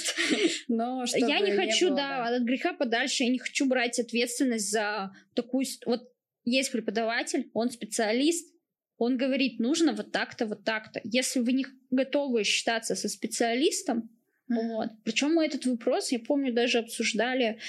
Но 0.68 1.04
я 1.16 1.40
не 1.40 1.52
хочу, 1.52 1.90
не 1.90 1.96
да, 1.96 2.26
от 2.26 2.44
греха 2.44 2.74
подальше, 2.74 3.24
я 3.24 3.30
не 3.30 3.40
хочу 3.40 3.66
брать 3.66 4.00
ответственность 4.00 4.70
за 4.70 5.12
такую... 5.34 5.66
Вот 5.86 6.10
есть 6.46 6.72
преподаватель, 6.72 7.50
он 7.54 7.72
специалист, 7.72 8.54
он 8.98 9.18
говорит, 9.18 9.60
нужно 9.60 9.94
вот 9.94 10.12
так-то, 10.12 10.46
вот 10.46 10.64
так-то. 10.64 11.00
Если 11.04 11.40
вы 11.40 11.54
не 11.54 11.66
готовы 11.90 12.44
считаться 12.44 12.96
со 12.96 13.10
специалистом, 13.10 14.10
вот. 14.48 14.90
Причем 15.04 15.34
мы 15.34 15.46
этот 15.46 15.66
вопрос, 15.66 16.12
я 16.12 16.20
помню, 16.20 16.54
даже 16.54 16.80
обсуждали 16.80 17.60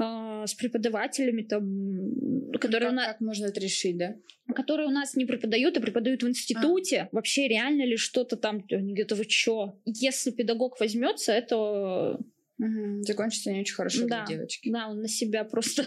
а, 0.00 0.46
с 0.46 0.54
преподавателями, 0.54 1.42
там, 1.42 2.50
которые 2.58 2.88
как, 2.88 2.92
у 2.92 2.96
нас... 2.96 3.06
Как 3.06 3.20
можно 3.20 3.46
это 3.46 3.60
решить, 3.60 3.98
да? 3.98 4.16
Которые 4.54 4.88
у 4.88 4.90
нас 4.90 5.14
не 5.14 5.26
преподают, 5.26 5.76
а 5.76 5.80
преподают 5.80 6.22
в 6.22 6.28
институте. 6.28 7.02
А. 7.02 7.08
Вообще 7.12 7.46
реально 7.48 7.84
ли 7.84 7.96
что-то 7.96 8.36
там? 8.36 8.64
Они 8.70 8.94
говорят, 8.94 9.12
вы 9.12 9.26
чё? 9.26 9.78
Если 9.84 10.30
педагог 10.30 10.80
возьмется, 10.80 11.32
это 11.32 12.18
Угу. 12.60 13.04
Закончится 13.04 13.50
не 13.50 13.60
очень 13.60 13.74
хорошо 13.74 14.06
да, 14.06 14.26
для 14.26 14.36
девочки. 14.36 14.70
Да, 14.70 14.88
он 14.88 15.00
на 15.00 15.08
себя 15.08 15.44
просто. 15.44 15.86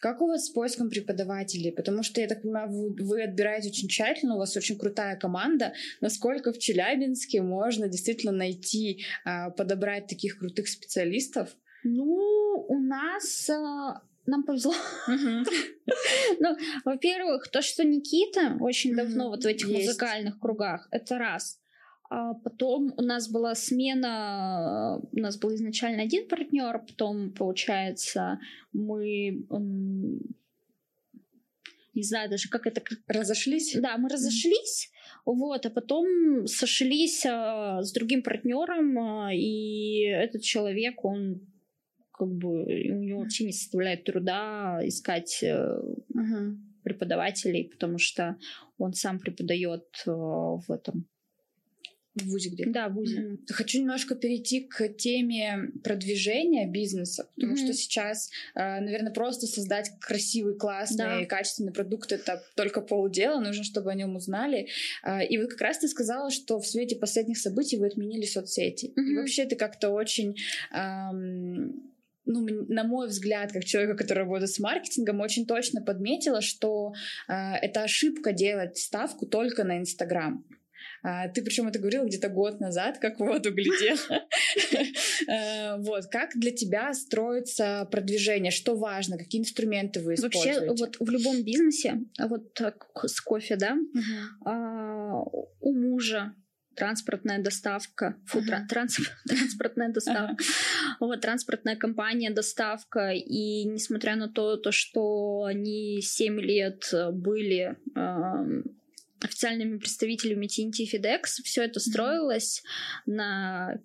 Как 0.00 0.20
у 0.20 0.26
вас 0.26 0.44
с 0.44 0.50
поиском 0.50 0.90
преподавателей? 0.90 1.72
Потому 1.72 2.02
что, 2.02 2.20
я 2.20 2.26
так 2.26 2.42
понимаю, 2.42 2.68
вы, 2.70 2.94
вы 3.02 3.22
отбираете 3.22 3.70
очень 3.70 3.88
тщательно, 3.88 4.34
у 4.34 4.38
вас 4.38 4.54
очень 4.58 4.76
крутая 4.76 5.16
команда. 5.16 5.72
Насколько 6.02 6.52
в 6.52 6.58
Челябинске 6.58 7.40
можно 7.40 7.88
действительно 7.88 8.32
найти, 8.32 9.04
а, 9.24 9.48
подобрать 9.48 10.06
таких 10.06 10.38
крутых 10.38 10.68
специалистов? 10.68 11.56
Ну, 11.88 12.66
у 12.68 12.80
нас 12.80 13.48
а, 13.48 14.02
нам 14.26 14.42
повезло. 14.44 14.74
Ну, 16.40 16.56
во-первых, 16.84 17.48
то, 17.48 17.62
что 17.62 17.84
Никита 17.84 18.56
очень 18.60 18.94
давно 18.96 19.28
вот 19.28 19.44
в 19.44 19.46
этих 19.46 19.68
музыкальных 19.68 20.40
кругах, 20.40 20.88
это 20.90 21.16
раз. 21.16 21.60
А 22.10 22.34
потом 22.34 22.92
у 22.96 23.02
нас 23.02 23.30
была 23.30 23.54
смена, 23.54 25.00
у 25.12 25.18
нас 25.18 25.38
был 25.38 25.54
изначально 25.54 26.02
один 26.02 26.28
партнер, 26.28 26.80
потом, 26.80 27.32
получается, 27.32 28.40
мы 28.72 29.46
не 31.94 32.02
знаю 32.02 32.28
даже, 32.28 32.48
как 32.48 32.66
это... 32.66 32.82
Разошлись? 33.06 33.74
Да, 33.80 33.96
мы 33.96 34.08
разошлись, 34.08 34.90
вот, 35.24 35.64
а 35.64 35.70
потом 35.70 36.46
сошлись 36.46 37.24
а, 37.24 37.82
с 37.82 37.92
другим 37.92 38.22
партнером, 38.22 38.98
а, 38.98 39.32
и 39.32 40.00
этот 40.02 40.42
человек, 40.42 41.04
он 41.04 41.40
как 42.18 42.28
бы 42.28 42.64
у 42.64 43.02
него 43.02 43.20
вообще 43.20 43.44
не 43.44 43.52
составляет 43.52 44.04
труда 44.04 44.80
искать 44.82 45.42
uh-huh. 45.42 46.56
преподавателей, 46.82 47.64
потому 47.64 47.98
что 47.98 48.36
он 48.78 48.94
сам 48.94 49.18
преподает 49.18 49.84
э, 50.06 50.10
в 50.10 50.64
этом 50.68 51.06
в 52.16 52.30
ВУЗе 52.30 52.48
где? 52.50 52.64
Да, 52.66 52.88
в 52.88 52.94
ВУЗе. 52.94 53.20
Mm-hmm. 53.20 53.52
Хочу 53.52 53.78
немножко 53.78 54.14
перейти 54.14 54.60
к 54.62 54.88
теме 54.88 55.70
продвижения 55.84 56.66
бизнеса, 56.66 57.28
потому 57.34 57.54
mm-hmm. 57.54 57.64
что 57.64 57.74
сейчас, 57.74 58.30
э, 58.54 58.80
наверное, 58.80 59.12
просто 59.12 59.46
создать 59.46 59.90
красивый, 60.00 60.56
классный, 60.56 61.20
да. 61.20 61.26
качественный 61.26 61.72
продукт— 61.72 62.12
это 62.12 62.42
только 62.54 62.80
полдела, 62.80 63.38
нужно, 63.40 63.64
чтобы 63.64 63.90
о 63.90 63.94
нем 63.94 64.16
узнали. 64.16 64.68
И 65.28 65.36
вот 65.38 65.50
как 65.50 65.60
раз 65.60 65.78
ты 65.78 65.88
сказала, 65.88 66.30
что 66.30 66.58
в 66.58 66.66
свете 66.66 66.96
последних 66.96 67.36
событий 67.36 67.76
вы 67.76 67.86
отменили 67.86 68.24
соцсети. 68.24 68.86
Mm-hmm. 68.86 69.02
И 69.02 69.16
вообще 69.16 69.44
ты 69.44 69.56
как-то 69.56 69.90
очень... 69.90 70.36
Эм, 70.72 71.92
ну, 72.26 72.46
на 72.68 72.84
мой 72.84 73.08
взгляд, 73.08 73.52
как 73.52 73.64
человека, 73.64 73.96
который 73.96 74.20
работает 74.20 74.50
с 74.50 74.58
маркетингом, 74.58 75.20
очень 75.20 75.46
точно 75.46 75.80
подметила, 75.80 76.40
что 76.40 76.92
э, 77.28 77.32
это 77.32 77.82
ошибка 77.82 78.32
делать 78.32 78.76
ставку 78.78 79.26
только 79.26 79.64
на 79.64 79.78
Инстаграм. 79.78 80.44
А, 81.02 81.28
ты 81.28 81.42
причем 81.42 81.68
это 81.68 81.78
говорила 81.78 82.04
где-то 82.04 82.28
год 82.28 82.60
назад, 82.60 82.98
как 82.98 83.16
в 83.16 83.24
воду 83.24 83.52
глядела. 83.52 84.24
Э, 85.28 85.76
вот, 85.78 86.06
как 86.06 86.30
для 86.34 86.50
тебя 86.50 86.92
строится 86.94 87.88
продвижение? 87.90 88.50
Что 88.50 88.76
важно? 88.76 89.16
Какие 89.16 89.42
инструменты 89.42 90.00
вы 90.00 90.14
используете? 90.14 90.66
Вообще, 90.66 90.84
вот 90.84 90.96
в 90.98 91.10
любом 91.10 91.42
бизнесе, 91.44 92.00
вот 92.18 92.60
с 93.04 93.20
кофе, 93.20 93.56
да, 93.56 93.76
а, 94.44 95.22
у 95.60 95.72
мужа 95.72 96.34
транспортная 96.76 97.42
доставка, 97.42 98.16
фу, 98.26 98.40
uh-huh. 98.40 98.66
транс, 98.68 98.98
транспортная 99.28 99.88
доставка, 99.88 100.36
вот, 101.00 101.20
транспортная 101.20 101.76
компания, 101.76 102.30
доставка, 102.30 103.12
и 103.12 103.64
несмотря 103.64 104.16
на 104.16 104.28
то, 104.28 104.56
то 104.56 104.72
что 104.72 105.44
они 105.44 106.00
7 106.02 106.40
лет 106.40 106.92
были 107.12 107.76
э, 107.96 108.62
официальными 109.20 109.78
представителями 109.78 110.46
TNT 110.46 110.86
FedEx, 110.92 111.42
все 111.44 111.64
это 111.64 111.80
строилось 111.80 112.62
на 113.06 113.78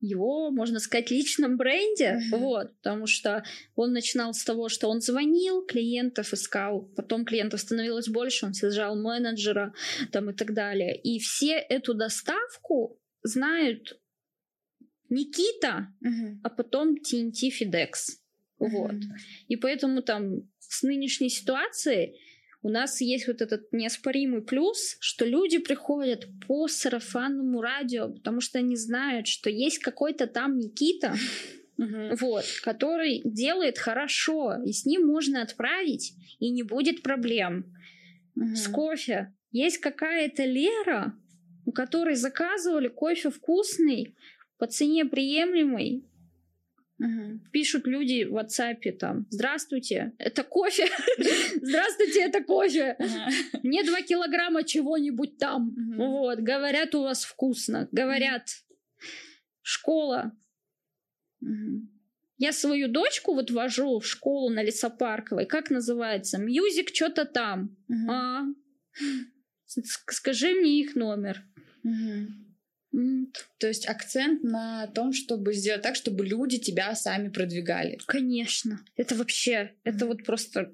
его, 0.00 0.50
можно 0.50 0.78
сказать, 0.78 1.10
личном 1.10 1.56
бренде, 1.56 2.18
uh-huh. 2.18 2.38
вот, 2.38 2.76
потому 2.76 3.06
что 3.06 3.44
он 3.74 3.92
начинал 3.92 4.34
с 4.34 4.44
того, 4.44 4.68
что 4.68 4.88
он 4.88 5.00
звонил, 5.00 5.64
клиентов 5.64 6.32
искал, 6.32 6.82
потом 6.96 7.24
клиентов 7.24 7.60
становилось 7.60 8.08
больше, 8.08 8.46
он 8.46 8.54
сажал 8.54 8.96
менеджера 8.96 9.74
там 10.12 10.30
и 10.30 10.34
так 10.34 10.52
далее. 10.52 10.96
И 11.00 11.18
все 11.18 11.52
эту 11.54 11.94
доставку 11.94 13.00
знают 13.22 13.98
Никита, 15.08 15.88
uh-huh. 16.04 16.40
а 16.42 16.50
потом 16.50 16.96
TNT 16.96 17.50
FedEx. 17.60 17.90
Uh-huh. 18.60 18.68
Вот. 18.68 18.94
И 19.48 19.56
поэтому 19.56 20.02
там 20.02 20.50
с 20.58 20.82
нынешней 20.82 21.30
ситуацией 21.30 22.18
у 22.66 22.68
нас 22.68 23.00
есть 23.00 23.28
вот 23.28 23.42
этот 23.42 23.72
неоспоримый 23.72 24.42
плюс, 24.42 24.96
что 24.98 25.24
люди 25.24 25.58
приходят 25.58 26.26
по 26.48 26.66
сарафанному 26.66 27.62
радио, 27.62 28.08
потому 28.08 28.40
что 28.40 28.58
они 28.58 28.74
знают, 28.74 29.28
что 29.28 29.48
есть 29.48 29.78
какой-то 29.78 30.26
там 30.26 30.58
Никита, 30.58 31.14
вот, 31.76 32.44
который 32.64 33.22
делает 33.24 33.78
хорошо, 33.78 34.54
и 34.64 34.72
с 34.72 34.84
ним 34.84 35.06
можно 35.06 35.42
отправить, 35.42 36.14
и 36.40 36.50
не 36.50 36.64
будет 36.64 37.02
проблем. 37.02 37.72
С 38.34 38.66
кофе. 38.66 39.32
Есть 39.52 39.78
какая-то 39.78 40.44
Лера, 40.44 41.14
у 41.66 41.70
которой 41.70 42.16
заказывали 42.16 42.88
кофе 42.88 43.30
вкусный, 43.30 44.16
по 44.58 44.66
цене 44.66 45.04
приемлемый, 45.04 46.04
Угу. 46.98 47.40
Пишут 47.52 47.86
люди 47.86 48.24
в 48.24 48.36
WhatsApp 48.36 48.90
там, 48.98 49.26
здравствуйте, 49.30 50.12
это 50.18 50.42
кофе, 50.42 50.86
здравствуйте, 51.60 52.22
это 52.22 52.42
кофе, 52.42 52.96
мне 53.62 53.84
два 53.84 54.00
килограмма 54.00 54.64
чего-нибудь 54.64 55.36
там, 55.36 55.74
вот, 55.96 56.38
говорят, 56.38 56.94
у 56.94 57.02
вас 57.02 57.24
вкусно, 57.24 57.88
говорят, 57.92 58.48
школа. 59.60 60.32
Я 62.38 62.52
свою 62.52 62.88
дочку 62.88 63.34
вот 63.34 63.50
вожу 63.50 63.98
в 63.98 64.06
школу 64.06 64.50
на 64.50 64.62
Лесопарковой, 64.62 65.46
как 65.46 65.70
называется, 65.70 66.38
мьюзик 66.38 66.94
что-то 66.94 67.26
там, 67.26 67.76
а, 68.08 68.44
скажи 69.66 70.54
мне 70.54 70.80
их 70.80 70.94
номер. 70.96 71.42
То 73.58 73.66
есть 73.66 73.88
акцент 73.88 74.42
на 74.42 74.86
том, 74.88 75.12
чтобы 75.12 75.52
сделать 75.54 75.82
так, 75.82 75.96
чтобы 75.96 76.24
люди 76.24 76.58
тебя 76.58 76.94
сами 76.94 77.28
продвигали. 77.28 77.98
Конечно. 78.06 78.80
Это 78.96 79.14
вообще, 79.14 79.72
это 79.84 80.06
вот 80.06 80.24
просто 80.24 80.72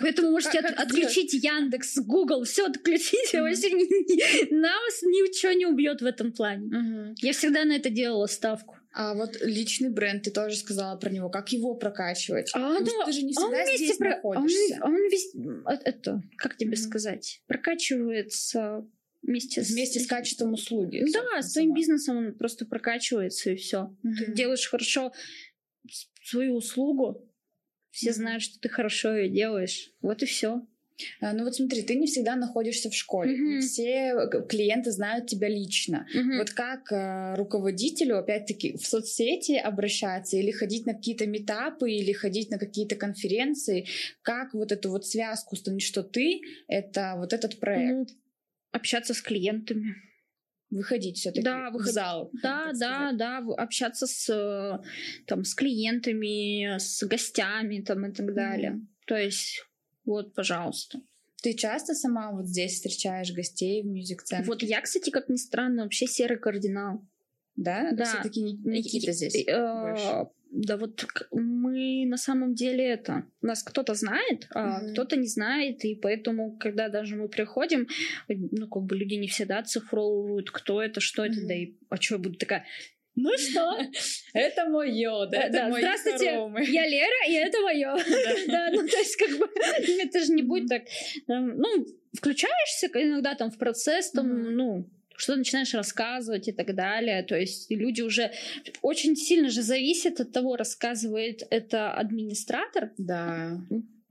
Поэтому 0.00 0.30
можете 0.30 0.60
как, 0.60 0.72
от, 0.72 0.88
отключить 0.88 1.32
Яндекс, 1.32 1.98
Google, 1.98 2.44
все 2.44 2.66
отключите, 2.66 3.38
mm-hmm. 3.38 3.40
вообще 3.40 3.70
ни, 3.70 3.84
ни, 3.84 4.54
нас 4.54 5.02
ничего 5.02 5.52
не 5.52 5.66
убьет 5.66 6.02
в 6.02 6.04
этом 6.04 6.32
плане. 6.32 6.68
Mm-hmm. 6.68 7.14
Я 7.22 7.32
всегда 7.32 7.64
на 7.64 7.76
это 7.76 7.88
делала 7.88 8.26
ставку. 8.26 8.76
А 8.92 9.14
вот 9.14 9.38
личный 9.42 9.90
бренд, 9.90 10.22
ты 10.22 10.30
тоже 10.30 10.56
сказала 10.56 10.98
про 10.98 11.10
него, 11.10 11.28
как 11.28 11.50
его 11.50 11.74
прокачивать? 11.74 12.50
А, 12.54 12.80
да, 12.80 13.04
ты 13.04 13.12
же 13.12 13.22
не 13.22 13.32
всегда 13.32 13.58
он 13.58 13.76
здесь 13.76 13.96
про... 13.96 14.10
находишься. 14.10 14.80
Он, 14.82 14.94
он 14.94 15.08
весь, 15.10 15.34
это, 15.84 16.22
как 16.36 16.56
тебе 16.56 16.72
mm-hmm. 16.72 16.76
сказать, 16.76 17.42
прокачивается 17.46 18.86
вместе, 19.26 19.62
вместе 19.62 20.00
с, 20.00 20.04
с 20.04 20.06
качеством 20.06 20.52
услуги. 20.54 21.04
Да, 21.12 21.42
с 21.42 21.52
твоим 21.52 21.74
бизнесом 21.74 22.16
он 22.16 22.34
просто 22.34 22.64
прокачивается 22.64 23.50
и 23.50 23.56
все. 23.56 23.96
Угу. 24.02 24.14
Ты 24.16 24.32
делаешь 24.32 24.68
хорошо 24.68 25.12
свою 26.22 26.56
услугу, 26.56 27.28
все 27.90 28.12
знают, 28.12 28.42
что 28.42 28.58
ты 28.60 28.68
хорошо 28.68 29.16
ее 29.16 29.30
делаешь. 29.30 29.92
Вот 30.02 30.22
и 30.22 30.26
все. 30.26 30.66
А, 31.20 31.32
ну 31.32 31.44
вот 31.44 31.54
смотри, 31.54 31.82
ты 31.82 31.94
не 31.94 32.06
всегда 32.06 32.36
находишься 32.36 32.90
в 32.90 32.94
школе, 32.94 33.32
mm-hmm. 33.32 33.60
все 33.60 34.28
клиенты 34.48 34.90
знают 34.90 35.26
тебя 35.26 35.48
лично. 35.48 36.06
Mm-hmm. 36.14 36.38
Вот 36.38 36.50
как 36.50 36.90
э, 36.90 37.34
руководителю, 37.36 38.18
опять-таки, 38.18 38.76
в 38.76 38.86
соцсети 38.86 39.52
обращаться 39.56 40.36
или 40.36 40.50
ходить 40.50 40.86
на 40.86 40.94
какие-то 40.94 41.26
метапы, 41.26 41.90
или 41.90 42.12
ходить 42.12 42.50
на 42.50 42.58
какие-то 42.58 42.96
конференции, 42.96 43.86
как 44.22 44.54
вот 44.54 44.72
эту 44.72 44.90
вот 44.90 45.06
связку 45.06 45.54
установить, 45.54 45.84
что 45.84 46.02
ты— 46.02 46.40
это 46.68 47.14
вот 47.16 47.32
этот 47.32 47.58
проект? 47.60 48.10
Mm-hmm 48.10 48.25
общаться 48.76 49.14
с 49.14 49.20
клиентами. 49.20 49.96
Выходить 50.70 51.18
все-таки 51.18 51.44
да, 51.44 51.70
выход... 51.70 51.88
в 51.88 51.92
зал. 51.92 52.30
Да, 52.42 52.72
да, 52.72 53.12
да, 53.12 53.38
общаться 53.38 54.06
с, 54.06 54.82
там, 55.26 55.44
с 55.44 55.54
клиентами, 55.54 56.78
с 56.78 57.04
гостями 57.06 57.80
там, 57.80 58.06
и 58.06 58.12
так 58.12 58.34
далее. 58.34 58.72
Mm-hmm. 58.72 59.06
То 59.06 59.16
есть, 59.16 59.64
вот, 60.04 60.34
пожалуйста. 60.34 61.00
Ты 61.42 61.54
часто 61.54 61.94
сама 61.94 62.32
вот 62.32 62.46
здесь 62.46 62.74
встречаешь 62.74 63.32
гостей 63.32 63.82
в 63.82 63.86
мюзик-центре? 63.86 64.48
Вот 64.48 64.62
я, 64.62 64.80
кстати, 64.80 65.10
как 65.10 65.28
ни 65.28 65.36
странно, 65.36 65.84
вообще 65.84 66.06
серый 66.06 66.38
кардинал. 66.38 67.06
Да? 67.54 67.92
Да. 67.92 68.04
Все-таки 68.04 68.42
Никита 68.42 69.12
здесь 69.12 69.46
э, 69.46 69.82
больше. 69.82 70.30
Да 70.50 70.76
вот 70.76 71.04
мы 71.76 72.06
на 72.06 72.16
самом 72.16 72.54
деле 72.54 72.84
это... 72.84 73.24
Нас 73.42 73.62
кто-то 73.62 73.94
знает, 73.94 74.48
а 74.50 74.80
mm-hmm. 74.80 74.92
кто-то 74.92 75.16
не 75.16 75.26
знает, 75.26 75.84
и 75.84 75.94
поэтому, 75.94 76.56
когда 76.58 76.88
даже 76.88 77.16
мы 77.16 77.28
приходим, 77.28 77.86
ну, 78.28 78.68
как 78.68 78.82
бы 78.84 78.96
люди 78.96 79.14
не 79.14 79.28
всегда 79.28 79.58
оцифровывают, 79.58 80.50
кто 80.50 80.82
это, 80.82 81.00
что 81.00 81.24
mm-hmm. 81.24 81.30
это, 81.30 81.46
да 81.46 81.54
и 81.54 81.74
а 81.90 81.96
что 81.96 82.14
я 82.14 82.18
буду 82.18 82.36
такая... 82.38 82.64
Ну 83.18 83.30
что? 83.38 83.78
Это 84.34 84.68
мое, 84.68 85.26
да, 85.30 85.44
это 85.44 85.68
мое. 85.68 85.80
Здравствуйте, 85.80 86.26
я 86.70 86.86
Лера, 86.86 87.26
и 87.26 87.32
это 87.32 87.60
мое. 87.62 87.96
Да, 88.46 88.68
ну 88.70 88.86
то 88.86 88.98
есть 88.98 89.16
как 89.16 89.38
бы 89.38 89.48
это 90.02 90.20
же 90.20 90.32
не 90.34 90.42
будет 90.42 90.68
так. 90.68 90.82
Ну, 91.26 91.86
включаешься 92.12 92.88
иногда 92.92 93.34
там 93.34 93.50
в 93.50 93.56
процесс, 93.56 94.10
там, 94.10 94.54
ну, 94.54 94.86
что 95.16 95.36
начинаешь 95.36 95.74
рассказывать 95.74 96.48
и 96.48 96.52
так 96.52 96.74
далее. 96.74 97.22
То 97.22 97.36
есть 97.36 97.70
люди 97.70 98.02
уже 98.02 98.32
очень 98.82 99.16
сильно 99.16 99.50
же 99.50 99.62
зависит 99.62 100.20
от 100.20 100.32
того, 100.32 100.56
рассказывает 100.56 101.42
это 101.50 101.92
администратор. 101.92 102.90
Да. 102.98 103.60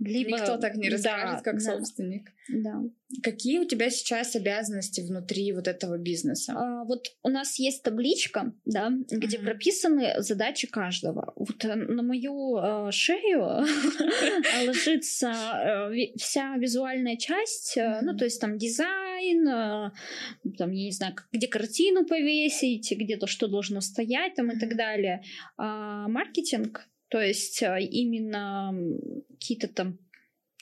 Либо... 0.06 0.38
Никто 0.38 0.58
так 0.58 0.76
не 0.76 0.90
расскажет, 0.90 1.38
да, 1.38 1.42
как 1.42 1.56
да. 1.56 1.78
собственник. 1.78 2.32
Да. 2.48 2.84
Какие 3.24 3.60
у 3.60 3.66
тебя 3.66 3.90
сейчас 3.90 4.36
обязанности 4.36 5.02
внутри 5.02 5.52
вот 5.52 5.68
этого 5.68 5.98
бизнеса? 5.98 6.54
А, 6.56 6.84
вот 6.84 7.08
у 7.24 7.30
нас 7.30 7.58
есть 7.60 7.84
табличка, 7.84 8.54
да, 8.66 8.92
где 9.10 9.38
uh-huh. 9.38 9.44
прописаны 9.46 10.14
задачи 10.20 10.68
каждого. 10.68 11.34
Вот 11.36 11.64
э, 11.66 11.76
на 11.76 12.04
мою 12.04 12.58
э, 12.58 12.92
шею 12.92 13.42
ложится 14.68 15.32
э, 15.92 16.18
вся 16.18 16.58
визуальная 16.58 17.18
часть, 17.18 17.78
uh-huh. 17.78 18.00
ну 18.02 18.16
то 18.16 18.26
есть 18.26 18.40
там 18.42 18.58
дизайн, 18.58 19.48
э, 19.48 19.92
там 20.58 20.72
я 20.72 20.86
не 20.86 20.92
знаю, 20.92 21.16
где 21.32 21.48
картину 21.48 22.06
повесить, 22.06 22.92
где-то 22.92 23.28
что 23.28 23.48
должно 23.48 23.82
стоять, 23.82 24.36
там 24.36 24.52
и 24.52 24.60
так 24.60 24.76
далее. 24.76 25.24
А 25.58 26.08
маркетинг 26.08 26.88
то 27.16 27.22
есть 27.22 27.64
а, 27.64 27.80
именно 27.80 28.74
какие-то 29.30 29.70
там 29.70 29.98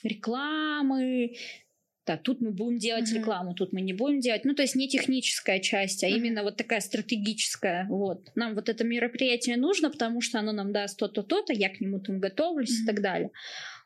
рекламы, 0.04 1.34
да, 2.06 2.16
тут 2.16 2.40
мы 2.40 2.52
будем 2.52 2.78
делать 2.78 3.10
mm-hmm. 3.10 3.18
рекламу, 3.18 3.54
тут 3.54 3.72
мы 3.72 3.80
не 3.80 3.92
будем 3.92 4.20
делать. 4.20 4.44
Ну, 4.44 4.54
то 4.54 4.62
есть 4.62 4.76
не 4.76 4.88
техническая 4.88 5.58
часть, 5.58 6.04
а 6.04 6.06
mm-hmm. 6.06 6.16
именно 6.16 6.44
вот 6.44 6.56
такая 6.56 6.78
стратегическая. 6.78 7.88
Вот. 7.88 8.30
Нам 8.36 8.54
вот 8.54 8.68
это 8.68 8.84
мероприятие 8.84 9.56
нужно, 9.56 9.90
потому 9.90 10.20
что 10.20 10.38
оно 10.38 10.52
нам 10.52 10.72
даст 10.72 10.96
то-то, 10.96 11.24
то-то, 11.24 11.52
я 11.52 11.70
к 11.70 11.80
нему 11.80 11.98
там 11.98 12.20
готовлюсь 12.20 12.70
mm-hmm. 12.70 12.84
и 12.84 12.86
так 12.86 13.02
далее. 13.02 13.30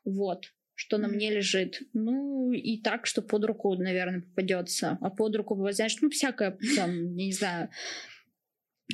Вот 0.04 0.52
что 0.74 0.98
на 0.98 1.08
мне 1.08 1.30
лежит. 1.30 1.80
Ну, 1.94 2.52
и 2.52 2.82
так, 2.82 3.06
что 3.06 3.22
под 3.22 3.46
руку, 3.46 3.74
наверное, 3.76 4.20
попадется. 4.20 4.98
А 5.00 5.08
под 5.08 5.36
руку, 5.36 5.56
знаешь, 5.72 5.96
ну, 6.02 6.10
всякое 6.10 6.58
там, 6.76 7.16
я 7.16 7.24
не 7.24 7.32
знаю, 7.32 7.70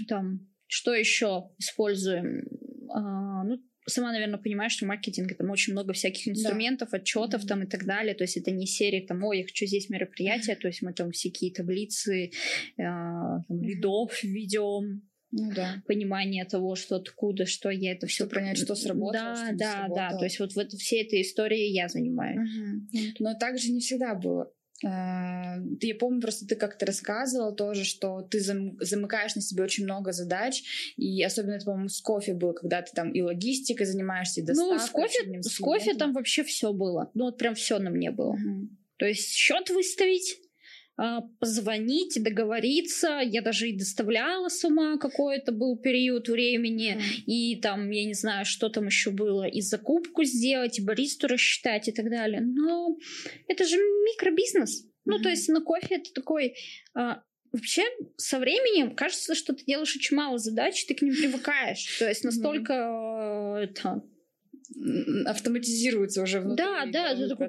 там, 0.09 0.49
что 0.69 0.95
еще 0.95 1.51
используем? 1.59 2.47
А, 2.95 3.43
ну, 3.43 3.59
сама, 3.87 4.13
наверное, 4.13 4.39
понимаешь, 4.39 4.73
что 4.73 4.87
маркетинг 4.87 5.37
там 5.37 5.51
очень 5.51 5.73
много 5.73 5.93
всяких 5.93 6.29
инструментов, 6.29 6.91
да. 6.91 6.99
отчетов 6.99 7.43
mm-hmm. 7.43 7.49
там 7.49 7.63
и 7.65 7.67
так 7.67 7.85
далее. 7.85 8.15
То 8.15 8.25
есть 8.25 8.37
это 8.37 8.51
не 8.53 8.67
серия 8.67 9.05
там, 9.05 9.25
ой, 9.25 9.39
я 9.39 9.45
хочу 9.45 9.67
здесь 9.67 9.91
мероприятие, 9.91 10.55
mm-hmm. 10.55 10.61
то 10.61 10.69
есть 10.69 10.83
мы 10.83 10.93
там 10.93 11.11
всякие 11.11 11.53
таблицы, 11.53 12.27
э, 12.27 12.31
там, 12.77 13.45
mm-hmm. 13.51 13.63
лидов 13.63 14.23
ведем. 14.23 15.03
Ну, 15.37 15.51
да. 15.53 15.83
понимание 15.89 16.45
того, 16.45 16.77
что 16.77 16.95
откуда, 16.95 17.45
что 17.45 17.69
я 17.69 17.91
это 17.91 18.07
все 18.07 18.29
понять, 18.29 18.57
что 18.57 18.77
сработало. 18.77 19.35
Да, 19.35 19.47
что 19.47 19.57
да, 19.57 19.89
да. 19.89 20.17
То 20.17 20.27
есть 20.27 20.39
вот 20.39 20.53
в 20.53 20.59
это, 20.59 20.77
всей 20.77 21.03
этой 21.03 21.23
истории 21.23 21.73
я 21.73 21.89
занимаюсь. 21.89 22.57
Угу. 22.57 23.01
Но 23.19 23.35
также 23.35 23.73
не 23.73 23.81
всегда 23.81 24.15
было 24.15 24.54
я 24.85 25.95
помню, 25.99 26.21
просто 26.21 26.47
ты 26.47 26.57
как-то 26.57 26.87
рассказывал 26.87 27.55
тоже, 27.55 27.85
что 27.85 28.23
ты 28.23 28.41
замыкаешь 28.41 29.35
на 29.35 29.43
себе 29.43 29.65
очень 29.65 29.85
много 29.85 30.13
задач, 30.13 30.63
и 30.97 31.23
особенно 31.23 31.55
это, 31.55 31.65
по-моему, 31.65 31.89
с 31.89 32.01
кофе 32.01 32.35
было, 32.35 32.53
когда 32.53 32.83
ты 32.83 32.93
там 32.95 33.11
и 33.11 33.23
логистикой 33.23 33.87
занимаешься, 33.87 34.41
и 34.41 34.45
доставкой. 34.45 34.77
Ну, 34.77 34.87
с 34.87 34.91
кофе, 34.91 35.43
с 35.43 35.59
кофе 35.59 35.95
там 35.95 36.13
вообще 36.13 36.45
все 36.45 36.73
было. 36.73 37.11
Ну, 37.15 37.25
вот 37.25 37.39
прям 37.39 37.55
все 37.55 37.79
на 37.79 37.91
мне 37.91 38.11
было. 38.11 38.33
Угу. 38.33 38.69
То 38.97 39.07
есть 39.07 39.33
счет 39.33 39.71
выставить, 39.71 40.39
позвонить, 41.41 42.23
договориться. 42.23 43.21
Я 43.23 43.43
даже 43.43 43.69
и 43.69 43.77
доставляла 43.77 44.49
с 44.49 44.65
ума 44.65 44.97
какой-то 44.97 45.53
был 45.53 45.77
период 45.77 46.29
времени. 46.29 46.97
Mm. 46.97 47.25
И 47.27 47.61
там, 47.61 47.91
я 47.91 48.05
не 48.05 48.15
знаю, 48.15 48.45
что 48.45 48.69
там 48.69 48.87
еще 48.87 49.11
было. 49.11 49.45
И 49.45 49.61
закупку 49.61 50.25
сделать, 50.25 50.79
и 50.79 50.85
баристу 50.85 51.27
рассчитать 51.27 51.89
и 51.89 51.93
так 51.93 52.09
далее. 52.11 52.41
Но 52.41 52.97
это 53.49 53.65
же 53.65 53.77
микробизнес. 53.77 54.85
Mm-hmm. 54.85 54.89
Ну, 55.07 55.19
то 55.19 55.29
есть 55.29 55.49
на 55.49 55.61
кофе 55.61 55.97
это 55.97 56.13
такой... 56.15 56.55
А, 56.95 57.23
вообще, 57.53 57.83
со 58.17 58.39
временем 58.39 58.95
кажется, 58.95 59.35
что 59.35 59.53
ты 59.53 59.65
делаешь 59.65 59.95
очень 59.97 60.17
мало 60.17 60.39
задач, 60.39 60.85
ты 60.87 60.95
к 60.95 61.03
ним 61.03 61.15
привыкаешь. 61.15 61.99
То 61.99 62.09
есть 62.09 62.25
настолько 62.25 62.73
mm-hmm. 62.73 63.57
это 63.65 64.03
автоматизируется 65.27 66.23
уже 66.23 66.41
внутри. 66.41 66.65
Да, 66.65 66.87
да, 66.87 67.15
ты 67.15 67.29
такой 67.29 67.49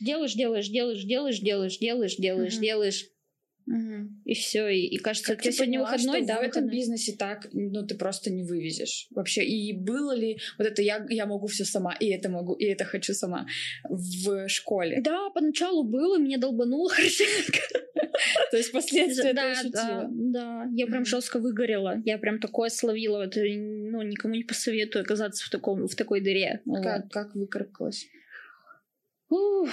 делаешь, 0.00 0.34
делаешь, 0.34 0.68
делаешь, 0.68 1.02
делаешь, 1.02 1.40
делаешь, 1.40 1.78
делаешь, 1.78 2.16
делаешь, 2.16 2.58
делаешь. 2.58 3.06
Угу. 3.66 4.22
И 4.24 4.34
все, 4.34 4.68
и, 4.68 4.86
и 4.86 4.96
кажется, 4.98 5.32
как 5.32 5.42
ты 5.42 5.50
сегодня 5.50 5.80
поняла, 5.80 5.90
выходной, 5.90 6.18
что 6.22 6.26
да, 6.28 6.34
в 6.34 6.38
этом 6.38 6.46
выходной. 6.46 6.70
бизнесе 6.70 7.16
так, 7.18 7.48
ну, 7.52 7.84
ты 7.84 7.96
просто 7.96 8.30
не 8.30 8.44
вывезешь 8.44 9.08
вообще. 9.10 9.44
И 9.44 9.72
было 9.72 10.14
ли 10.14 10.38
вот 10.56 10.68
это 10.68 10.82
я, 10.82 11.04
я 11.10 11.26
могу 11.26 11.48
все 11.48 11.64
сама, 11.64 11.92
и 11.98 12.06
это 12.06 12.28
могу, 12.28 12.54
и 12.54 12.64
это 12.64 12.84
хочу 12.84 13.12
сама 13.12 13.46
в 13.88 14.48
школе? 14.48 15.00
Да, 15.00 15.30
поначалу 15.30 15.82
было, 15.82 16.16
меня 16.18 16.38
долбануло 16.38 16.88
хорошенько. 16.94 17.58
То 18.50 18.56
есть 18.56 18.72
последствия 18.72 19.32
да, 19.32 19.42
ты 19.42 19.50
ощутила? 19.52 20.08
Да, 20.10 20.64
да, 20.64 20.68
я 20.72 20.86
прям 20.86 21.04
жестко 21.04 21.38
выгорела. 21.38 22.00
Я 22.04 22.18
прям 22.18 22.38
такое 22.38 22.68
словила. 22.68 23.22
Это, 23.22 23.40
ну, 23.40 24.02
никому 24.02 24.34
не 24.34 24.44
посоветую 24.44 25.02
оказаться 25.02 25.44
в, 25.44 25.50
таком, 25.50 25.86
в 25.86 25.94
такой 25.94 26.20
дыре. 26.20 26.62
Как, 26.64 27.04
вот. 27.04 27.12
как 27.12 27.34
выкарабкалась? 27.34 28.06
Ух. 29.28 29.68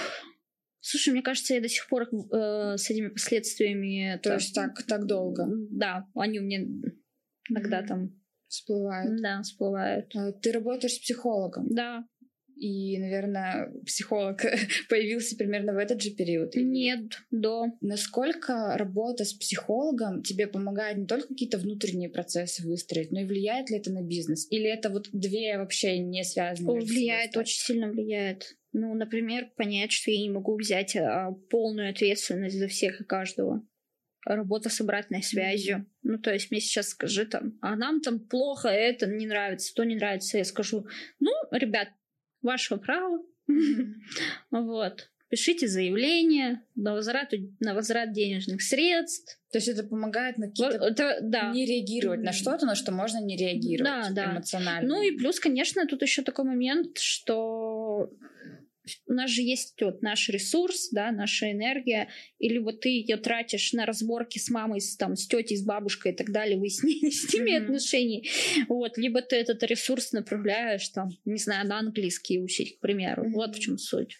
Слушай, 0.80 1.14
мне 1.14 1.22
кажется, 1.22 1.54
я 1.54 1.60
до 1.60 1.68
сих 1.68 1.88
пор 1.88 2.02
э, 2.02 2.76
с 2.76 2.90
этими 2.90 3.08
последствиями... 3.08 4.20
То 4.22 4.34
есть 4.34 4.54
так, 4.54 4.82
так 4.82 5.06
долго? 5.06 5.46
Да, 5.70 6.06
они 6.14 6.40
у 6.40 6.42
меня 6.42 6.60
иногда 7.48 7.80
mm-hmm. 7.80 7.86
там... 7.86 8.20
Всплывают? 8.48 9.20
Да, 9.20 9.42
всплывают. 9.42 10.14
А 10.14 10.30
ты 10.32 10.52
работаешь 10.52 10.94
с 10.94 10.98
психологом? 10.98 11.66
Да. 11.70 12.06
И, 12.56 12.98
наверное, 12.98 13.72
психолог 13.84 14.42
появился 14.88 15.36
примерно 15.36 15.74
в 15.74 15.78
этот 15.78 16.00
же 16.00 16.10
период? 16.10 16.54
Нет, 16.54 17.20
до. 17.30 17.66
Насколько 17.80 18.76
работа 18.76 19.24
с 19.24 19.34
психологом 19.34 20.22
тебе 20.22 20.46
помогает 20.46 20.98
не 20.98 21.06
только 21.06 21.28
какие-то 21.28 21.58
внутренние 21.58 22.08
процессы 22.08 22.66
выстроить, 22.66 23.10
но 23.10 23.20
и 23.20 23.24
влияет 23.24 23.70
ли 23.70 23.78
это 23.78 23.92
на 23.92 24.02
бизнес? 24.02 24.46
Или 24.50 24.66
это 24.66 24.90
вот 24.90 25.08
две 25.12 25.58
вообще 25.58 25.98
не 25.98 26.22
связанные? 26.24 26.80
Влияет, 26.80 27.36
очень 27.36 27.58
сильно 27.58 27.88
влияет. 27.88 28.56
Ну, 28.72 28.94
например, 28.94 29.50
понять, 29.56 29.92
что 29.92 30.10
я 30.10 30.20
не 30.20 30.30
могу 30.30 30.56
взять 30.56 30.96
а, 30.96 31.32
полную 31.50 31.90
ответственность 31.90 32.58
за 32.58 32.68
всех 32.68 33.00
и 33.00 33.04
каждого. 33.04 33.66
Работа 34.26 34.68
с 34.68 34.80
обратной 34.80 35.22
связью. 35.22 35.86
Ну, 36.02 36.18
то 36.18 36.32
есть 36.32 36.50
мне 36.50 36.60
сейчас 36.60 36.88
скажи 36.88 37.26
там, 37.26 37.58
а 37.60 37.76
нам 37.76 38.00
там 38.00 38.18
плохо, 38.18 38.68
это 38.68 39.06
не 39.06 39.26
нравится, 39.26 39.74
то 39.74 39.84
не 39.84 39.96
нравится. 39.96 40.38
Я 40.38 40.44
скажу, 40.44 40.86
ну, 41.20 41.30
ребят, 41.52 41.88
вашего 42.44 42.78
права. 42.78 43.18
Вот. 44.50 45.10
Пишите 45.30 45.66
заявление 45.66 46.62
на 46.76 46.94
возврат, 46.94 47.32
на 47.58 47.74
возврат 47.74 48.12
денежных 48.12 48.62
средств. 48.62 49.40
То 49.50 49.58
есть 49.58 49.66
это 49.66 49.82
помогает 49.82 50.38
на 50.38 50.46
какие-то... 50.46 50.76
Это, 50.76 51.18
да. 51.22 51.50
Не 51.50 51.66
реагировать 51.66 52.22
на 52.22 52.32
что-то, 52.32 52.66
на 52.66 52.76
что 52.76 52.92
можно 52.92 53.18
не 53.18 53.36
реагировать 53.36 54.14
да, 54.14 54.26
да. 54.26 54.32
эмоционально. 54.32 54.88
Ну 54.88 55.02
и 55.02 55.16
плюс, 55.16 55.40
конечно, 55.40 55.86
тут 55.86 56.02
еще 56.02 56.22
такой 56.22 56.44
момент, 56.44 56.98
что 56.98 58.10
у 59.06 59.12
нас 59.12 59.30
же 59.30 59.42
есть 59.42 59.80
вот 59.80 60.02
наш 60.02 60.28
ресурс, 60.28 60.90
да, 60.90 61.10
наша 61.10 61.50
энергия, 61.52 62.08
или 62.38 62.58
вот 62.58 62.80
ты 62.80 62.90
ее 62.90 63.16
тратишь 63.16 63.72
на 63.72 63.86
разборки 63.86 64.38
с 64.38 64.50
мамой, 64.50 64.80
с, 64.80 64.96
там, 64.96 65.16
с 65.16 65.26
тетей, 65.26 65.56
с 65.56 65.64
бабушкой 65.64 66.12
и 66.12 66.14
так 66.14 66.30
далее, 66.30 66.58
выяснение 66.58 67.10
с 67.10 67.32
ними 67.32 67.52
mm-hmm. 67.52 67.64
отношений, 67.64 68.30
вот, 68.68 68.98
либо 68.98 69.22
ты 69.22 69.36
этот 69.36 69.62
ресурс 69.62 70.12
направляешь, 70.12 70.88
там, 70.90 71.10
не 71.24 71.38
знаю, 71.38 71.66
на 71.66 71.78
английский 71.78 72.40
учить, 72.40 72.76
к 72.76 72.80
примеру, 72.80 73.24
mm-hmm. 73.24 73.32
вот 73.32 73.56
в 73.56 73.60
чем 73.60 73.78
суть. 73.78 74.18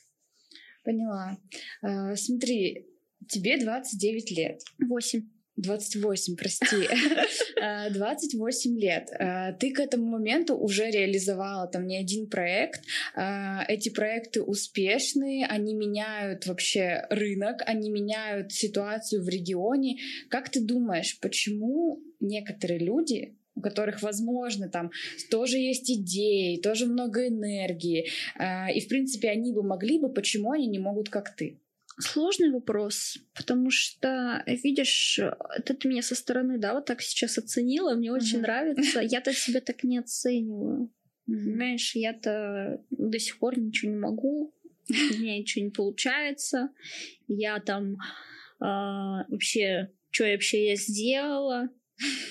Поняла. 0.83 1.39
А, 1.83 2.15
смотри, 2.17 2.87
тебе 3.29 3.59
29 3.59 4.31
лет. 4.33 4.61
8. 4.79 5.23
28, 5.57 6.37
прости, 6.37 6.89
28 7.93 8.79
лет. 8.79 9.09
А, 9.19 9.53
ты 9.53 9.73
к 9.73 9.79
этому 9.79 10.07
моменту 10.07 10.57
уже 10.57 10.91
реализовала 10.91 11.69
там 11.69 11.87
не 11.87 11.97
один 11.97 12.29
проект. 12.29 12.83
А, 13.15 13.65
эти 13.69 13.89
проекты 13.89 14.43
успешные, 14.43 15.47
они 15.47 15.75
меняют 15.75 16.47
вообще 16.47 17.07
рынок, 17.11 17.63
они 17.67 17.91
меняют 17.91 18.53
ситуацию 18.53 19.23
в 19.23 19.29
регионе. 19.29 19.99
Как 20.29 20.49
ты 20.49 20.61
думаешь, 20.61 21.19
почему 21.21 22.03
некоторые 22.21 22.81
люди 22.81 23.37
у 23.57 23.61
которых, 23.61 24.03
возможно, 24.03 24.69
там 24.69 24.91
тоже 25.31 25.59
есть 25.59 25.89
идеи, 25.89 26.61
тоже 26.61 26.87
много 26.87 27.29
энергии, 27.29 28.09
и, 28.75 28.81
в 28.81 28.89
принципе, 28.89 29.31
они 29.31 29.53
бы 29.53 29.63
могли 29.63 30.01
бы, 30.01 30.13
почему 30.13 30.51
они 30.51 30.67
не 30.67 30.81
могут, 30.81 31.09
как 31.09 31.37
ты? 31.37 31.61
Сложный 31.99 32.51
вопрос, 32.51 33.19
потому 33.35 33.71
что, 33.71 34.43
видишь, 34.47 35.21
это 35.57 35.75
ты 35.75 35.89
меня 35.89 36.03
со 36.03 36.15
стороны, 36.15 36.59
да, 36.59 36.75
вот 36.75 36.87
так 36.87 37.01
сейчас 37.01 37.39
оценила, 37.39 37.95
мне 37.95 38.09
uh-huh. 38.09 38.17
очень 38.17 38.41
нравится. 38.41 39.01
Я-то 39.03 39.33
себя 39.33 39.61
так 39.61 39.85
не 39.85 39.99
оцениваю. 39.99 40.91
Uh-huh. 41.29 41.37
Понимаешь, 41.37 41.95
я-то 41.95 42.85
до 42.91 43.19
сих 43.19 43.39
пор 43.39 43.59
ничего 43.59 43.93
не 43.93 43.99
могу, 43.99 44.55
у 44.91 45.19
меня 45.19 45.39
ничего 45.39 45.65
не 45.65 45.71
получается. 45.71 46.71
Я 47.29 47.61
там 47.61 47.97
а, 48.61 49.25
вообще, 49.29 49.91
что 50.11 50.25
вообще 50.25 50.69
я 50.71 50.77
сделала? 50.77 51.69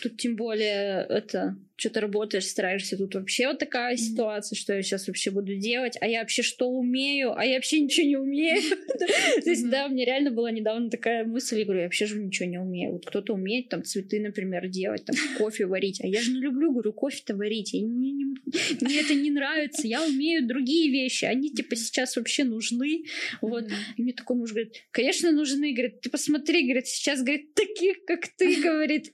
Тут 0.01 0.17
тем 0.17 0.35
более 0.35 1.05
это 1.07 1.57
что 1.75 1.89
то 1.89 2.01
работаешь, 2.01 2.45
стараешься, 2.45 2.97
тут 2.97 3.15
вообще 3.15 3.47
вот 3.47 3.59
такая 3.59 3.95
mm-hmm. 3.95 3.97
ситуация, 3.97 4.55
что 4.55 4.73
я 4.73 4.81
сейчас 4.81 5.07
вообще 5.07 5.31
буду 5.31 5.55
делать, 5.55 5.97
а 6.01 6.07
я 6.07 6.19
вообще 6.19 6.43
что 6.43 6.69
умею, 6.69 7.33
а 7.35 7.45
я 7.45 7.55
вообще 7.55 7.79
ничего 7.79 8.07
не 8.07 8.17
умею. 8.17 8.61
То 9.43 9.49
есть, 9.49 9.69
да, 9.69 9.87
мне 9.87 10.05
реально 10.05 10.31
была 10.31 10.51
недавно 10.51 10.89
такая 10.89 11.25
мысль, 11.25 11.59
я 11.59 11.65
говорю, 11.65 11.81
я 11.81 11.85
вообще 11.87 12.05
же 12.05 12.19
ничего 12.19 12.47
не 12.47 12.59
умею. 12.59 12.93
Вот 12.93 13.05
кто-то 13.05 13.33
умеет 13.33 13.69
там 13.69 13.83
цветы, 13.83 14.19
например, 14.19 14.67
делать, 14.67 15.05
там 15.05 15.15
кофе 15.37 15.65
варить, 15.65 15.99
а 16.01 16.07
я 16.07 16.21
же 16.21 16.31
не 16.31 16.41
люблю, 16.41 16.71
говорю, 16.71 16.93
кофе-то 16.93 17.35
варить, 17.35 17.73
мне 17.73 18.99
это 18.99 19.15
не 19.15 19.31
нравится, 19.31 19.87
я 19.87 20.03
умею 20.05 20.47
другие 20.47 20.91
вещи, 20.91 21.25
они 21.25 21.49
типа 21.49 21.75
сейчас 21.75 22.15
вообще 22.15 22.43
нужны, 22.43 23.05
вот. 23.41 23.65
И 23.97 24.03
мне 24.03 24.13
такой 24.13 24.37
муж 24.37 24.51
говорит, 24.51 24.73
конечно, 24.91 25.31
нужны, 25.31 25.73
говорит, 25.73 26.01
ты 26.01 26.09
посмотри, 26.09 26.63
говорит, 26.63 26.87
сейчас, 26.87 27.21
говорит, 27.21 27.53
таких, 27.55 28.05
как 28.05 28.27
ты, 28.37 28.61
говорит, 28.61 29.13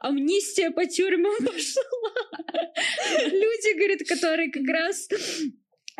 амнистия 0.00 0.70
по 0.70 0.86
тюрьмам 0.86 1.36
пошла. 1.38 1.82
Люди, 3.24 3.76
говорит, 3.76 4.08
которые 4.08 4.50
как 4.50 4.66
раз 4.68 5.08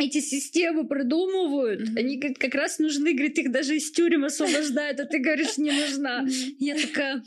эти 0.00 0.20
системы 0.20 0.86
продумывают, 0.86 1.80
mm-hmm. 1.80 1.98
они 1.98 2.16
говорит, 2.16 2.38
как 2.38 2.54
раз 2.54 2.78
нужны, 2.78 3.12
говорит, 3.12 3.38
их 3.38 3.52
даже 3.52 3.76
из 3.76 3.90
тюрем 3.92 4.24
освобождают, 4.24 5.00
а 5.00 5.04
ты 5.04 5.18
говоришь, 5.18 5.58
не 5.58 5.70
нужна. 5.70 6.24
Mm-hmm. 6.24 6.54
Я 6.58 6.74
такая, 6.74 7.24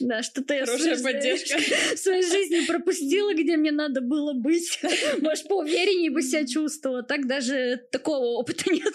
да, 0.00 0.22
что-то 0.22 0.54
я 0.54 0.66
Хорошая 0.66 1.02
поддержка. 1.02 1.58
в 1.94 1.98
своей 1.98 2.22
жизни 2.22 2.66
пропустила, 2.66 3.34
где 3.34 3.56
мне 3.56 3.72
надо 3.72 4.00
было 4.00 4.32
быть. 4.32 4.80
Может, 5.20 5.48
поувереннее 5.48 6.10
бы 6.10 6.22
себя 6.22 6.46
чувствовала. 6.46 7.02
Так 7.02 7.26
даже 7.26 7.82
такого 7.90 8.38
опыта 8.38 8.72
нет. 8.72 8.94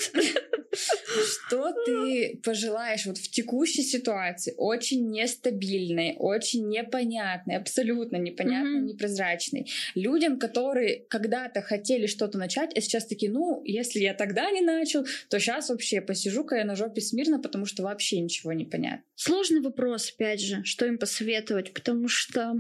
Что 0.74 1.74
ты 1.86 2.40
пожелаешь 2.44 3.06
вот 3.06 3.18
в 3.18 3.30
текущей 3.30 3.84
ситуации, 3.84 4.54
очень 4.58 5.10
нестабильной, 5.10 6.16
очень 6.18 6.70
непонятной, 6.70 7.58
абсолютно 7.58 8.18
непонятной, 8.18 8.80
mm-hmm. 8.80 8.94
непрозрачной, 8.94 9.70
людям, 9.96 10.40
которые 10.40 11.04
когда-то 11.10 11.62
хотели 11.62 12.08
что-то 12.08 12.38
начать, 12.38 12.76
а 12.76 12.82
сейчас 12.82 13.11
такие, 13.12 13.32
ну, 13.32 13.62
если 13.64 14.00
я 14.00 14.14
тогда 14.14 14.50
не 14.52 14.62
начал, 14.62 15.06
то 15.30 15.40
сейчас 15.40 15.70
вообще 15.70 16.02
посижу-ка 16.02 16.56
я 16.56 16.66
на 16.66 16.76
жопе 16.76 17.02
смирно, 17.02 17.40
потому 17.40 17.66
что 17.66 17.84
вообще 17.84 18.20
ничего 18.20 18.54
не 18.54 18.66
понятно. 18.66 19.04
Сложный 19.16 19.62
вопрос, 19.62 20.12
опять 20.14 20.42
же, 20.42 20.64
что 20.64 20.86
им 20.86 20.98
посоветовать, 20.98 21.74
потому 21.74 22.08
что... 22.08 22.56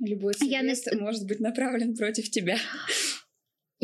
Любой 0.00 0.34
совет 0.34 0.86
я... 0.86 0.98
может 0.98 1.26
быть 1.26 1.40
направлен 1.40 1.96
против 1.96 2.28
тебя 2.30 2.58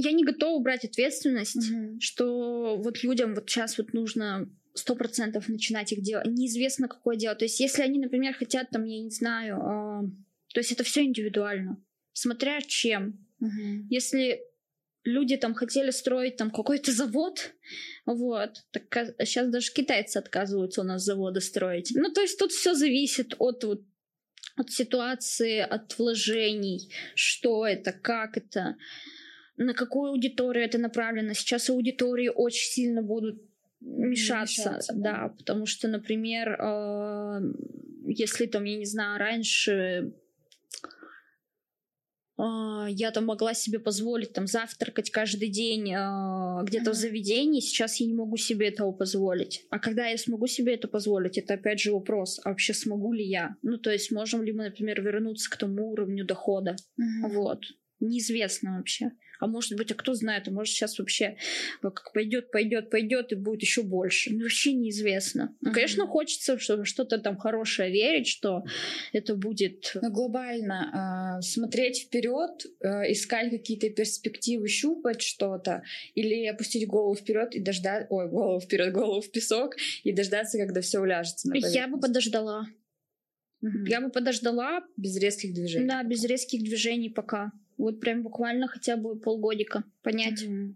я 0.03 0.13
не 0.13 0.25
готова 0.25 0.63
брать 0.63 0.85
ответственность, 0.85 1.57
mm-hmm. 1.57 2.01
что 2.01 2.77
вот 2.79 3.03
людям 3.03 3.35
вот 3.35 3.49
сейчас 3.49 3.79
вот 3.79 3.93
нужно 3.93 4.49
сто 4.75 4.95
процентов 4.95 5.49
начинать 5.49 5.93
их 5.93 6.03
делать. 6.03 6.27
Неизвестно, 6.27 6.89
какое 6.89 7.17
дело. 7.17 7.35
То 7.35 7.45
есть, 7.45 7.61
если 7.61 7.83
они, 7.83 7.99
например, 7.99 8.35
хотят 8.35 8.71
там, 8.71 8.85
я 8.85 9.03
не 9.03 9.11
знаю, 9.11 9.57
э, 9.57 10.11
то 10.55 10.61
есть 10.61 10.73
это 10.73 10.85
все 10.85 11.03
индивидуально, 11.05 11.83
смотря 12.13 12.61
чем. 12.63 13.27
Mm-hmm. 13.43 13.87
Если 13.91 14.41
люди 15.05 15.37
там 15.37 15.55
хотели 15.55 15.91
строить 15.91 16.37
там 16.37 16.51
какой-то 16.51 16.93
завод, 16.93 17.53
вот, 18.07 18.65
так 18.71 19.15
сейчас 19.25 19.49
даже 19.49 19.73
китайцы 19.73 20.19
отказываются 20.19 20.83
у 20.83 20.85
нас 20.85 21.05
заводы 21.05 21.41
строить. 21.41 21.93
Ну, 21.95 22.13
то 22.13 22.21
есть 22.21 22.39
тут 22.39 22.53
все 22.53 22.75
зависит 22.75 23.35
от 23.39 23.65
вот 23.65 23.83
от 24.57 24.71
ситуации, 24.71 25.61
от 25.61 25.97
вложений, 25.99 26.91
что 27.15 27.67
это, 27.67 27.93
как 27.93 28.37
это, 28.37 28.77
на 29.57 29.75
какую 29.75 30.11
аудиторию 30.11 30.65
это 30.65 30.79
направлено. 30.79 31.35
Сейчас 31.35 31.71
аудитории 31.71 32.29
очень 32.29 32.71
сильно 32.73 33.03
будут 33.03 33.43
мешаться, 33.81 34.71
мешаться 34.71 34.93
да. 34.95 35.13
да, 35.13 35.29
потому 35.39 35.67
что, 35.67 35.89
например, 35.89 36.61
э, 36.61 37.41
если 38.07 38.47
там, 38.47 38.65
я 38.65 38.77
не 38.77 38.85
знаю, 38.85 39.19
раньше 39.19 40.13
я 42.89 43.11
там 43.11 43.27
могла 43.27 43.55
себе 43.55 43.79
позволить 43.79 44.33
там 44.33 44.47
завтракать 44.47 45.11
каждый 45.11 45.49
день 45.49 45.93
э, 45.93 46.65
где-то 46.65 46.91
uh-huh. 46.91 46.95
в 46.95 46.97
заведении, 46.97 47.61
сейчас 47.61 48.01
я 48.01 48.07
не 48.07 48.15
могу 48.15 48.37
себе 48.37 48.69
этого 48.69 48.93
позволить. 48.93 49.67
А 49.71 49.79
когда 49.79 50.07
я 50.07 50.19
смогу 50.19 50.47
себе 50.47 50.75
это 50.75 50.89
позволить, 50.89 51.39
это 51.39 51.55
опять 51.55 51.81
же 51.81 51.93
вопрос, 51.93 52.41
а 52.45 52.51
вообще 52.51 52.75
смогу 52.75 53.13
ли 53.13 53.25
я? 53.25 53.57
Ну, 53.63 53.79
то 53.79 53.91
есть 53.91 54.11
можем 54.13 54.43
ли 54.43 54.53
мы, 54.53 54.65
например, 54.65 55.03
вернуться 55.03 55.51
к 55.51 55.57
тому 55.57 55.91
уровню 55.91 56.25
дохода? 56.25 56.77
Uh-huh. 57.01 57.33
Вот. 57.33 57.65
Неизвестно 58.01 58.77
вообще. 58.79 59.13
А 59.41 59.47
может 59.47 59.77
быть, 59.77 59.91
а 59.91 59.95
кто 59.95 60.15
знает, 60.15 60.49
а 60.49 60.51
может 60.51 60.75
сейчас 60.75 60.99
вообще 60.99 61.37
как 61.81 62.13
пойдет, 62.13 62.51
пойдет, 62.51 62.91
пойдет 62.91 63.33
и 63.33 63.35
будет 63.35 63.63
еще 63.63 63.83
больше. 63.83 64.31
Ну, 64.33 64.43
вообще 64.43 64.75
неизвестно. 64.75 65.57
Ну, 65.61 65.73
конечно, 65.73 66.07
хочется 66.07 66.59
что 66.59 66.85
что-то 66.85 67.19
там 67.19 67.37
хорошее 67.37 67.91
верить, 67.91 68.27
что 68.27 68.65
это 69.13 69.35
будет. 69.35 69.93
Но 70.01 70.11
глобально 70.11 71.39
э, 71.39 71.43
смотреть 71.43 72.03
вперед, 72.03 72.67
э, 72.81 73.13
искать 73.13 73.51
какие-то 73.51 73.89
перспективы, 73.91 74.69
щупать 74.69 75.23
что-то, 75.23 75.83
или 76.15 76.47
опустить 76.47 76.87
голову 76.87 77.15
вперед 77.15 77.55
и 77.55 77.61
дождаться, 77.61 78.07
ой, 78.11 78.29
голову 78.29 78.61
вперед, 78.61 78.93
голову 78.93 79.21
в 79.21 79.31
песок 79.31 79.77
и 80.05 80.13
дождаться, 80.13 80.59
когда 80.59 80.81
все 80.81 81.01
уляжется. 81.01 81.49
На 81.49 81.57
Я 81.57 81.89
бы 81.89 81.99
подождала. 81.99 82.67
Угу. 83.63 83.87
Я 83.87 84.01
бы 84.01 84.11
подождала. 84.11 84.83
Без 84.97 85.17
резких 85.17 85.55
движений. 85.55 85.87
Да, 85.87 86.03
без 86.03 86.25
резких 86.25 86.63
движений 86.63 87.11
пока. 87.11 87.53
Вот 87.81 87.99
прям 87.99 88.23
буквально 88.23 88.69
хотя 88.69 88.97
бы 88.97 89.19
полгодика 89.19 89.85
понять. 90.03 90.43
Mm-hmm. 90.43 90.75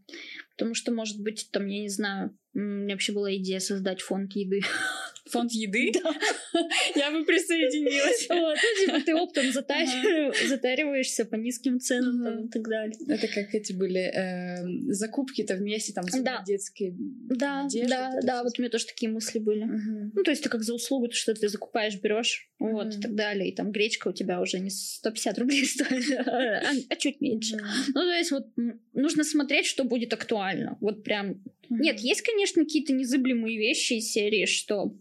Потому 0.57 0.75
что, 0.75 0.91
может 0.91 1.21
быть, 1.21 1.51
там, 1.53 1.67
я 1.67 1.83
не 1.83 1.89
знаю, 1.89 2.37
у 2.55 2.59
меня 2.59 2.95
вообще 2.95 3.13
была 3.13 3.35
идея 3.37 3.61
создать 3.61 4.01
фонд 4.01 4.33
еды. 4.35 4.63
Фонд 5.31 5.53
еды? 5.53 5.91
Я 6.95 7.11
бы 7.11 7.25
присоединилась. 7.25 8.27
Вот, 8.35 8.57
ну, 8.57 8.87
типа 8.87 9.07
ты 9.07 9.15
оптом 9.15 9.45
затариваешься 10.49 11.25
по 11.25 11.37
низким 11.37 11.81
ценам 11.81 12.47
и 12.47 12.49
так 12.49 12.63
далее. 12.69 12.97
Это 13.09 13.29
как 13.29 13.55
эти 13.55 13.73
были 13.73 14.01
эм, 14.01 14.93
закупки-то 14.93 15.55
вместе, 15.55 15.93
там, 15.93 16.05
детские 16.47 16.95
Да, 16.97 17.67
да, 17.89 18.13
да, 18.23 18.43
вот 18.43 18.59
у 18.59 18.63
меня 18.63 18.71
тоже 18.71 18.87
такие 18.87 19.11
мысли 19.11 19.39
были. 19.39 19.65
Ну, 19.65 20.23
то 20.23 20.31
есть 20.31 20.43
ты 20.43 20.49
как 20.49 20.63
за 20.63 20.75
услугу, 20.75 21.11
что 21.13 21.35
ты 21.35 21.49
закупаешь, 21.49 22.01
берешь, 22.01 22.51
вот, 22.59 22.95
и 22.95 23.01
так 23.01 23.15
далее. 23.15 23.51
И 23.51 23.55
там 23.55 23.73
гречка 23.73 24.09
у 24.09 24.13
тебя 24.13 24.41
уже 24.41 24.59
не 24.59 24.71
150 24.71 25.39
рублей 25.39 25.65
стоит, 25.65 26.19
а, 26.27 26.63
а 26.91 26.97
чуть 26.97 27.21
меньше. 27.21 27.57
Ну, 27.89 28.01
то 28.01 28.17
есть 28.17 28.31
вот 28.31 28.47
нужно 28.93 29.25
смотреть, 29.25 29.67
что 29.67 29.85
будет 29.85 30.13
актуально. 30.13 30.77
Вот 30.81 31.03
прям... 31.03 31.43
Нет, 31.71 32.01
есть, 32.01 32.23
конечно, 32.23 32.63
какие-то 32.63 32.93
незыблемые 32.93 33.59
вещи 33.59 33.95
из 33.95 34.11
серии, 34.11 34.45
что 34.45 34.95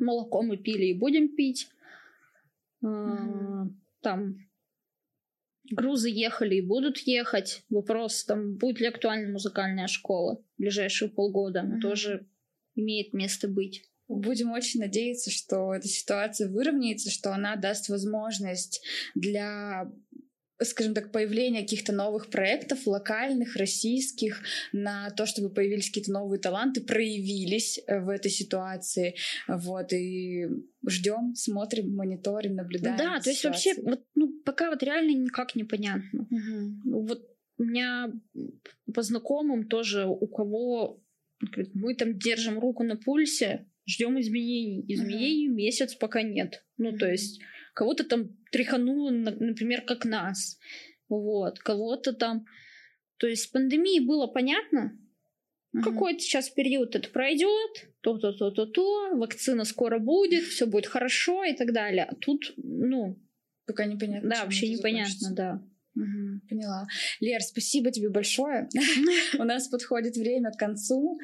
молоко 0.00 0.42
мы 0.42 0.56
пили 0.56 0.86
и 0.86 0.98
будем 0.98 1.34
пить. 1.34 1.68
Mm-hmm. 2.84 3.68
Там 4.02 4.38
грузы 5.70 6.10
ехали 6.10 6.56
и 6.56 6.66
будут 6.66 6.98
ехать. 6.98 7.64
Вопрос, 7.68 8.24
там, 8.24 8.56
будет 8.56 8.80
ли 8.80 8.86
актуальна 8.86 9.32
музыкальная 9.32 9.88
школа 9.88 10.42
в 10.56 10.60
ближайшие 10.60 11.10
полгода, 11.10 11.60
mm-hmm. 11.60 11.80
тоже 11.80 12.26
имеет 12.74 13.12
место 13.12 13.48
быть. 13.48 13.84
Будем 14.08 14.52
очень 14.52 14.80
надеяться, 14.80 15.32
что 15.32 15.74
эта 15.74 15.88
ситуация 15.88 16.48
выровняется, 16.48 17.10
что 17.10 17.32
она 17.32 17.56
даст 17.56 17.88
возможность 17.88 18.84
для 19.16 19.90
скажем 20.62 20.94
так, 20.94 21.12
появления 21.12 21.62
каких-то 21.62 21.92
новых 21.92 22.30
проектов, 22.30 22.86
локальных, 22.86 23.56
российских, 23.56 24.42
на 24.72 25.10
то, 25.10 25.26
чтобы 25.26 25.50
появились 25.50 25.88
какие-то 25.88 26.12
новые 26.12 26.40
таланты, 26.40 26.80
проявились 26.80 27.78
э, 27.86 28.00
в 28.00 28.08
этой 28.08 28.30
ситуации. 28.30 29.16
Вот, 29.46 29.92
и 29.92 30.48
ждем, 30.86 31.34
смотрим, 31.34 31.94
мониторим, 31.94 32.54
наблюдаем. 32.54 32.96
Да, 32.96 33.20
то 33.20 33.30
есть 33.30 33.44
вообще, 33.44 33.74
вот, 33.82 34.04
ну, 34.14 34.40
пока 34.44 34.70
вот 34.70 34.82
реально 34.82 35.10
никак 35.10 35.54
непонятно. 35.54 36.26
Угу. 36.30 37.04
Вот 37.06 37.22
у 37.58 37.64
меня 37.64 38.12
по 38.94 39.02
знакомым 39.02 39.68
тоже, 39.68 40.06
у 40.06 40.26
кого 40.26 41.02
мы 41.74 41.94
там 41.94 42.18
держим 42.18 42.58
руку 42.58 42.82
на 42.82 42.96
пульсе, 42.96 43.66
ждем 43.86 44.18
изменений. 44.20 44.84
Изменений 44.88 45.48
uh 45.48 45.54
месяц 45.54 45.94
пока 45.94 46.22
нет. 46.22 46.64
Ну, 46.76 46.92
uh 46.92 46.98
то 46.98 47.10
есть 47.10 47.40
кого-то 47.74 48.04
там 48.04 48.30
тряхануло, 48.56 49.10
например, 49.10 49.82
как 49.82 50.06
нас. 50.06 50.58
Вот, 51.08 51.58
кого-то 51.58 52.14
там... 52.14 52.46
То 53.18 53.26
есть 53.26 53.52
пандемии 53.52 54.00
было 54.00 54.26
понятно, 54.26 54.98
uh 55.76 55.82
какой-то 55.82 56.20
сейчас 56.20 56.48
период 56.48 56.96
это 56.96 57.10
пройдет, 57.10 57.90
то-то, 58.00 58.32
то-то, 58.32 58.64
то, 58.66 59.16
вакцина 59.16 59.64
скоро 59.64 59.98
будет, 59.98 60.44
все 60.44 60.66
будет 60.66 60.86
хорошо 60.86 61.44
и 61.44 61.54
так 61.54 61.72
далее. 61.72 62.04
А 62.04 62.14
тут, 62.14 62.54
ну... 62.56 63.18
Пока 63.66 63.84
непонятно. 63.84 64.30
Да, 64.30 64.44
вообще 64.44 64.68
непонятно, 64.68 65.34
да. 65.34 65.62
Угу, 65.96 66.48
поняла. 66.48 66.86
Лер, 67.20 67.42
спасибо 67.42 67.90
тебе 67.90 68.08
большое. 68.08 68.68
У 69.38 69.44
нас 69.44 69.68
подходит 69.68 70.16
время 70.16 70.50
к 70.52 70.58
концу. 70.58 71.18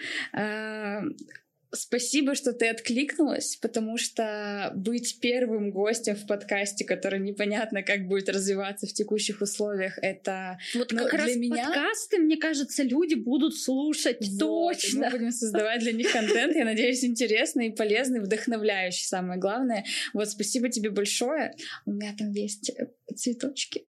Спасибо, 1.74 2.34
что 2.34 2.52
ты 2.52 2.68
откликнулась, 2.68 3.56
потому 3.56 3.96
что 3.96 4.72
быть 4.76 5.20
первым 5.20 5.70
гостем 5.70 6.16
в 6.16 6.26
подкасте, 6.26 6.84
который 6.84 7.18
непонятно, 7.18 7.82
как 7.82 8.06
будет 8.08 8.28
развиваться 8.28 8.86
в 8.86 8.92
текущих 8.92 9.40
условиях, 9.40 9.98
это 10.02 10.58
вот 10.74 10.92
ну, 10.92 10.98
как 10.98 11.10
для 11.10 11.18
раз 11.20 11.36
меня... 11.36 11.64
подкасты, 11.64 12.18
мне 12.18 12.36
кажется, 12.36 12.82
люди 12.82 13.14
будут 13.14 13.56
слушать 13.56 14.18
вот, 14.20 14.38
точно. 14.38 15.06
Мы 15.06 15.10
будем 15.12 15.30
создавать 15.32 15.80
для 15.80 15.92
них 15.92 16.12
контент, 16.12 16.54
я 16.54 16.66
надеюсь, 16.66 17.04
интересный, 17.04 17.72
полезный, 17.72 18.20
вдохновляющий, 18.20 19.06
самое 19.06 19.40
главное. 19.40 19.86
Вот, 20.12 20.28
спасибо 20.28 20.68
тебе 20.68 20.90
большое. 20.90 21.54
У 21.86 21.92
меня 21.92 22.14
там 22.18 22.32
есть 22.32 22.70
цветочки. 23.16 23.86